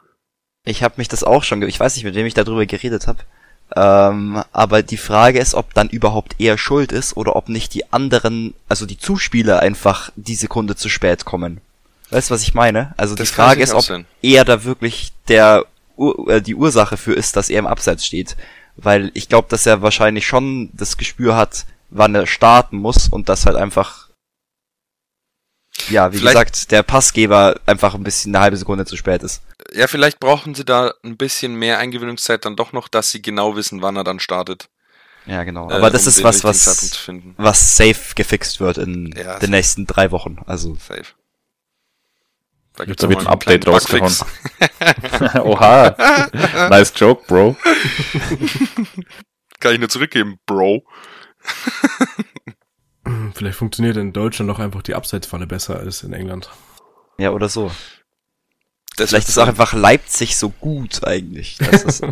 Ich 0.65 0.83
habe 0.83 0.95
mich 0.97 1.09
das 1.09 1.25
auch 1.25 1.45
schon, 1.45 1.63
ich 1.63 1.79
weiß 1.79 1.95
nicht, 1.95 2.05
mit 2.05 2.15
wem 2.15 2.27
ich 2.27 2.35
darüber 2.35 2.65
geredet 2.65 3.07
habe. 3.07 3.19
Ähm, 3.77 4.43
aber 4.53 4.83
die 4.83 4.97
Frage 4.97 5.39
ist, 5.39 5.55
ob 5.55 5.75
dann 5.75 5.89
überhaupt 5.89 6.37
er 6.39 6.59
schuld 6.59 6.93
ist 6.93 7.17
oder 7.17 7.37
ob 7.37 7.49
nicht 7.49 7.75
die 7.75 7.93
anderen, 7.93 8.55
also 8.69 8.87
die 8.87 8.99
Zuspieler 8.99 9.61
einfach 9.61 10.11
die 10.17 10.35
Sekunde 10.35 10.77
zu 10.77 10.89
spät 10.89 11.25
kommen. 11.25 11.61
Weißt 12.11 12.31
du, 12.31 12.35
was 12.35 12.43
ich 12.43 12.55
meine? 12.55 12.95
Also 12.97 13.15
Das 13.15 13.29
die 13.29 13.35
Frage 13.35 13.63
ist, 13.63 13.73
ob 13.75 13.83
sein. 13.83 14.07
er 14.23 14.45
da 14.45 14.65
wirklich 14.65 15.13
der 15.29 15.65
äh, 16.29 16.41
die 16.41 16.55
Ursache 16.55 16.97
für 16.97 17.13
ist, 17.15 17.37
dass 17.37 17.49
er 17.51 17.59
im 17.59 17.67
Abseits 17.67 18.05
steht. 18.05 18.37
Weil 18.77 19.11
ich 19.15 19.29
glaube, 19.29 19.49
dass 19.49 19.67
er 19.67 19.83
wahrscheinlich 19.83 20.27
schon 20.27 20.71
das 20.75 20.97
Gespür 20.97 21.37
hat, 21.37 21.65
wann 21.91 22.15
er 22.15 22.27
starten 22.27 22.79
muss 22.79 23.09
und 23.09 23.29
das 23.29 23.47
halt 23.47 23.57
einfach 23.57 24.09
ja, 25.89 26.13
wie 26.13 26.19
Vielleicht- 26.19 26.35
gesagt, 26.53 26.71
der 26.71 26.83
Passgeber 26.85 27.61
einfach 27.67 27.95
ein 27.95 28.05
bisschen 28.05 28.35
eine 28.35 28.43
halbe 28.45 28.57
Sekunde 28.57 28.87
zu 28.87 28.97
spät 28.97 29.23
ist. 29.23 29.43
Ja, 29.73 29.87
vielleicht 29.89 30.21
brauchen 30.21 30.55
sie 30.55 30.65
da 30.65 30.95
ein 31.03 31.17
bisschen 31.17 31.57
mehr 31.57 31.79
Eingewöhnungszeit 31.79 32.45
dann 32.45 32.55
doch 32.57 32.73
noch, 32.73 32.87
dass 32.89 33.11
sie 33.11 33.21
genau 33.23 33.57
wissen, 33.57 33.83
wann 33.83 33.97
er 33.97 34.05
dann 34.05 34.21
startet. 34.21 34.69
Ja, 35.27 35.43
genau. 35.43 35.71
äh, 35.71 35.75
Aber 35.75 35.91
das 35.91 36.03
um 36.05 36.09
ist 36.11 36.23
was, 36.23 36.45
was 36.45 37.09
was 37.39 37.77
safe 37.77 38.15
gefixt 38.15 38.61
wird 38.61 38.79
in 38.79 39.13
Ja, 39.17 39.39
den 39.41 39.51
nächsten 39.51 39.87
drei 39.87 40.11
Wochen. 40.13 40.39
Also 40.47 40.75
Safe. 40.77 41.05
Da 42.77 42.83
Da 42.83 42.85
gibt's 42.87 43.03
wird 43.03 43.15
mal 43.15 43.21
ein 43.21 43.27
Update 43.29 43.67
rausgehauen. 43.69 44.13
Oha. 45.45 45.97
nice 46.71 46.93
joke, 46.97 47.25
Bro. 47.27 47.57
Kann 49.61 49.75
ich 49.75 49.79
nur 49.79 49.89
zurückgeben, 49.89 50.39
Bro. 50.47 50.85
Vielleicht 53.35 53.57
funktioniert 53.57 53.97
in 53.97 54.13
Deutschland 54.13 54.51
auch 54.51 54.59
einfach 54.59 54.83
die 54.83 54.95
Abseitsfalle 54.95 55.47
besser 55.47 55.79
als 55.79 56.03
in 56.03 56.13
England. 56.13 56.51
ja, 57.19 57.31
oder 57.31 57.49
so. 57.49 57.71
Das 58.97 59.11
Vielleicht 59.11 59.29
ist 59.29 59.39
auch 59.39 59.49
einfach 59.49 59.73
Leipzig 59.73 60.37
so 60.37 60.51
gut 60.51 61.05
eigentlich. 61.05 61.57
Das 61.59 61.83
ist, 61.83 62.03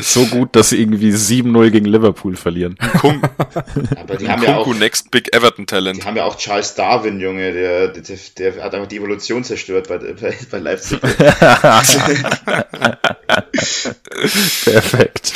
so 0.00 0.26
gut, 0.26 0.56
dass 0.56 0.70
sie 0.70 0.80
irgendwie 0.80 1.12
7-0 1.12 1.70
gegen 1.70 1.84
Liverpool 1.84 2.34
verlieren. 2.34 2.76
Kung, 2.98 3.22
Aber 3.96 4.16
die 4.16 4.28
haben 4.28 4.42
ja 4.42 4.56
auch, 4.56 4.74
Next 4.74 5.12
Big 5.12 5.32
Everton 5.32 5.64
die 5.64 5.66
Talent. 5.66 6.04
haben 6.04 6.16
ja 6.16 6.24
auch 6.24 6.36
Charles 6.36 6.74
Darwin, 6.74 7.20
Junge, 7.20 7.52
der, 7.52 7.88
der, 7.88 8.16
der 8.36 8.64
hat 8.64 8.74
einfach 8.74 8.88
die 8.88 8.96
Evolution 8.96 9.44
zerstört 9.44 9.86
bei, 9.88 9.98
bei, 9.98 10.36
bei 10.50 10.58
Leipzig. 10.58 11.00
Perfekt. 14.64 15.32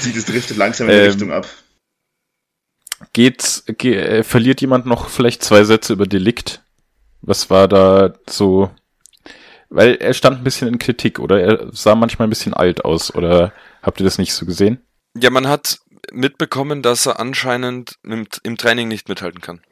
Sieht 0.00 0.16
es 0.16 0.24
driftet 0.26 0.58
langsam 0.58 0.90
in 0.90 0.94
die 0.94 1.00
Ähm, 1.00 1.10
Richtung 1.10 1.32
ab. 1.32 1.48
Geht, 3.14 3.62
ge 3.78 3.94
äh, 3.96 4.22
verliert 4.22 4.60
jemand 4.60 4.84
noch 4.84 5.08
vielleicht 5.08 5.42
zwei 5.42 5.64
Sätze 5.64 5.94
über 5.94 6.06
Delikt? 6.06 6.60
Was 7.26 7.48
war 7.48 7.68
da 7.68 8.14
so? 8.28 8.70
Weil 9.70 9.96
er 9.96 10.14
stand 10.14 10.38
ein 10.38 10.44
bisschen 10.44 10.68
in 10.68 10.78
Kritik, 10.78 11.18
oder? 11.18 11.40
Er 11.40 11.72
sah 11.72 11.94
manchmal 11.94 12.28
ein 12.28 12.30
bisschen 12.30 12.54
alt 12.54 12.84
aus, 12.84 13.14
oder 13.14 13.52
habt 13.82 14.00
ihr 14.00 14.04
das 14.04 14.18
nicht 14.18 14.34
so 14.34 14.46
gesehen? 14.46 14.84
Ja, 15.16 15.30
man 15.30 15.48
hat 15.48 15.78
mitbekommen, 16.12 16.82
dass 16.82 17.06
er 17.06 17.18
anscheinend 17.18 17.98
im, 18.02 18.26
Training 18.58 18.88
nicht 18.88 19.08
mithalten 19.08 19.40
kann. 19.40 19.62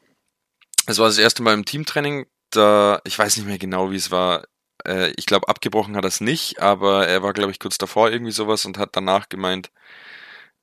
Es 0.86 0.98
war 0.98 1.06
das 1.06 1.18
erste 1.18 1.42
Mal 1.42 1.54
im 1.54 1.64
Teamtraining, 1.64 2.26
da, 2.50 3.00
ich 3.04 3.18
weiß 3.18 3.36
nicht 3.36 3.46
mehr 3.46 3.58
genau, 3.58 3.90
wie 3.90 3.96
es 3.96 4.10
war. 4.10 4.44
Äh, 4.84 5.12
ich 5.16 5.26
glaube, 5.26 5.48
abgebrochen 5.48 5.94
hat 5.94 6.04
er 6.04 6.08
es 6.08 6.20
nicht, 6.20 6.60
aber 6.60 7.06
er 7.06 7.22
war, 7.22 7.32
glaube 7.32 7.52
ich, 7.52 7.58
kurz 7.58 7.78
davor 7.78 8.10
irgendwie 8.10 8.32
sowas 8.32 8.64
und 8.64 8.78
hat 8.78 8.96
danach 8.96 9.28
gemeint, 9.28 9.70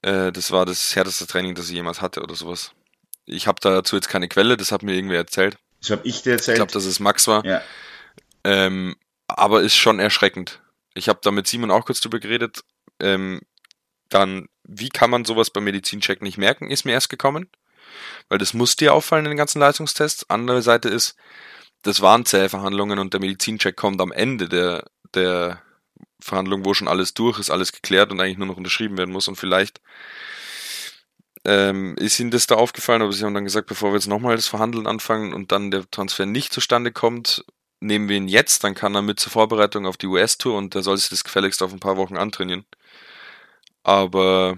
äh, 0.01 0.31
das 0.31 0.51
war 0.51 0.65
das 0.65 0.95
härteste 0.95 1.27
Training, 1.27 1.55
das 1.55 1.69
ich 1.69 1.75
jemals 1.75 2.01
hatte 2.01 2.21
oder 2.21 2.35
sowas. 2.35 2.73
Ich 3.25 3.47
habe 3.47 3.59
dazu 3.61 3.95
jetzt 3.95 4.09
keine 4.09 4.27
Quelle, 4.27 4.57
das 4.57 4.71
hat 4.71 4.83
mir 4.83 4.95
irgendwer 4.95 5.19
erzählt. 5.19 5.57
Das 5.82 5.91
habe 5.91 6.01
ich 6.07 6.21
dir 6.21 6.32
Ich 6.32 6.39
erzählt. 6.39 6.57
glaube, 6.57 6.71
dass 6.71 6.86
es 6.86 6.99
Max 6.99 7.27
war. 7.27 7.45
ja. 7.45 7.61
Ähm, 8.43 8.95
aber 9.27 9.61
ist 9.61 9.75
schon 9.75 9.99
erschreckend. 9.99 10.61
Ich 10.95 11.07
habe 11.09 11.19
da 11.21 11.30
mit 11.32 11.45
Simon 11.45 11.71
auch 11.71 11.86
kurz 11.86 12.01
drüber 12.01 12.19
geredet. 12.19 12.61
Ähm, 12.99 13.41
dann, 14.09 14.47
wie 14.63 14.89
kann 14.89 15.09
man 15.09 15.23
sowas 15.25 15.49
beim 15.51 15.65
Medizincheck 15.65 16.21
nicht 16.21 16.38
merken, 16.38 16.71
ist 16.71 16.84
mir 16.86 16.93
erst 16.93 17.09
gekommen. 17.09 17.49
Weil 18.27 18.38
das 18.39 18.53
muss 18.53 18.75
dir 18.75 18.93
auffallen 18.93 19.25
in 19.25 19.32
den 19.32 19.38
ganzen 19.38 19.59
Leistungstests. 19.59 20.30
Andere 20.30 20.61
Seite 20.61 20.89
ist, 20.89 21.15
das 21.84 22.01
waren 22.01 22.25
Zählverhandlungen 22.25 22.97
und 22.99 23.13
der 23.13 23.19
Medizincheck 23.21 23.75
kommt 23.75 24.01
am 24.01 24.11
Ende 24.11 24.49
der, 24.49 24.86
der 25.13 25.61
Verhandlung, 26.19 26.65
wo 26.65 26.73
schon 26.73 26.88
alles 26.88 27.13
durch 27.13 27.39
ist, 27.39 27.49
alles 27.49 27.71
geklärt 27.71 28.11
und 28.11 28.19
eigentlich 28.19 28.38
nur 28.38 28.47
noch 28.47 28.57
unterschrieben 28.57 28.97
werden 28.97 29.11
muss. 29.11 29.27
Und 29.27 29.36
vielleicht 29.36 29.80
ähm, 31.45 31.95
ist 31.97 32.19
ihnen 32.19 32.31
das 32.31 32.47
da 32.47 32.55
aufgefallen, 32.55 33.01
aber 33.01 33.13
sie 33.13 33.23
haben 33.23 33.33
dann 33.33 33.45
gesagt, 33.45 33.67
bevor 33.67 33.91
wir 33.91 33.95
jetzt 33.95 34.07
nochmal 34.07 34.35
das 34.35 34.47
Verhandeln 34.47 34.87
anfangen 34.87 35.33
und 35.33 35.51
dann 35.51 35.71
der 35.71 35.89
Transfer 35.89 36.25
nicht 36.25 36.53
zustande 36.53 36.91
kommt, 36.91 37.45
nehmen 37.79 38.09
wir 38.09 38.17
ihn 38.17 38.27
jetzt, 38.27 38.63
dann 38.63 38.75
kann 38.75 38.95
er 38.95 39.01
mit 39.01 39.19
zur 39.19 39.31
Vorbereitung 39.31 39.85
auf 39.85 39.97
die 39.97 40.07
US-Tour 40.07 40.57
und 40.57 40.75
der 40.75 40.81
soll 40.83 40.97
sich 40.97 41.09
das 41.09 41.23
gefälligst 41.23 41.63
auf 41.63 41.71
ein 41.71 41.79
paar 41.79 41.97
Wochen 41.97 42.17
antrainieren. 42.17 42.65
Aber 43.83 44.57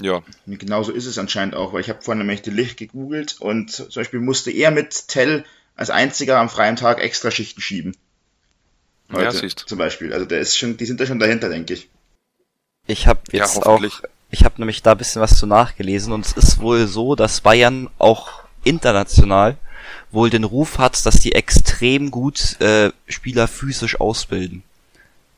ja, 0.00 0.22
Genauso 0.46 0.92
ist 0.92 1.06
es 1.06 1.18
anscheinend 1.18 1.54
auch, 1.54 1.72
weil 1.72 1.80
ich 1.80 1.88
habe 1.90 2.02
vorhin 2.02 2.18
nämlich 2.18 2.42
die 2.42 2.50
Licht 2.50 2.76
gegoogelt 2.78 3.36
und 3.40 3.70
zum 3.70 3.88
Beispiel 3.94 4.20
musste 4.20 4.50
er 4.50 4.70
mit 4.70 5.08
Tell 5.08 5.44
als 5.74 5.90
einziger 5.90 6.38
am 6.38 6.48
freien 6.48 6.76
Tag 6.76 7.00
extra 7.00 7.30
Schichten 7.30 7.60
schieben. 7.60 7.96
Heute, 9.12 9.24
Ja, 9.24 9.32
siehst. 9.32 9.64
Zum 9.66 9.78
Beispiel. 9.78 10.12
Also 10.12 10.26
der 10.26 10.40
ist 10.40 10.56
schon, 10.56 10.76
die 10.76 10.86
sind 10.86 11.00
da 11.00 11.06
schon 11.06 11.18
dahinter, 11.18 11.48
denke 11.48 11.74
ich. 11.74 11.88
ich 12.86 13.06
habe 13.06 13.20
Ja, 13.32 13.44
jetzt 13.44 13.56
auch, 13.56 13.64
hoffentlich. 13.66 14.02
Ich 14.30 14.44
habe 14.44 14.56
nämlich 14.58 14.82
da 14.82 14.92
ein 14.92 14.98
bisschen 14.98 15.22
was 15.22 15.36
zu 15.36 15.46
nachgelesen 15.46 16.12
und 16.12 16.24
es 16.24 16.32
ist 16.32 16.60
wohl 16.60 16.86
so, 16.86 17.14
dass 17.14 17.40
Bayern 17.40 17.88
auch 17.98 18.44
international 18.64 19.56
wohl 20.10 20.30
den 20.30 20.44
Ruf 20.44 20.78
hat, 20.78 21.04
dass 21.06 21.20
die 21.20 21.34
extrem 21.34 22.10
gut 22.10 22.60
äh, 22.60 22.90
Spieler 23.08 23.48
physisch 23.48 24.00
ausbilden. 24.00 24.62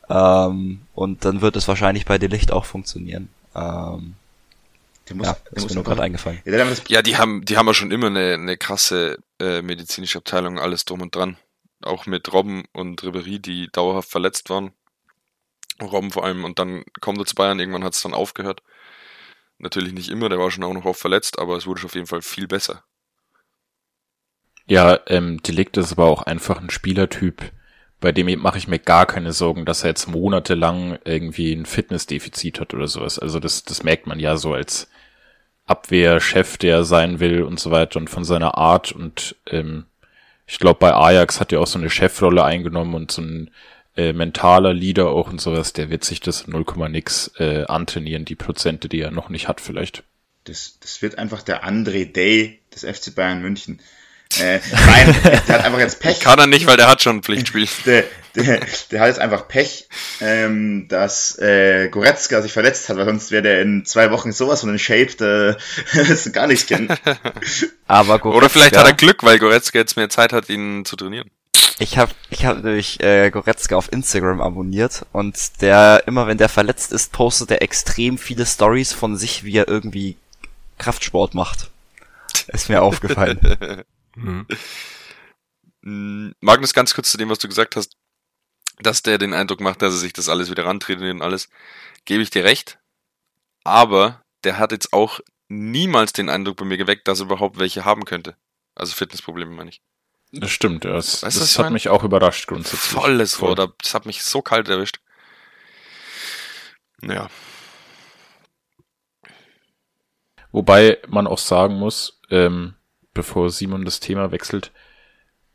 Ähm, 0.08 0.82
und 0.94 1.24
dann 1.24 1.40
wird 1.40 1.56
es 1.56 1.68
wahrscheinlich 1.68 2.04
bei 2.04 2.18
Delicht 2.18 2.52
auch 2.52 2.64
funktionieren. 2.64 3.28
Ähm, 3.54 4.14
Der 5.08 5.16
muss, 5.16 5.26
Ja, 5.26 5.36
der 5.46 5.56
ist 5.56 5.62
muss 5.62 5.70
mir 5.72 5.76
nur 5.76 5.84
gerade 5.84 6.02
eingefallen. 6.02 6.40
Ja, 6.88 7.02
die 7.02 7.16
haben, 7.16 7.44
die 7.44 7.56
haben 7.56 7.66
ja 7.66 7.74
schon 7.74 7.90
immer 7.90 8.08
eine, 8.08 8.34
eine 8.34 8.56
krasse 8.56 9.18
äh, 9.40 9.62
medizinische 9.62 10.18
Abteilung, 10.18 10.58
alles 10.58 10.84
drum 10.84 11.00
und 11.00 11.14
dran. 11.14 11.36
Auch 11.82 12.06
mit 12.06 12.32
Robben 12.32 12.64
und 12.72 13.02
Ribery, 13.02 13.38
die 13.38 13.68
dauerhaft 13.72 14.10
verletzt 14.10 14.50
waren. 14.50 14.72
Robben 15.80 16.10
vor 16.10 16.24
allem 16.24 16.44
und 16.44 16.58
dann 16.58 16.84
kommt 17.00 17.18
er 17.18 17.24
zu 17.26 17.34
Bayern, 17.34 17.58
irgendwann 17.58 17.82
hat 17.84 17.94
es 17.94 18.02
dann 18.02 18.14
aufgehört. 18.14 18.62
Natürlich 19.62 19.94
nicht 19.94 20.10
immer, 20.10 20.28
der 20.28 20.38
war 20.38 20.50
schon 20.50 20.64
auch 20.64 20.74
noch 20.74 20.84
oft 20.84 21.00
verletzt, 21.00 21.38
aber 21.38 21.56
es 21.56 21.66
wurde 21.66 21.80
schon 21.80 21.88
auf 21.88 21.94
jeden 21.94 22.06
Fall 22.06 22.20
viel 22.20 22.46
besser. 22.46 22.84
Ja, 24.66 24.98
ähm, 25.06 25.42
Delikt 25.42 25.76
ist 25.76 25.92
aber 25.92 26.04
auch 26.04 26.22
einfach 26.22 26.60
ein 26.60 26.70
Spielertyp, 26.70 27.52
bei 28.00 28.10
dem 28.10 28.40
mache 28.40 28.58
ich 28.58 28.66
mir 28.66 28.80
gar 28.80 29.06
keine 29.06 29.32
Sorgen, 29.32 29.64
dass 29.64 29.84
er 29.84 29.90
jetzt 29.90 30.08
monatelang 30.08 30.98
irgendwie 31.04 31.52
ein 31.52 31.64
Fitnessdefizit 31.64 32.58
hat 32.58 32.74
oder 32.74 32.88
sowas. 32.88 33.20
Also 33.20 33.38
das, 33.38 33.62
das 33.62 33.84
merkt 33.84 34.08
man 34.08 34.18
ja 34.18 34.36
so 34.36 34.52
als 34.54 34.90
Abwehrchef, 35.66 36.58
der 36.58 36.78
er 36.78 36.84
sein 36.84 37.20
will 37.20 37.44
und 37.44 37.60
so 37.60 37.70
weiter 37.70 38.00
und 38.00 38.10
von 38.10 38.24
seiner 38.24 38.58
Art 38.58 38.90
und 38.90 39.36
ähm, 39.46 39.86
ich 40.46 40.58
glaube 40.58 40.80
bei 40.80 40.92
Ajax 40.92 41.38
hat 41.38 41.52
er 41.52 41.60
auch 41.60 41.68
so 41.68 41.78
eine 41.78 41.88
Chefrolle 41.88 42.42
eingenommen 42.42 42.94
und 42.94 43.12
so 43.12 43.22
ein 43.22 43.50
äh, 43.96 44.12
mentaler 44.12 44.72
Leader 44.72 45.08
auch 45.08 45.30
und 45.30 45.40
sowas, 45.40 45.72
der 45.72 45.90
wird 45.90 46.04
sich 46.04 46.20
das 46.20 46.46
0, 46.46 46.64
nix 46.88 47.30
äh, 47.38 47.64
antrainieren, 47.64 48.24
die 48.24 48.36
Prozente, 48.36 48.88
die 48.88 49.00
er 49.00 49.10
noch 49.10 49.28
nicht 49.28 49.48
hat 49.48 49.60
vielleicht. 49.60 50.04
das, 50.44 50.78
das 50.80 51.02
wird 51.02 51.18
einfach 51.18 51.42
der 51.42 51.64
André 51.64 52.10
Day 52.10 52.60
des 52.74 52.84
FC 52.84 53.14
Bayern 53.14 53.42
München. 53.42 53.80
Äh, 54.40 54.60
nein, 54.72 55.14
der 55.24 55.48
hat 55.48 55.64
einfach 55.64 55.78
jetzt 55.78 56.00
Pech. 56.00 56.20
Kann 56.20 56.38
er 56.38 56.46
nicht, 56.46 56.66
weil 56.66 56.76
der 56.76 56.88
hat 56.88 57.02
schon 57.02 57.16
ein 57.16 57.22
Pflichtspiel. 57.22 57.68
der, 57.86 58.04
der, 58.34 58.60
der 58.90 59.00
hat 59.00 59.08
jetzt 59.08 59.18
einfach 59.18 59.46
Pech, 59.46 59.88
ähm, 60.20 60.86
dass 60.88 61.38
äh, 61.38 61.88
Goretzka 61.90 62.40
sich 62.40 62.52
verletzt 62.52 62.88
hat, 62.88 62.96
weil 62.96 63.04
sonst 63.04 63.30
wäre 63.30 63.42
der 63.42 63.60
in 63.60 63.84
zwei 63.84 64.10
Wochen 64.10 64.32
sowas 64.32 64.60
von 64.60 64.70
in 64.70 64.78
Shape, 64.78 65.14
der 65.16 65.58
gar 66.32 66.46
nicht 66.46 66.66
kennen. 66.66 66.88
Aber 67.86 68.18
Goretzka, 68.18 68.38
Oder 68.38 68.48
vielleicht 68.48 68.76
hat 68.76 68.86
er 68.86 68.94
Glück, 68.94 69.22
weil 69.22 69.38
Goretzka 69.38 69.78
jetzt 69.78 69.96
mehr 69.96 70.08
Zeit 70.08 70.32
hat, 70.32 70.48
ihn 70.48 70.84
zu 70.84 70.96
trainieren. 70.96 71.30
Ich 71.82 71.98
habe 71.98 72.12
ich 72.30 72.46
hab 72.46 72.62
nämlich 72.62 73.00
äh, 73.00 73.32
Goretzka 73.32 73.74
auf 73.74 73.90
Instagram 73.90 74.40
abonniert 74.40 75.04
und 75.10 75.60
der, 75.62 76.04
immer 76.06 76.28
wenn 76.28 76.38
der 76.38 76.48
verletzt 76.48 76.92
ist, 76.92 77.10
postet 77.10 77.50
er 77.50 77.60
extrem 77.60 78.18
viele 78.18 78.46
Stories 78.46 78.92
von 78.92 79.16
sich, 79.16 79.42
wie 79.42 79.56
er 79.56 79.66
irgendwie 79.66 80.16
Kraftsport 80.78 81.34
macht. 81.34 81.72
Ist 82.46 82.68
mir 82.68 82.82
aufgefallen. 82.82 83.84
Mhm. 84.14 84.46
Mm, 85.80 86.32
Magnus, 86.40 86.74
ganz 86.74 86.92
kurz 86.92 87.10
zu 87.10 87.16
dem, 87.16 87.30
was 87.30 87.38
du 87.38 87.48
gesagt 87.48 87.76
hast, 87.76 87.96
dass 88.80 89.00
der 89.00 89.16
den 89.16 89.32
Eindruck 89.32 89.60
macht, 89.60 89.80
dass 89.80 89.94
er 89.94 90.00
sich 90.00 90.12
das 90.12 90.28
alles 90.28 90.50
wieder 90.50 90.66
rantrainiert 90.66 91.14
und 91.14 91.22
alles, 91.22 91.48
gebe 92.04 92.22
ich 92.22 92.28
dir 92.28 92.44
recht. 92.44 92.78
Aber 93.64 94.22
der 94.44 94.58
hat 94.58 94.70
jetzt 94.70 94.92
auch 94.92 95.20
niemals 95.48 96.12
den 96.12 96.28
Eindruck 96.28 96.58
bei 96.58 96.66
mir 96.66 96.76
geweckt, 96.76 97.08
dass 97.08 97.20
er 97.20 97.24
überhaupt 97.24 97.58
welche 97.58 97.86
haben 97.86 98.04
könnte. 98.04 98.36
Also 98.74 98.94
Fitnessprobleme 98.94 99.50
meine 99.50 99.70
ich. 99.70 99.80
Das 100.32 100.50
stimmt. 100.50 100.84
Das, 100.84 101.22
Weißt 101.22 101.40
das 101.40 101.58
hat 101.58 101.66
mein? 101.66 101.74
mich 101.74 101.88
auch 101.88 102.04
überrascht 102.04 102.46
grundsätzlich. 102.46 102.80
Volles 102.80 103.34
Voll. 103.34 103.56
Wort, 103.56 103.74
das 103.82 103.94
hat 103.94 104.06
mich 104.06 104.22
so 104.22 104.42
kalt 104.42 104.68
erwischt. 104.68 104.98
Ja, 107.02 107.28
Wobei 110.52 110.98
man 111.08 111.26
auch 111.26 111.38
sagen 111.38 111.74
muss, 111.74 112.20
ähm, 112.30 112.74
bevor 113.14 113.50
Simon 113.50 113.84
das 113.84 114.00
Thema 114.00 114.30
wechselt, 114.30 114.70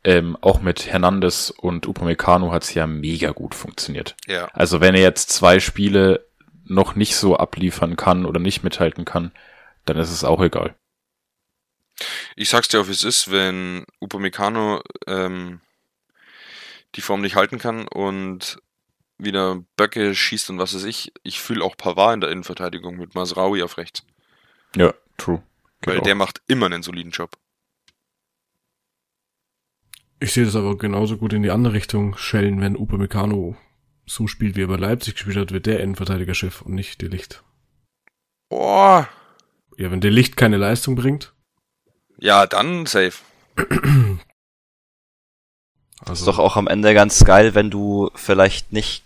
ähm, 0.04 0.36
auch 0.40 0.60
mit 0.60 0.86
Hernandez 0.86 1.50
und 1.56 1.86
Upamecano 1.86 2.52
hat's 2.52 2.74
ja 2.74 2.86
mega 2.86 3.30
gut 3.30 3.54
funktioniert. 3.54 4.16
ja. 4.26 4.46
Also 4.52 4.80
wenn 4.80 4.94
er 4.94 5.00
jetzt 5.02 5.30
zwei 5.30 5.60
Spiele 5.60 6.26
noch 6.64 6.94
nicht 6.94 7.16
so 7.16 7.36
abliefern 7.36 7.96
kann 7.96 8.26
oder 8.26 8.40
nicht 8.40 8.62
mithalten 8.62 9.04
kann, 9.04 9.32
dann 9.86 9.96
ist 9.96 10.10
es 10.10 10.24
auch 10.24 10.42
egal. 10.42 10.74
Ich 12.40 12.50
sag's 12.50 12.68
dir 12.68 12.80
auch, 12.80 12.86
wie 12.86 12.92
es 12.92 13.02
ist, 13.02 13.32
wenn 13.32 13.84
Upamecano 14.00 14.80
ähm, 15.08 15.60
die 16.94 17.00
Form 17.00 17.20
nicht 17.20 17.34
halten 17.34 17.58
kann 17.58 17.88
und 17.88 18.62
wieder 19.18 19.64
Böcke 19.76 20.14
schießt 20.14 20.50
und 20.50 20.60
was 20.60 20.72
weiß 20.72 20.84
ich. 20.84 21.12
Ich 21.24 21.40
fühle 21.40 21.64
auch 21.64 21.76
Pavard 21.76 22.14
in 22.14 22.20
der 22.20 22.30
Innenverteidigung 22.30 22.96
mit 22.96 23.16
Masraui 23.16 23.60
auf 23.64 23.76
rechts. 23.76 24.04
Ja, 24.76 24.94
true. 25.16 25.42
Geht 25.80 25.94
Weil 25.94 25.98
auch. 25.98 26.04
der 26.04 26.14
macht 26.14 26.40
immer 26.46 26.66
einen 26.66 26.84
soliden 26.84 27.10
Job. 27.10 27.36
Ich 30.20 30.32
sehe 30.32 30.44
das 30.44 30.54
aber 30.54 30.78
genauso 30.78 31.16
gut 31.16 31.32
in 31.32 31.42
die 31.42 31.50
andere 31.50 31.74
Richtung 31.74 32.16
schellen, 32.16 32.60
wenn 32.60 32.76
Upamecano 32.76 33.56
so 34.06 34.28
spielt, 34.28 34.54
wie 34.54 34.62
er 34.62 34.68
bei 34.68 34.76
Leipzig 34.76 35.14
gespielt 35.14 35.38
hat, 35.38 35.50
wird 35.50 35.66
der 35.66 35.80
Innenverteidiger-Chef 35.80 36.62
und 36.62 36.74
nicht 36.74 37.02
De 37.02 37.08
Licht. 37.08 37.42
Boah. 38.48 39.08
Ja, 39.76 39.90
wenn 39.90 40.00
De 40.00 40.10
Licht 40.12 40.36
keine 40.36 40.56
Leistung 40.56 40.94
bringt, 40.94 41.34
Ja, 42.18 42.46
dann 42.46 42.86
safe. 42.86 43.18
Ist 46.02 46.08
also 46.10 46.26
doch 46.26 46.38
auch 46.38 46.56
am 46.56 46.68
Ende 46.68 46.94
ganz 46.94 47.24
geil, 47.24 47.54
wenn 47.54 47.70
du 47.70 48.10
vielleicht 48.14 48.72
nicht 48.72 49.04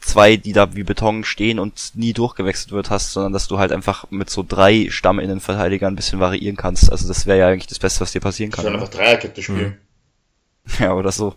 zwei, 0.00 0.36
die 0.36 0.52
da 0.52 0.74
wie 0.76 0.84
Beton 0.84 1.24
stehen 1.24 1.58
und 1.58 1.92
nie 1.94 2.12
durchgewechselt 2.12 2.72
wird 2.72 2.90
hast, 2.90 3.12
sondern 3.12 3.32
dass 3.32 3.48
du 3.48 3.58
halt 3.58 3.72
einfach 3.72 4.04
mit 4.10 4.30
so 4.30 4.44
drei 4.46 4.88
Stamminnenverteidigern 4.90 5.94
ein 5.94 5.96
bisschen 5.96 6.20
variieren 6.20 6.56
kannst. 6.56 6.92
Also 6.92 7.08
das 7.08 7.26
wäre 7.26 7.38
ja 7.38 7.48
eigentlich 7.48 7.66
das 7.66 7.78
Beste, 7.78 8.00
was 8.00 8.12
dir 8.12 8.20
passieren 8.20 8.50
Ich 8.50 8.56
kann. 8.56 8.66
oder? 8.66 8.74
einfach 8.74 8.88
Dreierkette 8.90 9.42
spielen. 9.42 9.78
Ja, 10.80 10.94
oder 10.94 11.12
so. 11.12 11.36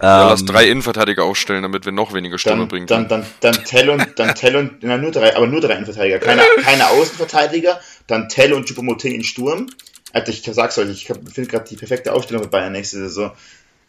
Ja, 0.00 0.28
lass 0.28 0.40
Ähm, 0.40 0.46
drei 0.46 0.68
Innenverteidiger 0.68 1.24
aufstellen, 1.24 1.62
damit 1.62 1.86
wir 1.86 1.92
noch 1.92 2.12
weniger 2.12 2.38
Stürmer 2.38 2.60
Dann, 2.60 2.68
bringen 2.68 2.86
dann, 2.86 3.08
können. 3.08 3.24
dann, 3.40 3.54
dann 3.54 3.64
Tell 3.64 3.88
und, 3.88 4.18
dann 4.18 4.34
Tell 4.34 4.56
und, 4.56 4.82
na, 4.82 4.98
nur 4.98 5.10
drei, 5.10 5.34
aber 5.34 5.46
nur 5.46 5.60
drei 5.60 5.74
Innenverteidiger. 5.74 6.18
Keine, 6.18 6.42
keine 6.62 6.88
Außenverteidiger, 6.88 7.80
dann 8.06 8.28
Tell 8.28 8.52
und 8.52 8.68
Choupo-Moting 8.68 9.14
in 9.14 9.24
Sturm. 9.24 9.68
Alter, 10.12 10.30
ich 10.30 10.42
sag's 10.42 10.78
euch, 10.78 10.90
ich 10.90 11.06
finde 11.06 11.50
gerade 11.50 11.68
die 11.68 11.76
perfekte 11.76 12.12
Aufstellung 12.12 12.42
mit 12.42 12.50
Bayern 12.50 12.72
nächste 12.72 12.98
Saison. 12.98 13.32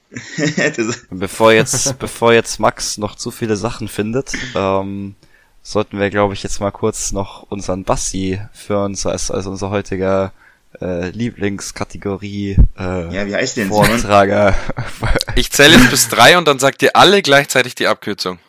Bevor 1.09 1.51
jetzt, 1.51 1.99
bevor 1.99 2.33
jetzt 2.33 2.59
Max 2.59 2.97
noch 2.97 3.15
zu 3.15 3.29
viele 3.29 3.57
Sachen 3.57 3.89
findet, 3.89 4.31
ähm, 4.55 5.15
sollten 5.61 5.99
wir, 5.99 6.09
glaube 6.09 6.33
ich, 6.33 6.43
jetzt 6.43 6.61
mal 6.61 6.71
kurz 6.71 7.11
noch 7.11 7.43
unseren 7.49 7.83
Basti 7.83 8.39
für 8.53 8.81
uns 8.83 9.05
als, 9.05 9.29
als 9.31 9.47
unser 9.47 9.69
heutiger 9.69 10.31
äh, 10.81 11.09
Lieblingskategorie 11.09 12.57
äh, 12.77 13.13
ja, 13.13 13.25
wie 13.27 13.35
heißt 13.35 13.57
denn 13.57 13.69
Simon? 13.69 13.85
Vortrager. 13.85 14.55
Ich 15.35 15.51
zähle 15.51 15.75
jetzt 15.77 15.91
bis 15.91 16.09
drei 16.09 16.37
und 16.37 16.47
dann 16.47 16.57
sagt 16.59 16.81
ihr 16.81 16.95
alle 16.95 17.21
gleichzeitig 17.21 17.75
die 17.75 17.85
Abkürzung. 17.87 18.39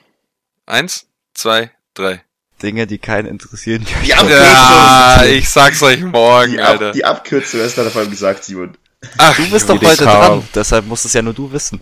Eins, 0.67 1.07
zwei, 1.35 1.71
drei. 1.95 2.23
Dinge, 2.63 2.87
die 2.87 2.99
keinen 2.99 3.27
interessieren. 3.27 3.85
Die 4.05 4.15
Abkürzung, 4.15 4.39
Ja, 4.43 5.23
ich 5.25 5.49
sag's 5.51 5.83
euch 5.83 6.01
morgen, 6.01 6.53
die, 6.53 6.61
Alter. 6.61 6.87
Ab, 6.89 6.93
die 6.95 7.05
Abkürzung 7.05 7.61
hast 7.61 7.77
du 7.77 7.85
davon 7.85 8.09
gesagt, 8.11 8.45
Simon. 8.45 8.77
Ach, 9.19 9.37
Du 9.37 9.51
bist 9.51 9.69
doch 9.69 9.75
DDK. 9.79 9.91
heute 9.91 10.05
dran, 10.05 10.49
deshalb 10.55 10.87
musst 10.87 11.05
es 11.05 11.13
ja 11.13 11.23
nur 11.23 11.35
du 11.35 11.53
wissen. 11.53 11.81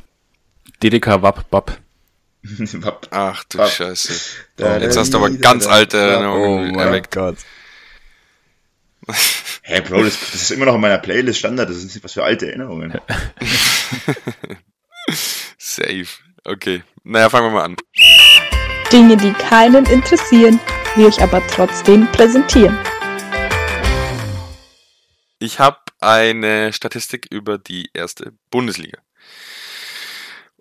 DDK 0.82 1.22
Wap 1.22 1.48
Bap. 1.50 1.78
ach 3.10 3.44
du. 3.44 3.66
Scheiße. 3.66 4.12
Da, 4.56 4.78
Jetzt 4.78 4.96
hast 4.96 5.12
du 5.14 5.18
aber 5.18 5.30
ganz 5.30 5.66
alte. 5.66 5.96
Erinnerungen 5.98 6.70
Oh 6.70 6.74
mein 6.74 6.86
erweckt. 6.88 7.14
Gott. 7.14 7.36
Hey 9.62 9.80
Bro, 9.80 10.04
das, 10.04 10.20
das 10.20 10.42
ist 10.42 10.50
immer 10.52 10.66
noch 10.66 10.76
in 10.76 10.80
meiner 10.80 10.98
Playlist 10.98 11.40
Standard, 11.40 11.68
das 11.68 11.78
ist 11.78 11.92
nicht 11.92 12.04
was 12.04 12.12
für 12.12 12.22
alte 12.22 12.46
Erinnerungen. 12.46 12.92
Safe. 15.58 16.06
Okay. 16.44 16.84
Naja, 17.02 17.28
fangen 17.28 17.48
wir 17.48 17.50
mal 17.50 17.64
an. 17.64 17.76
Dinge, 18.92 19.16
die 19.16 19.32
keinen 19.32 19.84
interessieren, 19.86 20.60
wir 20.94 21.08
euch 21.08 21.20
aber 21.20 21.44
trotzdem 21.48 22.06
präsentieren. 22.12 22.78
Ich 25.40 25.58
habe 25.58 25.78
eine 25.98 26.72
Statistik 26.72 27.26
über 27.30 27.58
die 27.58 27.90
erste 27.92 28.32
Bundesliga. 28.50 28.98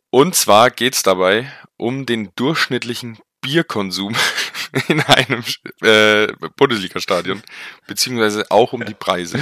Und 0.10 0.34
zwar 0.34 0.72
geht's 0.72 1.04
dabei 1.04 1.52
um 1.78 2.06
den 2.06 2.32
durchschnittlichen 2.36 3.20
Bierkonsum 3.42 4.16
in 4.88 5.02
einem 5.02 5.44
äh, 5.82 6.28
Bundesliga-Stadion, 6.58 7.42
beziehungsweise 7.88 8.50
auch 8.52 8.74
um 8.74 8.84
die 8.86 8.94
Preise. 8.94 9.40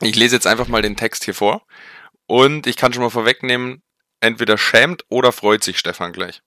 Ich 0.00 0.16
lese 0.16 0.36
jetzt 0.36 0.46
einfach 0.46 0.68
mal 0.68 0.82
den 0.82 0.96
Text 0.96 1.24
hier 1.24 1.34
vor 1.34 1.66
und 2.26 2.66
ich 2.66 2.76
kann 2.76 2.92
schon 2.92 3.02
mal 3.02 3.10
vorwegnehmen, 3.10 3.82
entweder 4.20 4.56
schämt 4.56 5.04
oder 5.08 5.32
freut 5.32 5.64
sich 5.64 5.78
Stefan 5.78 6.12
gleich. 6.12 6.40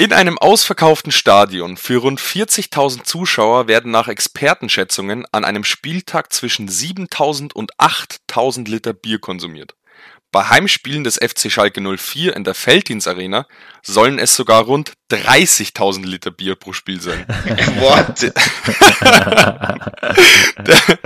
In 0.00 0.12
einem 0.12 0.38
ausverkauften 0.38 1.10
Stadion 1.10 1.76
für 1.76 1.96
rund 1.96 2.20
40.000 2.20 3.02
Zuschauer 3.02 3.66
werden 3.66 3.90
nach 3.90 4.06
Expertenschätzungen 4.06 5.26
an 5.32 5.44
einem 5.44 5.64
Spieltag 5.64 6.32
zwischen 6.32 6.68
7.000 6.68 7.52
und 7.52 7.74
8.000 7.78 8.68
Liter 8.68 8.92
Bier 8.92 9.18
konsumiert. 9.18 9.74
Bei 10.30 10.48
Heimspielen 10.48 11.04
des 11.04 11.16
FC 11.16 11.50
Schalke 11.50 11.80
04 11.80 12.36
in 12.36 12.44
der 12.44 12.54
Felddienst 12.54 13.08
Arena 13.08 13.46
sollen 13.82 14.18
es 14.18 14.36
sogar 14.36 14.62
rund 14.62 14.92
30.000 15.10 16.04
Liter 16.04 16.30
Bier 16.30 16.54
pro 16.54 16.74
Spiel 16.74 17.00
sein. 17.00 17.26
What? 17.78 18.30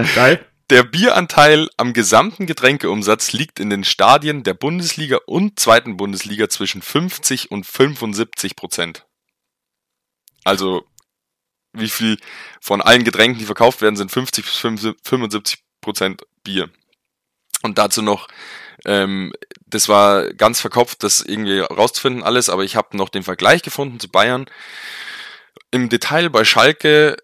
geil. 0.15 0.45
Der 0.71 0.83
Bieranteil 0.83 1.69
am 1.77 1.93
gesamten 1.93 2.47
Getränkeumsatz 2.47 3.33
liegt 3.33 3.61
in 3.61 3.71
den 3.71 3.85
Stadien 3.85 4.43
der 4.43 4.55
Bundesliga 4.55 5.19
und 5.27 5.61
zweiten 5.61 5.97
Bundesliga 5.97 6.49
zwischen 6.49 6.83
50 6.83 7.51
und 7.51 7.67
75 7.67 8.57
Prozent. 8.57 9.05
Also 10.45 10.85
wie 11.73 11.89
viel 11.89 12.19
von 12.61 12.81
allen 12.81 13.05
Getränken, 13.05 13.39
die 13.39 13.45
verkauft 13.45 13.83
werden, 13.83 13.97
sind 13.97 14.11
50 14.11 14.45
bis 14.45 14.57
75 14.57 15.63
Prozent 15.81 16.23
Bier. 16.43 16.71
Und 17.63 17.79
dazu 17.79 18.03
noch, 18.03 18.29
ähm, 18.85 19.33
das 19.67 19.89
war 19.89 20.33
ganz 20.35 20.61
verkopft, 20.61 21.03
das 21.03 21.21
irgendwie 21.21 21.61
rauszufinden 21.61 22.23
alles, 22.23 22.49
aber 22.49 22.65
ich 22.65 22.77
habe 22.77 22.97
noch 22.97 23.09
den 23.09 23.23
Vergleich 23.23 23.63
gefunden 23.63 24.01
zu 24.01 24.09
Bayern. 24.09 24.47
Im 25.71 25.89
Detail 25.89 26.31
bei 26.31 26.45
Schalke 26.45 27.17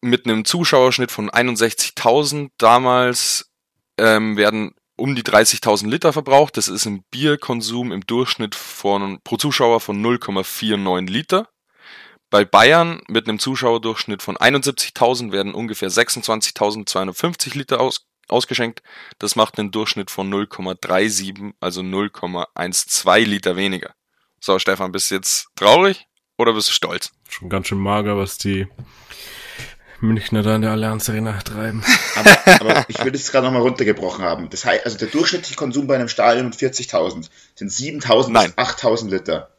mit 0.00 0.26
einem 0.26 0.44
Zuschauerschnitt 0.44 1.10
von 1.10 1.30
61.000 1.30 2.50
damals 2.58 3.50
ähm, 3.98 4.36
werden 4.36 4.74
um 4.96 5.14
die 5.14 5.22
30.000 5.22 5.88
Liter 5.88 6.12
verbraucht. 6.12 6.56
Das 6.56 6.68
ist 6.68 6.86
ein 6.86 7.04
Bierkonsum 7.10 7.92
im 7.92 8.06
Durchschnitt 8.06 8.54
von 8.54 9.20
pro 9.22 9.36
Zuschauer 9.36 9.80
von 9.80 10.04
0,49 10.04 11.08
Liter. 11.08 11.48
Bei 12.30 12.44
Bayern 12.44 13.00
mit 13.08 13.26
einem 13.26 13.38
Zuschauerdurchschnitt 13.38 14.22
von 14.22 14.36
71.000 14.36 15.32
werden 15.32 15.54
ungefähr 15.54 15.90
26.250 15.90 17.56
Liter 17.56 17.80
aus, 17.80 18.06
ausgeschenkt. 18.30 18.82
Das 19.18 19.36
macht 19.36 19.58
einen 19.58 19.70
Durchschnitt 19.70 20.10
von 20.10 20.32
0,37, 20.32 21.52
also 21.60 21.80
0,12 21.80 23.24
Liter 23.24 23.56
weniger. 23.56 23.94
So, 24.40 24.58
Stefan, 24.58 24.92
bist 24.92 25.10
du 25.10 25.16
jetzt 25.16 25.48
traurig 25.56 26.06
oder 26.36 26.52
bist 26.52 26.68
du 26.68 26.72
stolz? 26.72 27.10
Schon 27.28 27.48
ganz 27.48 27.68
schön 27.68 27.78
mager, 27.78 28.16
was 28.16 28.38
die 28.38 28.68
Münchner 30.00 30.42
da 30.42 30.54
in 30.54 30.62
der 30.62 30.70
Allianz 30.70 31.08
Arena 31.08 31.38
treiben. 31.40 31.84
Aber, 32.16 32.36
aber 32.60 32.84
ich 32.88 32.98
würde 33.04 33.16
es 33.16 33.30
gerade 33.30 33.46
nochmal 33.46 33.62
runtergebrochen 33.62 34.24
haben. 34.24 34.50
Das 34.50 34.64
heißt, 34.64 34.84
also 34.84 34.98
der 34.98 35.06
durchschnittliche 35.06 35.54
Konsum 35.54 35.86
bei 35.86 35.94
einem 35.94 36.08
Stadion 36.08 36.52
von 36.52 36.68
40.000 36.68 37.28
sind 37.54 37.70
7.000 37.70 38.32
bis 38.32 38.54
8.000 38.54 39.10
Liter. 39.10 39.50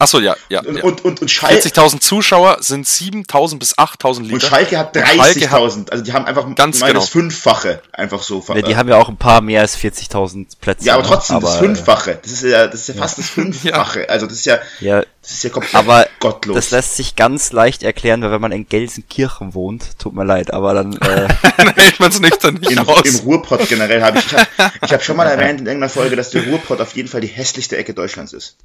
Achso, 0.00 0.20
ja, 0.20 0.36
ja. 0.48 0.60
Und, 0.60 0.76
ja. 0.76 0.82
und, 0.84 1.04
und, 1.04 1.22
und 1.22 1.28
Schalke. 1.28 1.60
40.000 1.68 1.98
Zuschauer 1.98 2.58
sind 2.60 2.86
7.000 2.86 3.58
bis 3.58 3.76
8.000 3.76 4.22
Liter. 4.22 4.34
Und 4.34 4.42
Schalke 4.42 4.78
hat 4.78 4.96
Und 4.96 5.04
Schalke 5.04 5.50
hat 5.50 5.60
30.000. 5.60 5.90
Also 5.90 6.04
die 6.04 6.12
haben 6.12 6.24
einfach 6.24 6.54
Ganz 6.54 6.78
mal 6.78 6.86
genau. 6.86 7.00
das 7.00 7.08
Fünffache 7.08 7.82
einfach 7.92 8.22
so. 8.22 8.44
Ja, 8.54 8.62
die 8.62 8.76
haben 8.76 8.88
ja 8.88 8.96
auch 8.96 9.08
ein 9.08 9.16
paar 9.16 9.40
mehr 9.40 9.60
als 9.60 9.76
40.000 9.76 10.46
Plätze. 10.60 10.86
ja, 10.86 10.94
aber 10.94 11.02
ne? 11.02 11.08
trotzdem 11.08 11.40
das 11.40 11.50
Aber, 11.50 11.58
Fünffache. 11.58 12.18
Das 12.22 12.30
ist 12.30 12.44
ja, 12.44 12.68
das 12.68 12.80
ist 12.82 12.88
ja 12.88 12.94
fast 12.94 13.18
das 13.18 13.28
Fünffache. 13.30 14.08
Also 14.08 14.26
das 14.26 14.36
ist 14.36 14.46
ja, 14.46 14.60
Ja, 14.78 15.00
das 15.20 15.32
ist 15.32 15.42
ja 15.42 15.50
komplett 15.50 15.74
aber 15.74 16.06
gottlos. 16.20 16.54
das 16.54 16.70
lässt 16.70 16.94
sich 16.94 17.16
ganz 17.16 17.50
leicht 17.50 17.82
erklären, 17.82 18.22
weil 18.22 18.30
wenn 18.30 18.40
man 18.40 18.52
in 18.52 18.68
Gelsenkirchen 18.68 19.54
wohnt, 19.54 19.98
tut 19.98 20.14
mir 20.14 20.24
leid, 20.24 20.52
aber 20.52 20.74
dann, 20.74 20.92
äh, 20.92 21.26
Dann 21.56 21.74
hält 21.74 21.98
man 21.98 22.10
es 22.12 22.20
nicht 22.20 22.44
dann 22.44 22.54
nicht 22.54 22.70
Im, 22.70 22.88
aus. 22.88 23.02
Im 23.02 23.16
Ruhrpott 23.26 23.68
generell 23.68 24.00
habe 24.02 24.20
ich, 24.20 24.26
ich 24.26 24.32
habe 24.32 24.70
ich 24.86 24.92
hab 24.92 25.02
schon 25.02 25.16
mal 25.16 25.26
erwähnt 25.26 25.60
in 25.60 25.66
irgendeiner 25.66 25.90
Folge, 25.90 26.14
dass 26.14 26.30
der 26.30 26.44
Ruhrpott 26.44 26.80
auf 26.80 26.94
jeden 26.94 27.08
Fall 27.08 27.20
die 27.20 27.26
hässlichste 27.26 27.76
Ecke 27.76 27.94
Deutschlands 27.94 28.32
ist. 28.32 28.56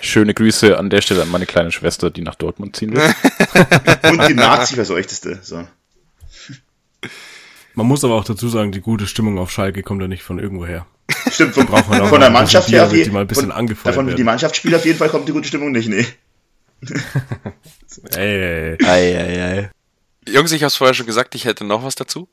Schöne 0.00 0.34
Grüße 0.34 0.78
an 0.78 0.90
der 0.90 1.00
Stelle 1.00 1.22
an 1.22 1.30
meine 1.30 1.46
kleine 1.46 1.70
Schwester, 1.72 2.10
die 2.10 2.22
nach 2.22 2.34
Dortmund 2.34 2.76
ziehen 2.76 2.94
wird. 2.94 3.14
Und 4.10 4.28
die 4.28 4.34
Nazi-verseuchteste. 4.34 5.38
So. 5.42 5.66
Man 7.74 7.86
muss 7.86 8.04
aber 8.04 8.14
auch 8.14 8.24
dazu 8.24 8.48
sagen, 8.48 8.72
die 8.72 8.80
gute 8.80 9.06
Stimmung 9.06 9.38
auf 9.38 9.50
Schalke 9.50 9.82
kommt 9.82 10.02
ja 10.02 10.08
nicht 10.08 10.22
von 10.22 10.38
irgendwoher. 10.38 10.86
Stimmt, 11.30 11.54
von, 11.54 11.66
Braucht 11.66 11.88
man 11.88 12.00
auch 12.02 12.08
von 12.08 12.20
der 12.20 12.30
Mannschaft 12.30 12.68
her 12.70 12.88
jeden 12.90 13.04
die 13.04 13.10
mal 13.10 13.20
ein 13.22 13.26
bisschen 13.26 13.50
von- 13.50 13.74
Davon, 13.84 14.06
wie 14.08 14.14
die. 14.14 14.24
Mannschaft 14.24 14.56
spielt, 14.56 14.74
auf 14.74 14.84
jeden 14.84 14.98
Fall 14.98 15.08
kommt 15.08 15.28
die 15.28 15.32
gute 15.32 15.48
Stimmung 15.48 15.72
nicht, 15.72 15.88
nee. 15.88 16.06
Ey, 18.16 18.18
ey, 18.18 18.76
ey. 18.80 18.86
ei, 18.86 19.18
ei, 19.18 19.42
ei. 19.58 19.70
Jungs, 20.28 20.52
ich 20.52 20.62
habe 20.62 20.72
vorher 20.72 20.94
schon 20.94 21.06
gesagt, 21.06 21.34
ich 21.34 21.44
hätte 21.44 21.64
noch 21.64 21.82
was 21.84 21.94
dazu. 21.94 22.28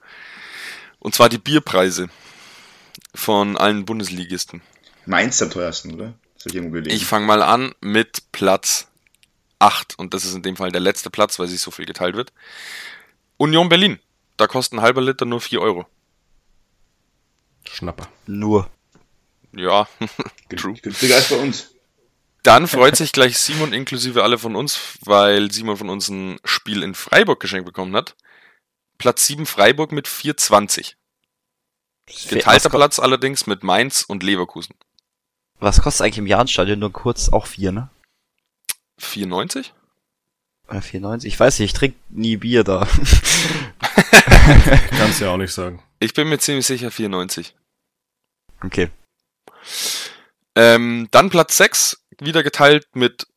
Und 1.00 1.16
zwar 1.16 1.30
die 1.30 1.38
Bierpreise 1.38 2.10
von 3.16 3.58
allen 3.58 3.86
Bundesligisten. 3.86 4.62
Mainz 5.06 5.42
am 5.42 5.50
teuersten, 5.50 5.94
oder? 5.96 6.14
Ich 6.94 7.06
fange 7.06 7.26
mal 7.26 7.42
an 7.42 7.74
mit 7.82 8.32
Platz 8.32 8.88
8. 9.60 9.98
Und 9.98 10.14
das 10.14 10.26
ist 10.26 10.34
in 10.34 10.42
dem 10.42 10.56
Fall 10.56 10.72
der 10.72 10.82
letzte 10.82 11.10
Platz, 11.10 11.38
weil 11.40 11.48
sich 11.48 11.62
so 11.62 11.72
viel 11.72 11.86
geteilt 11.86 12.16
wird. 12.16 12.34
Union 13.38 13.70
Berlin. 13.70 14.00
Da 14.38 14.48
kostet 14.48 14.80
ein 14.80 14.82
halber 14.82 15.02
Liter 15.02 15.26
nur 15.26 15.42
4 15.42 15.62
Euro. 15.62 15.86
Schnapper. 17.70 18.08
Nur. 18.26 18.70
Ja, 19.52 19.88
true. 20.56 20.76
Günstiger 20.82 21.16
als 21.16 21.30
bei 21.30 21.36
uns. 21.38 21.76
Dann 22.44 22.68
freut 22.68 22.96
sich 22.96 23.12
gleich 23.12 23.38
Simon 23.38 23.74
inklusive 23.74 24.24
alle 24.24 24.38
von 24.38 24.56
uns, 24.56 24.80
weil 25.02 25.52
Simon 25.52 25.76
von 25.76 25.90
uns 25.90 26.08
ein 26.08 26.40
Spiel 26.46 26.84
in 26.84 26.96
Freiburg 26.96 27.42
geschenkt 27.42 27.66
bekommen 27.66 27.96
hat. 27.96 28.16
Platz 28.98 29.28
7 29.28 29.46
Freiburg 29.46 29.92
mit 29.92 30.08
4,20. 30.08 30.94
Geteilter 32.30 32.70
Platz 32.70 32.98
allerdings 32.98 33.46
mit 33.46 33.64
Mainz 33.64 34.04
und 34.04 34.24
Leverkusen. 34.24 34.76
Was 35.60 35.82
kostet 35.82 36.06
eigentlich 36.06 36.18
im 36.20 36.28
Jahrenstadion 36.28 36.80
nur 36.80 36.92
kurz? 36.92 37.30
Auch 37.30 37.46
vier, 37.46 37.72
ne? 37.72 37.90
4,90? 39.02 39.72
Oder 40.70 40.80
4,90? 40.80 41.26
Ich 41.26 41.40
weiß 41.40 41.60
nicht, 41.60 41.72
ich 41.72 41.78
trinke 41.78 41.98
nie 42.10 42.38
Bier 42.38 42.64
da. 42.64 42.88
Kannst 44.90 45.22
ja 45.22 45.32
auch 45.32 45.38
nicht 45.38 45.54
sagen. 45.54 45.84
Ich 46.00 46.14
bin 46.14 46.30
mir 46.30 46.40
ziemlich 46.40 46.66
sicher 46.66 46.90
4,90. 46.90 47.54
okay. 48.64 48.90
Ähm, 50.56 51.08
dann 51.12 51.30
Platz 51.30 51.58
6, 51.58 52.04
wieder 52.20 52.44
geteilt 52.44 52.88
mit 52.94 53.28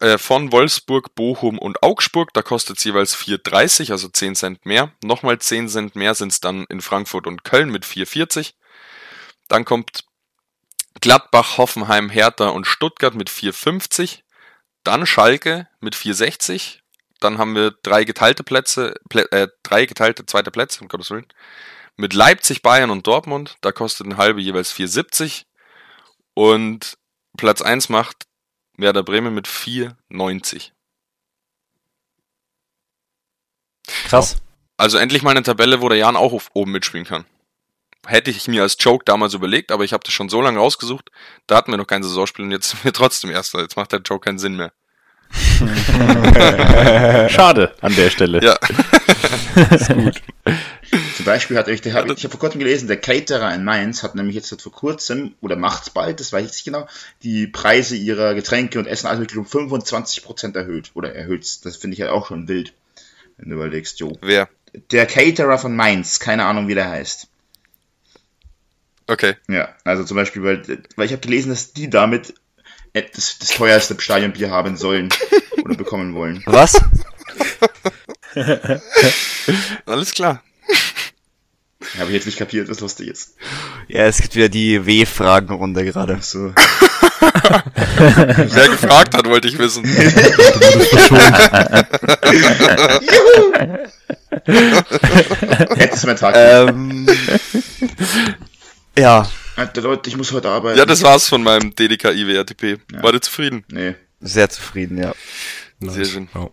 äh, 0.00 0.18
von 0.18 0.52
Wolfsburg, 0.52 1.14
Bochum 1.14 1.58
und 1.58 1.82
Augsburg. 1.82 2.32
Da 2.32 2.42
kostet 2.42 2.78
es 2.78 2.84
jeweils 2.84 3.16
4,30, 3.16 3.90
also 3.90 4.08
10 4.08 4.34
Cent 4.34 4.66
mehr. 4.66 4.92
Nochmal 5.02 5.38
10 5.38 5.68
Cent 5.68 5.96
mehr 5.96 6.14
sind 6.14 6.32
es 6.32 6.40
dann 6.40 6.64
in 6.68 6.80
Frankfurt 6.80 7.26
und 7.26 7.44
Köln 7.44 7.70
mit 7.70 7.84
4,40. 7.84 8.54
Dann 9.48 9.64
kommt 9.64 10.04
Gladbach, 11.00 11.58
Hoffenheim, 11.58 12.10
Hertha 12.10 12.48
und 12.48 12.66
Stuttgart 12.66 13.14
mit 13.14 13.30
4,50. 13.30 14.20
Dann 14.84 15.06
Schalke 15.06 15.68
mit 15.80 15.94
4,60. 15.94 16.78
Dann 17.20 17.38
haben 17.38 17.54
wir 17.54 17.72
drei 17.82 18.04
geteilte 18.04 18.42
Plätze, 18.42 18.94
Plä 19.08 19.22
äh, 19.30 19.48
drei 19.62 19.86
geteilte 19.86 20.24
zweite 20.26 20.50
Plätze, 20.50 20.80
um 20.80 20.88
Gottes 20.88 21.10
Willen. 21.10 21.26
Mit 21.96 22.14
Leipzig, 22.14 22.62
Bayern 22.62 22.90
und 22.90 23.06
Dortmund. 23.06 23.56
Da 23.60 23.72
kostet 23.72 24.06
ein 24.06 24.16
halbe 24.16 24.40
jeweils 24.40 24.74
4,70. 24.74 25.44
Und 26.34 26.96
Platz 27.36 27.60
1 27.60 27.88
macht 27.90 28.26
Werder 28.76 29.02
Bremen 29.02 29.34
mit 29.34 29.46
4,90. 29.46 30.72
Krass. 34.06 34.36
Also 34.76 34.96
endlich 34.96 35.22
mal 35.22 35.32
eine 35.32 35.42
Tabelle, 35.42 35.82
wo 35.82 35.88
der 35.88 35.98
Jan 35.98 36.16
auch 36.16 36.40
oben 36.54 36.72
mitspielen 36.72 37.06
kann. 37.06 37.26
Hätte 38.06 38.30
ich 38.30 38.48
mir 38.48 38.62
als 38.62 38.76
Joke 38.80 39.04
damals 39.04 39.34
überlegt, 39.34 39.72
aber 39.72 39.84
ich 39.84 39.92
habe 39.92 40.02
das 40.04 40.12
schon 40.12 40.28
so 40.28 40.40
lange 40.40 40.58
rausgesucht, 40.58 41.10
da 41.46 41.56
hatten 41.56 41.70
wir 41.70 41.76
noch 41.76 41.86
kein 41.86 42.02
Saisonspiel 42.02 42.44
und 42.46 42.50
jetzt 42.50 42.70
sind 42.70 42.84
wir 42.84 42.92
trotzdem 42.92 43.30
Erster. 43.30 43.60
Jetzt 43.60 43.76
macht 43.76 43.92
der 43.92 44.00
Joke 44.00 44.24
keinen 44.24 44.38
Sinn 44.38 44.56
mehr. 44.56 44.72
Schade 47.30 47.74
an 47.80 47.94
der 47.94 48.10
Stelle. 48.10 48.42
Ja, 48.42 48.58
Zum 51.16 51.24
Beispiel 51.24 51.56
hat 51.56 51.68
ich, 51.68 51.80
der, 51.82 51.94
hab, 51.94 52.06
ich 52.10 52.24
habe 52.24 52.30
vor 52.30 52.40
kurzem 52.40 52.58
gelesen, 52.58 52.88
der 52.88 52.96
Caterer 52.96 53.54
in 53.54 53.64
Mainz 53.64 54.02
hat 54.02 54.14
nämlich 54.14 54.34
jetzt 54.34 54.60
vor 54.60 54.72
kurzem, 54.72 55.34
oder 55.40 55.56
macht's 55.56 55.90
bald, 55.90 56.20
das 56.20 56.32
weiß 56.32 56.46
ich 56.46 56.52
nicht 56.52 56.64
genau, 56.64 56.86
die 57.22 57.46
Preise 57.46 57.96
ihrer 57.96 58.34
Getränke 58.34 58.78
und 58.78 58.86
Essenartikel 58.86 59.38
um 59.38 59.46
25% 59.46 60.56
erhöht. 60.56 60.90
Oder 60.94 61.14
erhöht. 61.14 61.64
Das 61.64 61.76
finde 61.76 61.94
ich 61.94 62.00
halt 62.00 62.10
auch 62.10 62.26
schon 62.26 62.48
wild, 62.48 62.72
wenn 63.36 63.50
du 63.50 63.56
überlegst, 63.56 64.00
jo. 64.00 64.16
wer? 64.20 64.48
Der 64.90 65.06
Caterer 65.06 65.58
von 65.58 65.74
Mainz, 65.74 66.20
keine 66.20 66.44
Ahnung, 66.44 66.68
wie 66.68 66.74
der 66.74 66.88
heißt. 66.88 67.28
Okay. 69.10 69.34
Ja, 69.48 69.70
also 69.82 70.04
zum 70.04 70.16
Beispiel, 70.16 70.44
weil, 70.44 70.62
weil 70.94 71.06
ich 71.06 71.10
habe 71.10 71.20
gelesen, 71.20 71.48
dass 71.48 71.72
die 71.72 71.90
damit 71.90 72.32
äh, 72.92 73.02
das, 73.12 73.40
das 73.40 73.48
teuerste 73.48 74.00
Stadionbier 74.00 74.52
haben 74.52 74.76
sollen 74.76 75.08
oder 75.64 75.74
bekommen 75.74 76.14
wollen. 76.14 76.44
Was? 76.46 76.80
Alles 79.84 80.12
klar. 80.12 80.44
Habe 81.98 82.10
ich 82.10 82.14
jetzt 82.14 82.26
nicht 82.26 82.38
kapiert, 82.38 82.68
was 82.68 82.78
lustig 82.78 83.08
ist. 83.08 83.34
Ja, 83.88 84.06
es 84.06 84.22
gibt 84.22 84.36
wieder 84.36 84.48
die 84.48 84.86
W-Fragenrunde 84.86 85.84
gerade. 85.84 86.18
Ach 86.20 86.22
so. 86.22 86.54
Wer 87.96 88.68
gefragt 88.68 89.16
hat, 89.16 89.26
wollte 89.26 89.48
ich 89.48 89.58
wissen. 89.58 89.84
Jetzt 95.76 95.94
ist 95.94 96.06
mein 96.06 96.16
Tag. 96.16 96.34
ähm, 96.36 97.08
ja, 99.00 99.30
Alter 99.56 99.82
Leute, 99.82 100.08
ich 100.08 100.16
muss 100.16 100.32
heute 100.32 100.48
arbeiten. 100.48 100.78
Ja, 100.78 100.86
das 100.86 101.02
war's 101.02 101.28
von 101.28 101.42
meinem 101.42 101.74
DDK 101.74 102.12
IWRTP. 102.14 102.78
War 103.02 103.12
du 103.12 103.20
zufrieden? 103.20 103.64
Nee. 103.70 103.94
sehr 104.20 104.48
zufrieden, 104.48 104.98
ja. 104.98 105.14
Sehr 105.80 106.04
schön. 106.04 106.28
Ja. 106.34 106.50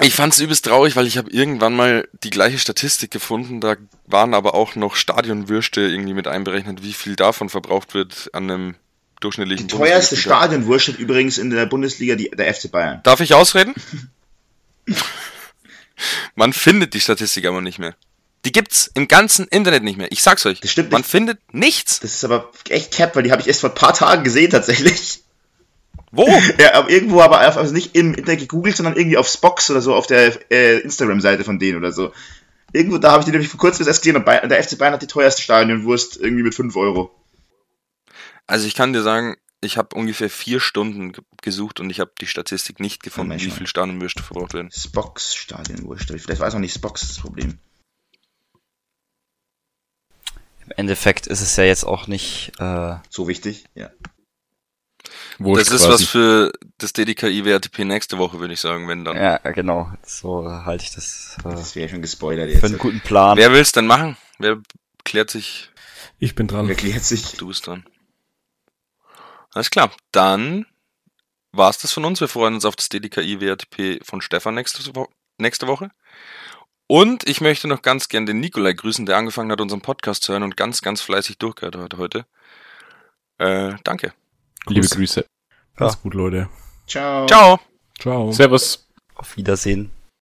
Ich 0.00 0.14
fand's 0.14 0.38
übelst 0.38 0.64
traurig, 0.64 0.94
weil 0.94 1.06
ich 1.08 1.18
habe 1.18 1.30
irgendwann 1.30 1.74
mal 1.74 2.08
die 2.22 2.30
gleiche 2.30 2.58
Statistik 2.58 3.10
gefunden. 3.10 3.60
Da 3.60 3.76
waren 4.06 4.32
aber 4.32 4.54
auch 4.54 4.76
noch 4.76 4.94
Stadionwürste 4.94 5.80
irgendwie 5.80 6.14
mit 6.14 6.28
einberechnet, 6.28 6.84
wie 6.84 6.92
viel 6.92 7.16
davon 7.16 7.48
verbraucht 7.48 7.94
wird 7.94 8.30
an 8.32 8.50
einem 8.50 8.74
durchschnittlichen 9.20 9.66
Die 9.66 9.74
teuerste. 9.76 10.16
Stadionwurst 10.16 10.88
hat 10.88 10.98
übrigens 10.98 11.38
in 11.38 11.50
der 11.50 11.66
Bundesliga 11.66 12.14
die, 12.14 12.30
der 12.30 12.54
FC 12.54 12.70
Bayern. 12.70 13.00
Darf 13.02 13.20
ich 13.20 13.34
ausreden? 13.34 13.74
Man 16.36 16.52
findet 16.52 16.94
die 16.94 17.00
Statistik 17.00 17.44
aber 17.46 17.60
nicht 17.60 17.80
mehr. 17.80 17.96
Die 18.44 18.52
gibt's 18.52 18.90
im 18.94 19.08
ganzen 19.08 19.46
Internet 19.48 19.82
nicht 19.82 19.98
mehr. 19.98 20.10
Ich 20.12 20.22
sag's 20.22 20.46
euch. 20.46 20.60
Das 20.60 20.70
stimmt 20.70 20.92
Man 20.92 21.00
nicht. 21.00 21.10
findet 21.10 21.38
nichts. 21.52 22.00
Das 22.00 22.14
ist 22.14 22.24
aber 22.24 22.50
echt 22.68 22.92
cap, 22.92 23.14
weil 23.16 23.22
die 23.24 23.32
habe 23.32 23.42
ich 23.42 23.48
erst 23.48 23.60
vor 23.60 23.70
ein 23.70 23.74
paar 23.74 23.94
Tagen 23.94 24.22
gesehen 24.24 24.50
tatsächlich. 24.50 25.22
Wo? 26.12 26.26
Ja, 26.60 26.74
aber 26.74 26.88
irgendwo 26.88 27.20
aber 27.20 27.46
auf, 27.48 27.56
also 27.56 27.72
nicht 27.74 27.94
im 27.96 28.14
Internet 28.14 28.40
gegoogelt, 28.40 28.76
sondern 28.76 28.96
irgendwie 28.96 29.16
auf 29.18 29.28
Spox 29.28 29.70
oder 29.70 29.80
so 29.82 29.94
auf 29.94 30.06
der 30.06 30.50
äh, 30.52 30.78
Instagram-Seite 30.78 31.44
von 31.44 31.58
denen 31.58 31.78
oder 31.78 31.92
so. 31.92 32.12
Irgendwo 32.72 32.98
da 32.98 33.10
habe 33.12 33.20
ich 33.22 33.24
die 33.24 33.32
nämlich 33.32 33.48
vor 33.48 33.58
kurzem 33.60 33.86
erst 33.86 34.02
gesehen 34.02 34.16
und 34.16 34.24
bei, 34.24 34.38
der 34.38 34.62
FC 34.62 34.78
Bayern 34.78 34.94
hat 34.94 35.02
die 35.02 35.06
teuerste 35.06 35.42
Stadionwurst 35.42 36.16
irgendwie 36.18 36.42
mit 36.44 36.54
5 36.54 36.76
Euro. 36.76 37.10
Also 38.46 38.66
ich 38.66 38.74
kann 38.74 38.92
dir 38.92 39.02
sagen, 39.02 39.36
ich 39.60 39.76
habe 39.76 39.96
ungefähr 39.96 40.30
vier 40.30 40.60
Stunden 40.60 41.12
ge- 41.12 41.24
gesucht 41.42 41.80
und 41.80 41.90
ich 41.90 41.98
habe 42.00 42.12
die 42.20 42.26
Statistik 42.26 42.78
nicht 42.80 43.02
gefunden, 43.02 43.30
Mensch, 43.30 43.44
wie 43.44 43.50
viel 43.50 43.66
Stadionwürste 43.66 44.22
verbraucht 44.22 44.54
werden. 44.54 44.70
Spox 44.72 45.34
Stadionwurst. 45.34 46.04
Vielleicht 46.06 46.38
war 46.40 46.46
es 46.48 46.54
auch 46.54 46.58
nicht 46.60 46.74
Spox 46.74 47.00
das 47.08 47.18
Problem. 47.18 47.58
Im 50.68 50.72
Endeffekt 50.76 51.26
ist 51.26 51.40
es 51.40 51.56
ja 51.56 51.64
jetzt 51.64 51.84
auch 51.84 52.06
nicht, 52.06 52.52
äh, 52.58 52.96
So 53.10 53.26
wichtig, 53.28 53.64
ja. 53.74 53.90
Wurscht 55.38 55.66
das 55.68 55.74
ist 55.74 55.86
quasi. 55.86 55.92
was 56.04 56.10
für 56.10 56.52
das 56.78 56.92
DDKI 56.92 57.44
WRTP 57.44 57.84
nächste 57.84 58.18
Woche, 58.18 58.40
würde 58.40 58.52
ich 58.54 58.60
sagen, 58.60 58.88
wenn 58.88 59.04
dann. 59.04 59.16
ja, 59.16 59.38
genau, 59.52 59.90
so 60.04 60.44
halte 60.50 60.84
ich 60.84 60.90
das 60.94 61.36
äh, 61.40 61.50
Das 61.50 61.74
wäre 61.76 61.88
schon 61.88 62.02
gespoilert 62.02 62.48
für 62.48 62.54
jetzt. 62.54 62.64
einen 62.64 62.78
guten 62.78 63.00
Plan. 63.00 63.38
Wer 63.38 63.52
will's 63.52 63.72
denn 63.72 63.86
machen? 63.86 64.16
Wer 64.38 64.58
klärt 65.04 65.30
sich? 65.30 65.70
Ich 66.18 66.34
bin 66.34 66.48
dran. 66.48 66.66
Wer 66.68 66.74
klärt 66.74 67.04
sich? 67.04 67.32
Du 67.36 67.46
bist 67.48 67.66
dran. 67.66 67.86
Alles 69.52 69.70
klar, 69.70 69.90
dann 70.12 70.66
war's 71.52 71.78
das 71.78 71.92
von 71.92 72.04
uns. 72.04 72.20
Wir 72.20 72.28
freuen 72.28 72.54
uns 72.54 72.64
auf 72.64 72.76
das 72.76 72.88
DDKI 72.88 73.40
WRTP 73.40 74.04
von 74.04 74.20
Stefan 74.20 74.54
nächste, 74.56 74.94
Wo 74.94 75.08
nächste 75.38 75.66
Woche. 75.68 75.90
Und 76.88 77.28
ich 77.28 77.42
möchte 77.42 77.68
noch 77.68 77.82
ganz 77.82 78.08
gern 78.08 78.24
den 78.24 78.40
Nikolai 78.40 78.72
grüßen, 78.72 79.04
der 79.04 79.18
angefangen 79.18 79.52
hat, 79.52 79.60
unseren 79.60 79.82
Podcast 79.82 80.22
zu 80.22 80.32
hören 80.32 80.42
und 80.42 80.56
ganz, 80.56 80.80
ganz 80.80 81.02
fleißig 81.02 81.36
durchgehört 81.36 81.76
hat 81.76 81.98
heute. 81.98 82.24
Äh, 83.36 83.74
danke. 83.84 84.14
Liebe 84.66 84.80
Grüß. 84.80 84.96
Grüße. 84.96 85.26
Macht's 85.76 86.00
gut, 86.00 86.14
Leute. 86.14 86.48
Ciao. 86.86 87.26
Ciao. 87.26 87.60
Ciao. 88.00 88.32
Servus. 88.32 88.88
Auf 89.14 89.36
Wiedersehen. 89.36 89.90